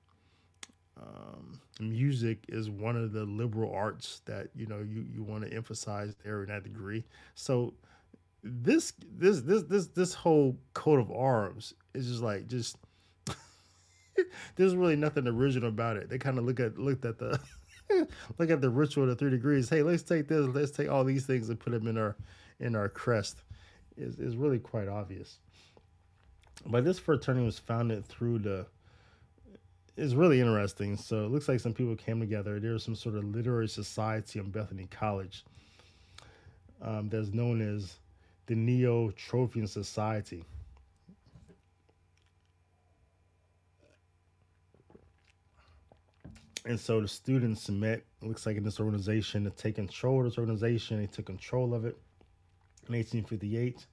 um, 1.01 1.61
music 1.81 2.45
is 2.49 2.69
one 2.69 2.97
of 2.97 3.13
the 3.13 3.25
liberal 3.25 3.73
arts 3.73 4.21
that 4.27 4.49
you 4.55 4.67
know 4.67 4.81
you, 4.81 5.07
you 5.13 5.23
want 5.23 5.45
to 5.45 5.53
emphasize 5.53 6.15
there 6.23 6.43
in 6.43 6.49
that 6.49 6.63
degree. 6.63 7.05
So 7.35 7.75
this 8.43 8.93
this 9.17 9.43
this 9.43 9.65
this 9.65 9.87
this 9.89 10.15
whole 10.15 10.57
coat 10.75 10.99
of 10.99 11.11
arms 11.11 11.75
is 11.95 12.09
just 12.09 12.23
like 12.23 12.47
just 12.47 12.77
there's 14.57 14.75
really 14.75 14.97
nothing 14.97 15.27
original 15.27 15.69
about 15.69 15.97
it. 15.97 16.09
They 16.09 16.19
kind 16.19 16.39
of 16.39 16.45
look 16.45 16.61
at 16.61 16.79
looked 16.79 17.05
at 17.05 17.19
the 17.19 17.39
look 18.39 18.51
at 18.51 18.61
the 18.61 18.71
ritual 18.71 19.05
of 19.05 19.11
the 19.11 19.17
three 19.17 19.31
degrees. 19.31 19.69
Hey, 19.69 19.83
let's 19.83 20.03
take 20.03 20.29
this, 20.29 20.47
let's 20.47 20.71
take 20.71 20.91
all 20.91 21.05
these 21.05 21.27
things 21.27 21.49
and 21.49 21.59
put 21.59 21.73
them 21.73 21.87
in 21.87 21.99
our 21.99 22.17
in 22.59 22.75
our 22.75 22.89
crest. 22.89 23.43
Is 23.97 24.19
is 24.19 24.37
really 24.37 24.59
quite 24.59 24.89
obvious. 24.89 25.39
But 26.67 26.85
this 26.85 26.99
fraternity 26.99 27.45
was 27.45 27.59
founded 27.59 28.07
through 28.07 28.41
the 28.41 28.67
is 29.97 30.15
really 30.15 30.41
interesting. 30.41 30.97
So 30.97 31.27
it 31.27 31.31
looks 31.31 31.49
like 31.49 31.61
some 31.61 31.75
people 31.75 31.97
came 31.97 32.21
together. 32.21 32.59
There 32.59 32.73
was 32.73 32.85
some 32.85 32.95
sort 32.95 33.17
of 33.17 33.25
literary 33.25 33.69
society 33.69 34.41
on 34.41 34.51
Bethany 34.51 34.89
College 34.91 35.45
um, 36.81 37.09
that's 37.09 37.29
known 37.29 37.61
as 37.61 37.99
the 38.51 38.57
Neo-Trophian 38.57 39.69
Society. 39.69 40.45
And 46.67 46.81
so 46.81 47.01
the 47.01 47.07
students 47.07 47.71
met, 47.71 48.03
looks 48.23 48.47
like 48.47 48.57
in 48.57 48.65
this 48.65 48.81
organization, 48.81 49.45
to 49.45 49.51
take 49.51 49.77
control 49.77 50.19
of 50.19 50.25
this 50.25 50.37
organization. 50.37 50.99
They 50.99 51.07
took 51.07 51.27
control 51.27 51.75
of 51.75 51.85
it 51.85 51.97
in 52.89 52.95
1858. 52.97 53.87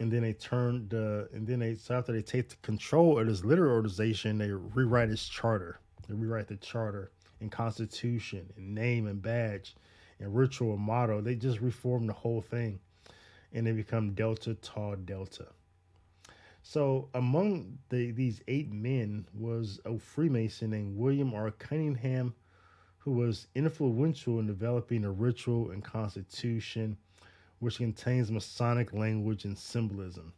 And 0.00 0.10
then 0.10 0.22
they 0.22 0.32
turned, 0.32 0.92
uh, 0.92 1.26
and 1.32 1.46
then 1.46 1.60
they, 1.60 1.76
so 1.76 1.94
after 1.94 2.10
they 2.12 2.22
take 2.22 2.60
control 2.62 3.20
of 3.20 3.28
this 3.28 3.44
literary 3.44 3.70
organization, 3.70 4.36
they 4.36 4.50
rewrite 4.50 5.10
its 5.10 5.28
charter. 5.28 5.78
They 6.08 6.14
rewrite 6.14 6.48
the 6.48 6.56
charter 6.56 7.12
and 7.38 7.52
constitution 7.52 8.52
and 8.56 8.74
name 8.74 9.06
and 9.06 9.22
badge 9.22 9.76
and 10.18 10.34
ritual 10.34 10.74
and 10.74 10.82
motto. 10.82 11.20
They 11.20 11.36
just 11.36 11.60
reform 11.60 12.08
the 12.08 12.14
whole 12.14 12.42
thing 12.42 12.80
and 13.52 13.66
they 13.66 13.72
become 13.72 14.12
Delta 14.12 14.54
Tau 14.54 14.94
Delta. 14.94 15.46
So 16.62 17.08
among 17.14 17.78
the, 17.88 18.10
these 18.10 18.42
eight 18.48 18.70
men 18.70 19.26
was 19.34 19.80
a 19.84 19.98
Freemason 19.98 20.70
named 20.70 20.96
William 20.96 21.34
R. 21.34 21.50
Cunningham, 21.52 22.34
who 22.98 23.12
was 23.12 23.46
influential 23.54 24.38
in 24.40 24.46
developing 24.46 25.04
a 25.04 25.10
ritual 25.10 25.70
and 25.70 25.82
constitution 25.82 26.96
which 27.60 27.76
contains 27.76 28.30
Masonic 28.30 28.92
language 28.92 29.44
and 29.44 29.56
symbolism. 29.56 30.32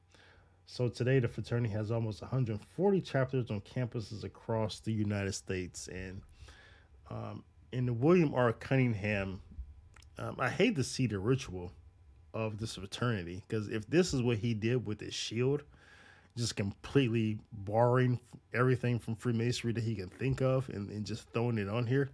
So 0.66 0.88
today, 0.88 1.18
the 1.20 1.28
fraternity 1.28 1.72
has 1.72 1.90
almost 1.90 2.20
140 2.20 3.00
chapters 3.00 3.50
on 3.50 3.60
campuses 3.60 4.24
across 4.24 4.80
the 4.80 4.92
United 4.92 5.32
States. 5.32 5.88
And 5.88 6.22
um, 7.10 7.44
in 7.72 8.00
William 8.00 8.34
R. 8.34 8.52
Cunningham, 8.52 9.40
um, 10.18 10.36
I 10.38 10.50
hate 10.50 10.76
to 10.76 10.84
see 10.84 11.06
the 11.06 11.18
ritual 11.18 11.72
of 12.34 12.58
this 12.58 12.76
fraternity 12.76 13.42
because 13.46 13.68
if 13.68 13.86
this 13.88 14.14
is 14.14 14.22
what 14.22 14.38
he 14.38 14.54
did 14.54 14.86
with 14.86 15.00
his 15.00 15.14
shield, 15.14 15.62
just 16.36 16.56
completely 16.56 17.38
borrowing 17.52 18.18
everything 18.54 18.98
from 18.98 19.14
Freemasonry 19.16 19.72
that 19.72 19.84
he 19.84 19.94
can 19.94 20.08
think 20.08 20.40
of 20.40 20.68
and, 20.70 20.90
and 20.90 21.04
just 21.04 21.28
throwing 21.32 21.58
it 21.58 21.68
on 21.68 21.86
here, 21.86 22.10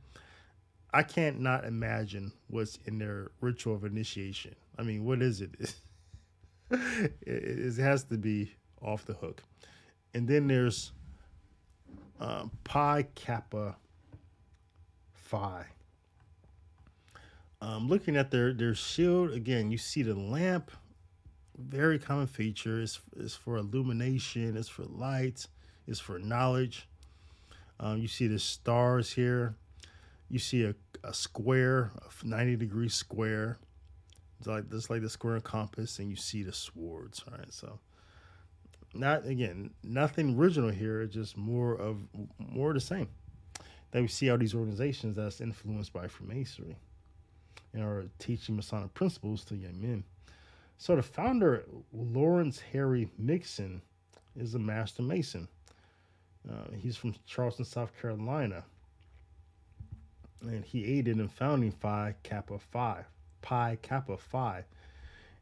I 0.93 1.03
can't 1.03 1.41
not 1.41 1.65
imagine 1.65 2.33
what's 2.49 2.79
in 2.87 2.99
their 2.99 3.31
ritual 3.41 3.75
of 3.75 3.85
initiation. 3.85 4.57
I 4.79 4.83
mean, 4.83 5.05
what 5.05 5.23
is 5.23 5.41
it? 5.41 5.51
it, 6.71 7.13
it 7.23 7.77
has 7.77 8.05
to 8.05 8.17
be 8.17 8.53
off 8.83 9.05
the 9.05 9.15
hook. 9.15 9.43
And 10.15 10.27
then 10.27 10.49
there's 10.49 10.93
um, 12.21 12.51
Pi 12.65 13.07
Kappa 13.15 13.77
Phi. 15.13 15.67
Um, 17.61 17.89
looking 17.89 18.17
at 18.17 18.31
their 18.31 18.53
their 18.53 18.75
shield 18.75 19.33
again, 19.33 19.71
you 19.71 19.79
see 19.79 20.03
the 20.03 20.15
lamp. 20.15 20.71
Very 21.57 21.99
common 21.99 22.29
feature 22.29 22.81
is 22.81 23.01
is 23.17 23.35
for 23.35 23.57
illumination. 23.57 24.57
It's 24.57 24.69
for 24.69 24.85
light. 24.85 25.47
It's 25.87 25.99
for 25.99 26.19
knowledge. 26.19 26.89
Um, 27.81 27.99
you 27.99 28.09
see 28.09 28.29
the 28.29 28.39
stars 28.39 29.13
here. 29.13 29.57
You 30.29 30.39
see 30.39 30.65
a, 30.65 30.75
a 31.03 31.13
square, 31.13 31.91
a 31.97 32.27
ninety 32.27 32.55
degree 32.55 32.89
square. 32.89 33.59
It's 34.39 34.47
like 34.47 34.71
this, 34.71 34.89
like 34.89 35.03
the 35.03 35.11
square 35.11 35.41
compass, 35.41 35.99
and 35.99 36.09
you 36.09 36.17
see 36.17 36.45
the 36.45 36.53
swords. 36.53 37.25
All 37.27 37.37
right, 37.37 37.53
so 37.53 37.81
not 38.95 39.27
again, 39.27 39.71
nothing 39.83 40.37
original 40.37 40.71
here. 40.71 41.05
Just 41.07 41.37
more 41.37 41.75
of 41.75 42.03
more 42.39 42.69
of 42.69 42.75
the 42.75 42.81
same. 42.81 43.09
That 43.91 44.03
we 44.03 44.09
see 44.09 44.31
all 44.31 44.39
these 44.39 44.55
organizations 44.55 45.17
that's 45.17 45.41
influenced 45.41 45.93
by 45.93 46.07
Freemasonry 46.07 46.77
and 47.73 47.83
are 47.83 48.07
teaching 48.19 48.57
Masonic 48.57 48.95
principles 48.95 49.45
to 49.47 49.57
young 49.57 49.81
men. 49.81 50.05
So 50.77 50.97
the 50.97 51.03
founder, 51.03 51.65
Lawrence 51.93 52.61
Harry 52.73 53.11
Mixson, 53.21 53.81
is 54.37 54.55
a 54.55 54.59
master 54.59 55.03
mason. 55.03 55.49
Uh, 56.49 56.73
he's 56.77 56.97
from 56.97 57.15
Charleston, 57.27 57.65
South 57.65 57.93
Carolina, 58.01 58.65
and 60.41 60.65
he 60.65 60.85
aided 60.85 61.19
in 61.19 61.29
founding 61.29 61.73
Phi 61.73 62.15
Kappa 62.23 62.59
Phi, 62.59 63.05
Pi 63.43 63.79
Kappa 63.83 64.17
Phi, 64.17 64.65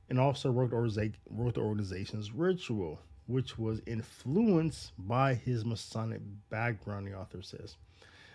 and 0.08 0.18
also 0.18 0.50
wrote, 0.50 0.72
wrote 0.72 1.54
the 1.54 1.60
organization's 1.60 2.32
ritual, 2.32 2.98
which 3.26 3.58
was 3.58 3.82
influenced 3.86 4.92
by 4.98 5.34
his 5.34 5.64
Masonic 5.64 6.22
background. 6.48 7.06
The 7.06 7.14
author 7.14 7.42
says 7.42 7.76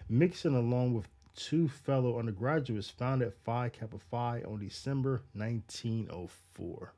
Mixson, 0.10 0.56
along 0.56 0.94
with 0.94 1.08
two 1.36 1.68
fellow 1.68 2.20
undergraduates 2.20 2.90
founded 2.90 3.34
Phi 3.34 3.70
Kappa 3.70 4.00
Phi 4.00 4.44
on 4.44 4.60
December 4.60 5.24
1904 5.34 6.94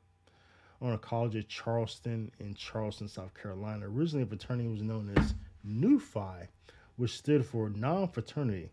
on 0.80 0.92
a 0.92 0.98
college 0.98 1.36
at 1.36 1.48
Charleston 1.48 2.30
in 2.38 2.54
Charleston, 2.54 3.08
South 3.08 3.34
Carolina. 3.34 3.88
Originally, 3.88 4.24
a 4.24 4.26
fraternity 4.26 4.68
was 4.68 4.82
known 4.82 5.10
as 5.16 5.34
Nu 5.62 5.98
Phi, 5.98 6.48
which 6.96 7.16
stood 7.16 7.44
for 7.44 7.68
non 7.70 8.08
fraternity. 8.08 8.70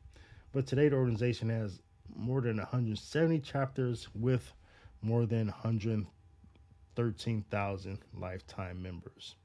But 0.52 0.68
today, 0.68 0.90
the 0.90 0.98
organization 0.98 1.50
has 1.50 1.80
more 2.14 2.42
than 2.42 2.58
170 2.58 3.40
chapters 3.40 4.10
with 4.14 4.54
more 5.02 5.26
than 5.26 5.48
113,000 5.48 8.00
lifetime 8.20 8.84
members. 8.84 9.36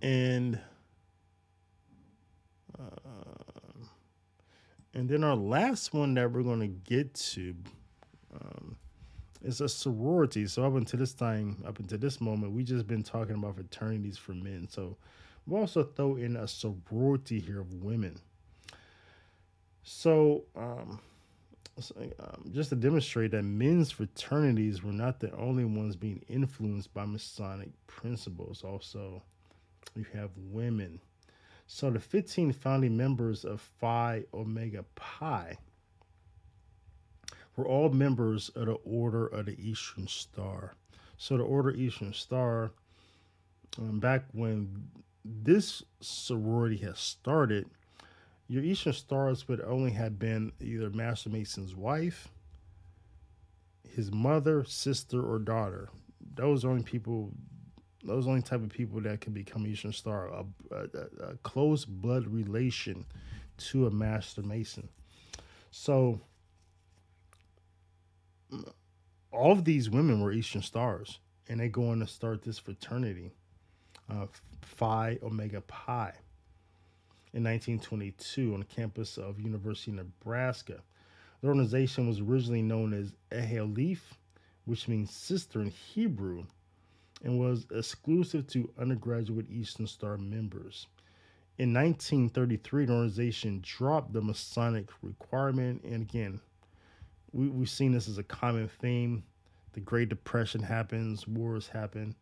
And 0.00 0.60
uh, 2.78 3.43
and 4.94 5.08
then 5.08 5.24
our 5.24 5.36
last 5.36 5.92
one 5.92 6.14
that 6.14 6.30
we're 6.30 6.42
going 6.42 6.60
to 6.60 6.66
get 6.68 7.14
to 7.14 7.54
um, 8.34 8.76
is 9.42 9.60
a 9.60 9.68
sorority. 9.68 10.46
So 10.46 10.64
up 10.64 10.74
until 10.74 11.00
this 11.00 11.12
time, 11.12 11.62
up 11.66 11.78
until 11.78 11.98
this 11.98 12.20
moment, 12.20 12.52
we 12.52 12.62
just 12.62 12.86
been 12.86 13.02
talking 13.02 13.34
about 13.34 13.56
fraternities 13.56 14.16
for 14.16 14.32
men. 14.32 14.68
So 14.70 14.96
we'll 15.46 15.62
also 15.62 15.82
throw 15.82 16.16
in 16.16 16.36
a 16.36 16.46
sorority 16.46 17.40
here 17.40 17.60
of 17.60 17.72
women. 17.74 18.18
So 19.82 20.44
um, 20.56 21.00
um, 21.98 22.50
just 22.52 22.70
to 22.70 22.76
demonstrate 22.76 23.32
that 23.32 23.42
men's 23.42 23.90
fraternities 23.90 24.82
were 24.82 24.92
not 24.92 25.18
the 25.18 25.34
only 25.34 25.64
ones 25.64 25.96
being 25.96 26.24
influenced 26.28 26.94
by 26.94 27.04
Masonic 27.04 27.70
principles. 27.88 28.62
Also, 28.62 29.22
you 29.96 30.06
have 30.14 30.30
women. 30.36 31.00
So 31.66 31.90
the 31.90 32.00
15 32.00 32.52
founding 32.52 32.96
members 32.96 33.44
of 33.44 33.60
Phi 33.60 34.24
Omega 34.32 34.84
Pi 34.94 35.58
were 37.56 37.66
all 37.66 37.90
members 37.90 38.48
of 38.50 38.66
the 38.66 38.74
Order 38.84 39.26
of 39.26 39.46
the 39.46 39.58
Eastern 39.58 40.06
Star. 40.06 40.74
So 41.16 41.36
the 41.36 41.44
Order 41.44 41.70
Eastern 41.70 42.12
Star, 42.12 42.72
um, 43.78 44.00
back 44.00 44.24
when 44.32 44.88
this 45.24 45.82
sorority 46.00 46.76
has 46.78 46.98
started, 46.98 47.66
your 48.46 48.62
Eastern 48.62 48.92
Stars 48.92 49.48
would 49.48 49.60
only 49.62 49.92
have 49.92 50.18
been 50.18 50.52
either 50.60 50.90
Master 50.90 51.30
Mason's 51.30 51.74
wife, 51.74 52.28
his 53.88 54.12
mother, 54.12 54.64
sister, 54.64 55.22
or 55.22 55.38
daughter. 55.38 55.88
Those 56.34 56.64
only 56.64 56.82
people, 56.82 57.32
those 58.04 58.26
only 58.26 58.42
type 58.42 58.62
of 58.62 58.68
people 58.68 59.00
that 59.00 59.20
can 59.20 59.32
become 59.32 59.66
Eastern 59.66 59.92
Star, 59.92 60.28
a, 60.28 60.44
a, 60.70 61.30
a 61.30 61.36
close 61.42 61.84
blood 61.84 62.26
relation 62.26 63.04
to 63.56 63.86
a 63.86 63.90
Master 63.90 64.42
Mason. 64.42 64.88
So 65.70 66.20
all 69.32 69.52
of 69.52 69.64
these 69.64 69.90
women 69.90 70.20
were 70.20 70.32
Eastern 70.32 70.62
Stars, 70.62 71.18
and 71.48 71.58
they 71.60 71.68
go 71.68 71.88
on 71.88 72.00
to 72.00 72.06
start 72.06 72.42
this 72.42 72.58
fraternity, 72.58 73.32
uh, 74.10 74.26
Phi 74.62 75.18
Omega 75.22 75.60
Pi 75.62 76.12
in 77.32 77.42
1922 77.42 78.54
on 78.54 78.60
the 78.60 78.66
campus 78.66 79.18
of 79.18 79.40
University 79.40 79.90
of 79.90 79.96
Nebraska. 79.96 80.80
The 81.40 81.48
organization 81.48 82.06
was 82.06 82.20
originally 82.20 82.62
known 82.62 82.94
as 82.94 83.12
Ehalef, 83.32 83.98
which 84.66 84.86
means 84.88 85.10
sister 85.10 85.60
in 85.60 85.70
Hebrew, 85.70 86.44
and 87.24 87.38
was 87.38 87.66
exclusive 87.74 88.46
to 88.48 88.70
undergraduate 88.78 89.50
Eastern 89.50 89.86
Star 89.86 90.16
members. 90.16 90.86
In 91.56 91.72
1933, 91.72 92.84
the 92.84 92.92
organization 92.92 93.60
dropped 93.62 94.12
the 94.12 94.20
Masonic 94.20 94.90
requirement, 95.02 95.82
and 95.84 96.02
again, 96.02 96.40
we, 97.32 97.48
we've 97.48 97.70
seen 97.70 97.92
this 97.92 98.08
as 98.08 98.18
a 98.18 98.22
common 98.22 98.68
theme. 98.68 99.24
The 99.72 99.80
Great 99.80 100.08
Depression 100.08 100.62
happens, 100.62 101.26
wars 101.26 101.66
happen, 101.66 102.14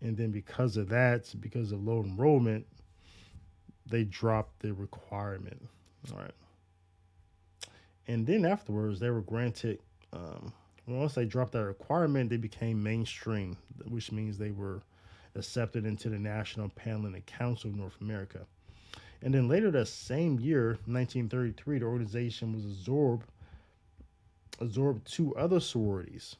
and 0.00 0.16
then 0.16 0.30
because 0.30 0.76
of 0.76 0.88
that, 0.88 1.32
because 1.40 1.72
of 1.72 1.84
low 1.84 2.02
enrollment, 2.02 2.66
they 3.86 4.04
dropped 4.04 4.60
the 4.60 4.72
requirement. 4.72 5.68
All 6.12 6.18
right. 6.18 6.30
And 8.06 8.26
then 8.26 8.44
afterwards, 8.46 8.98
they 8.98 9.10
were 9.10 9.20
granted, 9.20 9.80
um, 10.12 10.52
once 10.98 11.14
they 11.14 11.24
dropped 11.24 11.52
that 11.52 11.64
requirement, 11.64 12.30
they 12.30 12.36
became 12.36 12.82
mainstream, 12.82 13.56
which 13.88 14.10
means 14.10 14.38
they 14.38 14.50
were 14.50 14.82
accepted 15.34 15.86
into 15.86 16.08
the 16.08 16.18
National 16.18 16.68
Panhellenic 16.70 17.26
Council 17.26 17.70
of 17.70 17.76
North 17.76 18.00
America. 18.00 18.40
And 19.22 19.32
then 19.34 19.48
later 19.48 19.70
that 19.72 19.88
same 19.88 20.40
year, 20.40 20.78
1933, 20.86 21.78
the 21.78 21.84
organization 21.84 22.54
was 22.54 22.64
absorbed, 22.64 23.26
absorbed 24.58 25.06
two 25.06 25.36
other 25.36 25.60
sororities, 25.60 26.36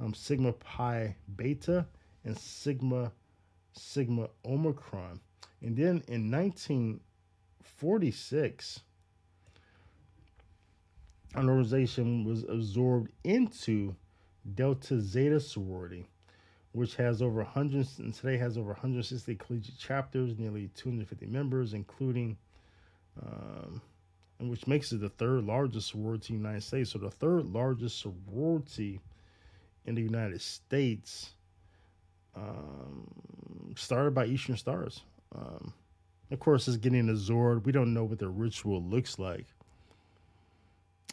um, 0.00 0.14
Sigma 0.14 0.52
Pi 0.52 1.16
Beta 1.36 1.84
and 2.24 2.38
Sigma 2.38 3.12
Sigma 3.72 4.28
Omicron. 4.44 5.18
And 5.62 5.76
then 5.76 6.02
in 6.08 6.30
1946, 6.30 8.80
an 11.34 11.48
organization 11.48 12.24
was 12.24 12.44
absorbed 12.44 13.10
into 13.24 13.94
Delta 14.54 15.00
Zeta 15.00 15.40
sorority, 15.40 16.06
which 16.72 16.96
has 16.96 17.22
over 17.22 17.42
100 17.42 17.86
and 17.98 18.12
today 18.12 18.36
has 18.36 18.58
over 18.58 18.68
160 18.68 19.34
collegiate 19.36 19.78
chapters, 19.78 20.38
nearly 20.38 20.68
250 20.74 21.26
members, 21.26 21.74
including, 21.74 22.36
um, 23.22 23.80
and 24.38 24.50
which 24.50 24.66
makes 24.66 24.92
it 24.92 25.00
the 25.00 25.08
third 25.08 25.44
largest 25.44 25.90
sorority 25.90 26.34
in 26.34 26.42
the 26.42 26.48
United 26.48 26.62
States. 26.62 26.90
So 26.90 26.98
the 26.98 27.10
third 27.10 27.46
largest 27.52 28.00
sorority 28.00 29.00
in 29.86 29.94
the 29.94 30.02
United 30.02 30.40
States, 30.40 31.34
um, 32.34 33.06
started 33.76 34.14
by 34.14 34.26
Eastern 34.26 34.56
Stars. 34.56 35.02
Um, 35.34 35.72
of 36.30 36.40
course, 36.40 36.66
it's 36.68 36.76
getting 36.76 37.08
absorbed. 37.08 37.66
We 37.66 37.72
don't 37.72 37.92
know 37.92 38.04
what 38.04 38.18
their 38.18 38.28
ritual 38.28 38.82
looks 38.82 39.18
like. 39.18 39.46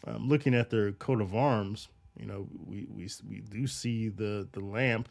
Um, 0.06 0.28
looking 0.28 0.54
at 0.54 0.70
their 0.70 0.92
coat 0.92 1.20
of 1.20 1.34
arms, 1.34 1.88
you 2.18 2.26
know, 2.26 2.48
we 2.66 2.86
we 2.90 3.08
we 3.28 3.40
do 3.40 3.66
see 3.66 4.08
the 4.08 4.48
the 4.52 4.60
lamp. 4.60 5.08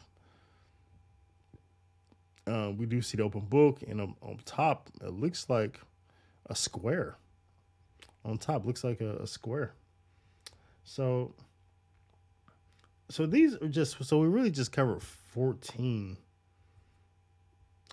Uh, 2.46 2.72
we 2.76 2.86
do 2.86 3.00
see 3.00 3.16
the 3.16 3.22
open 3.22 3.40
book, 3.42 3.82
and 3.86 4.00
on, 4.00 4.14
on, 4.22 4.38
top 4.44 4.90
it 5.00 5.12
looks 5.12 5.48
like 5.48 5.80
a 6.46 6.54
square. 6.54 7.16
On 8.24 8.36
top 8.38 8.66
looks 8.66 8.82
like 8.82 9.00
a, 9.00 9.16
a 9.18 9.26
square. 9.26 9.72
So, 10.82 11.34
so 13.08 13.26
these 13.26 13.54
are 13.56 13.68
just 13.68 14.04
so 14.04 14.18
we 14.18 14.26
really 14.26 14.50
just 14.50 14.72
covered 14.72 15.02
fourteen. 15.02 16.16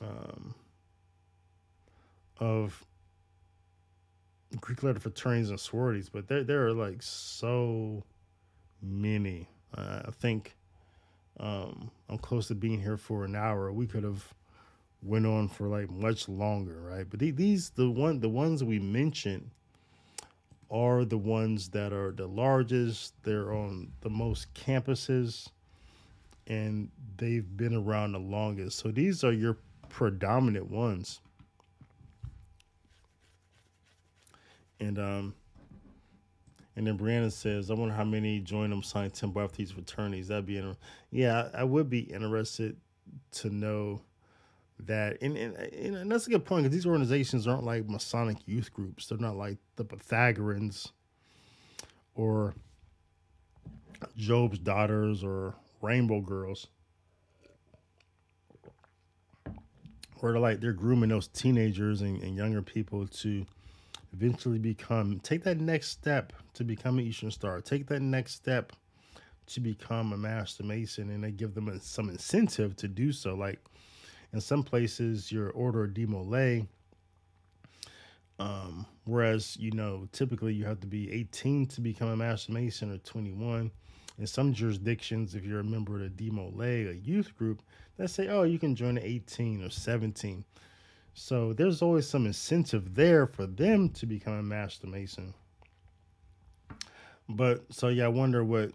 Um, 0.02 0.56
of 2.40 2.86
Greek 4.62 4.82
letter 4.84 5.00
fraternities 5.00 5.50
and 5.50 5.60
sororities, 5.60 6.10
but 6.10 6.28
there 6.28 6.44
there 6.44 6.68
are 6.68 6.74
like 6.74 7.02
so 7.02 8.04
many. 8.82 9.50
Uh, 9.76 10.04
I 10.06 10.12
think 10.12 10.56
um, 11.40 11.92
I'm 12.10 12.18
close 12.18 12.48
to 12.48 12.56
being 12.56 12.82
here 12.82 12.98
for 12.98 13.26
an 13.26 13.36
hour. 13.36 13.72
We 13.72 13.88
could 13.88 14.04
have 14.04 14.34
went 15.04 15.26
on 15.26 15.48
for 15.50 15.68
like 15.68 15.90
much 15.90 16.30
longer, 16.30 16.82
right? 16.82 17.06
But 17.10 17.20
these 17.20 17.72
the 17.72 17.90
one 17.90 18.20
the 18.20 18.30
ones 18.30 18.64
we 18.64 18.80
mentioned 18.80 19.52
are 20.70 21.06
the 21.06 21.18
ones 21.18 21.70
that 21.70 21.94
are 21.94 22.12
the 22.12 22.28
largest. 22.28 23.14
They're 23.24 23.54
on 23.54 23.92
the 24.02 24.10
most 24.10 24.54
campuses, 24.54 25.50
and 26.48 26.90
they've 27.18 27.58
been 27.58 27.76
around 27.76 28.14
the 28.14 28.20
longest. 28.20 28.80
So 28.80 28.92
these 28.92 29.24
are 29.24 29.34
your 29.34 29.58
predominant 29.90 30.70
ones. 30.70 31.20
And 34.80 35.00
um, 35.00 35.36
and 36.76 36.86
then 36.86 36.98
Brianna 36.98 37.32
says, 37.32 37.72
"I 37.72 37.74
wonder 37.74 37.96
how 37.96 38.04
many 38.04 38.40
join 38.40 38.70
them 38.70 38.84
signed 38.84 39.14
after 39.14 39.58
these 39.58 39.72
fraternities. 39.72 40.28
That'd 40.28 40.46
be 40.46 40.58
inter- 40.58 40.78
yeah, 41.12 41.50
I 41.54 41.64
would 41.64 41.90
be 41.90 42.02
interested 42.02 42.78
to 43.32 43.50
know 43.50 44.02
that. 44.82 45.18
And 45.22 45.36
and, 45.38 45.56
and 45.56 46.12
that's 46.12 46.28
a 46.28 46.30
good 46.30 46.46
point 46.46 46.64
because 46.64 46.76
these 46.76 46.86
organizations 46.86 47.48
aren't 47.48 47.64
like 47.64 47.88
Masonic 47.88 48.38
youth 48.46 48.72
groups. 48.72 49.08
They're 49.08 49.18
not 49.18 49.36
like 49.36 49.58
the 49.76 49.86
Pythagoreans 49.86 50.92
or 52.16 52.54
Job's 54.16 54.60
daughters 54.60 55.24
or 55.24 55.56
Rainbow 55.82 56.22
Girls. 56.22 56.68
Where 60.20 60.32
they're 60.32 60.42
like 60.42 60.60
they're 60.60 60.74
grooming 60.74 61.10
those 61.10 61.28
teenagers 61.28 62.02
and, 62.02 62.22
and 62.24 62.36
younger 62.36 62.62
people 62.62 63.08
to 63.08 63.46
eventually 64.14 64.60
become 64.60 65.20
take 65.22 65.44
that 65.44 65.60
next 65.60 65.90
step 65.90 66.34
to 66.54 66.64
become 66.64 67.00
an 67.00 67.06
Eastern 67.06 67.32
Star. 67.32 67.62
Take 67.62 67.88
that 67.88 68.02
next 68.02 68.36
step 68.36 68.74
to 69.48 69.60
become 69.60 70.14
a 70.14 70.18
Master 70.18 70.64
Mason, 70.64 71.10
and 71.10 71.24
they 71.24 71.32
give 71.32 71.54
them 71.54 71.80
some 71.82 72.10
incentive 72.10 72.76
to 72.78 72.88
do 72.88 73.12
so. 73.12 73.36
Like 73.36 73.60
in 74.34 74.42
some 74.42 74.64
places, 74.64 75.32
your 75.32 75.50
Order 75.52 75.86
of 75.86 75.92
Demolay. 75.92 76.68
Um, 78.40 78.86
whereas 79.06 79.58
you 79.58 79.72
know 79.72 80.08
typically 80.12 80.54
you 80.54 80.66
have 80.66 80.80
to 80.82 80.88
be 80.88 81.12
18 81.12 81.66
to 81.68 81.82
become 81.82 82.10
a 82.10 82.16
Master 82.16 82.52
Mason 82.52 82.92
or 82.92 82.98
21. 83.00 83.72
In 84.20 84.26
some 84.26 84.52
jurisdictions, 84.52 85.36
if 85.36 85.46
you're 85.46 85.60
a 85.60 85.64
member 85.64 85.96
of 85.96 86.02
the 86.02 86.10
Demolay, 86.10 86.90
a 86.90 86.96
youth 86.96 87.36
group, 87.38 87.62
they 87.98 88.08
say, 88.08 88.28
oh, 88.30 88.44
you 88.44 88.58
can 88.58 88.76
join 88.76 88.98
at 88.98 89.04
18 89.04 89.64
or 89.64 89.70
17. 89.70 90.44
So 91.20 91.52
there's 91.52 91.82
always 91.82 92.08
some 92.08 92.28
incentive 92.28 92.94
there 92.94 93.26
for 93.26 93.48
them 93.48 93.90
to 93.90 94.06
become 94.06 94.34
a 94.34 94.44
master 94.44 94.86
mason. 94.86 95.34
But 97.28 97.66
so 97.74 97.88
yeah, 97.88 98.06
I 98.06 98.10
wonder 98.10 98.44
what 98.44 98.72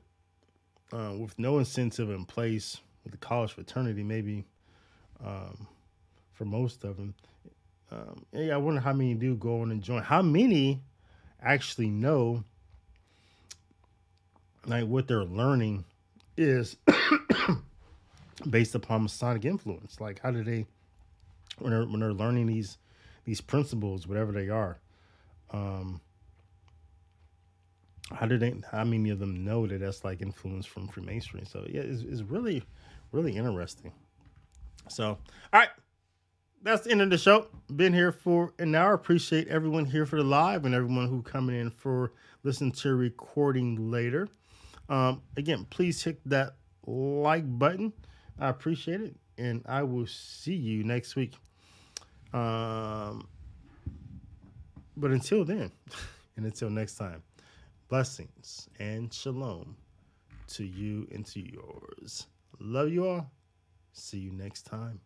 uh, 0.93 1.14
with 1.16 1.38
no 1.38 1.61
incentive 1.61 2.11
in 2.11 2.24
place 2.24 2.80
with 3.05 3.12
the 3.12 3.18
college 3.18 3.53
fraternity, 3.53 4.03
maybe 4.03 4.45
um, 5.24 5.68
for 6.32 6.45
most 6.45 6.82
of 6.82 6.97
them. 6.97 7.14
Um, 7.93 8.26
yeah, 8.32 8.55
I 8.55 8.57
wonder 8.57 8.80
how 8.80 8.93
many 8.93 9.14
do 9.14 9.36
go 9.36 9.61
on 9.61 9.70
and 9.70 9.80
join. 9.80 10.03
How 10.03 10.20
many 10.20 10.82
actually 11.40 11.90
know 11.90 12.43
like 14.66 14.86
what 14.86 15.07
they're 15.07 15.24
learning 15.24 15.84
is 16.36 16.76
based 18.51 18.74
upon 18.74 19.05
Masonic 19.05 19.45
influence? 19.45 20.01
Like, 20.01 20.18
how 20.18 20.32
do 20.32 20.43
they? 20.43 20.66
When 21.59 21.72
they're 21.72 21.86
when 21.86 22.00
they're 22.00 22.12
learning 22.12 22.46
these 22.46 22.78
these 23.24 23.40
principles, 23.40 24.07
whatever 24.07 24.32
they 24.32 24.48
are. 24.48 24.78
Um, 25.50 26.00
how 28.14 28.26
do 28.26 28.38
they? 28.38 28.55
How 28.70 28.84
many 28.84 29.11
of 29.11 29.18
them 29.18 29.44
know 29.44 29.66
that 29.66 29.80
that's 29.80 30.05
like 30.05 30.22
influence 30.22 30.66
from 30.66 30.88
Freemasonry? 30.88 31.44
So 31.46 31.64
yeah, 31.68 31.82
it's, 31.82 32.03
it's 32.03 32.22
really, 32.22 32.62
really 33.11 33.36
interesting. 33.36 33.92
So 34.88 35.07
all 35.07 35.18
right, 35.53 35.68
that's 36.62 36.82
the 36.82 36.90
end 36.90 37.03
of 37.03 37.11
the 37.11 37.18
show. 37.18 37.46
Been 37.74 37.92
here 37.92 38.12
for 38.12 38.53
an 38.59 38.74
hour. 38.74 38.94
Appreciate 38.94 39.48
everyone 39.48 39.84
here 39.84 40.07
for 40.07 40.16
the 40.16 40.24
live 40.24 40.64
and 40.64 40.74
everyone 40.74 41.09
who 41.09 41.22
coming 41.22 41.59
in 41.59 41.70
for 41.70 42.12
listen 42.42 42.72
to 42.72 42.94
recording 42.94 43.90
later. 43.90 44.28
Um, 44.88 45.22
again, 45.36 45.66
please 45.70 46.03
hit 46.03 46.20
that 46.28 46.55
like 46.86 47.44
button. 47.59 47.92
I 48.38 48.48
appreciate 48.48 49.00
it, 49.00 49.16
and 49.38 49.62
I 49.66 49.82
will 49.82 50.06
see 50.06 50.54
you 50.54 50.84
next 50.84 51.16
week. 51.16 51.34
Um, 52.32 53.28
but 54.96 55.10
until 55.10 55.44
then, 55.44 55.70
and 56.36 56.46
until 56.46 56.70
next 56.70 56.96
time, 56.96 57.22
blessings 57.88 58.68
and 58.78 59.12
shalom 59.12 59.76
to 60.48 60.64
you 60.64 61.06
and 61.12 61.26
to 61.26 61.40
yours. 61.40 62.26
Love 62.58 62.90
you 62.90 63.06
all. 63.06 63.30
See 63.92 64.18
you 64.18 64.32
next 64.32 64.62
time. 64.62 65.00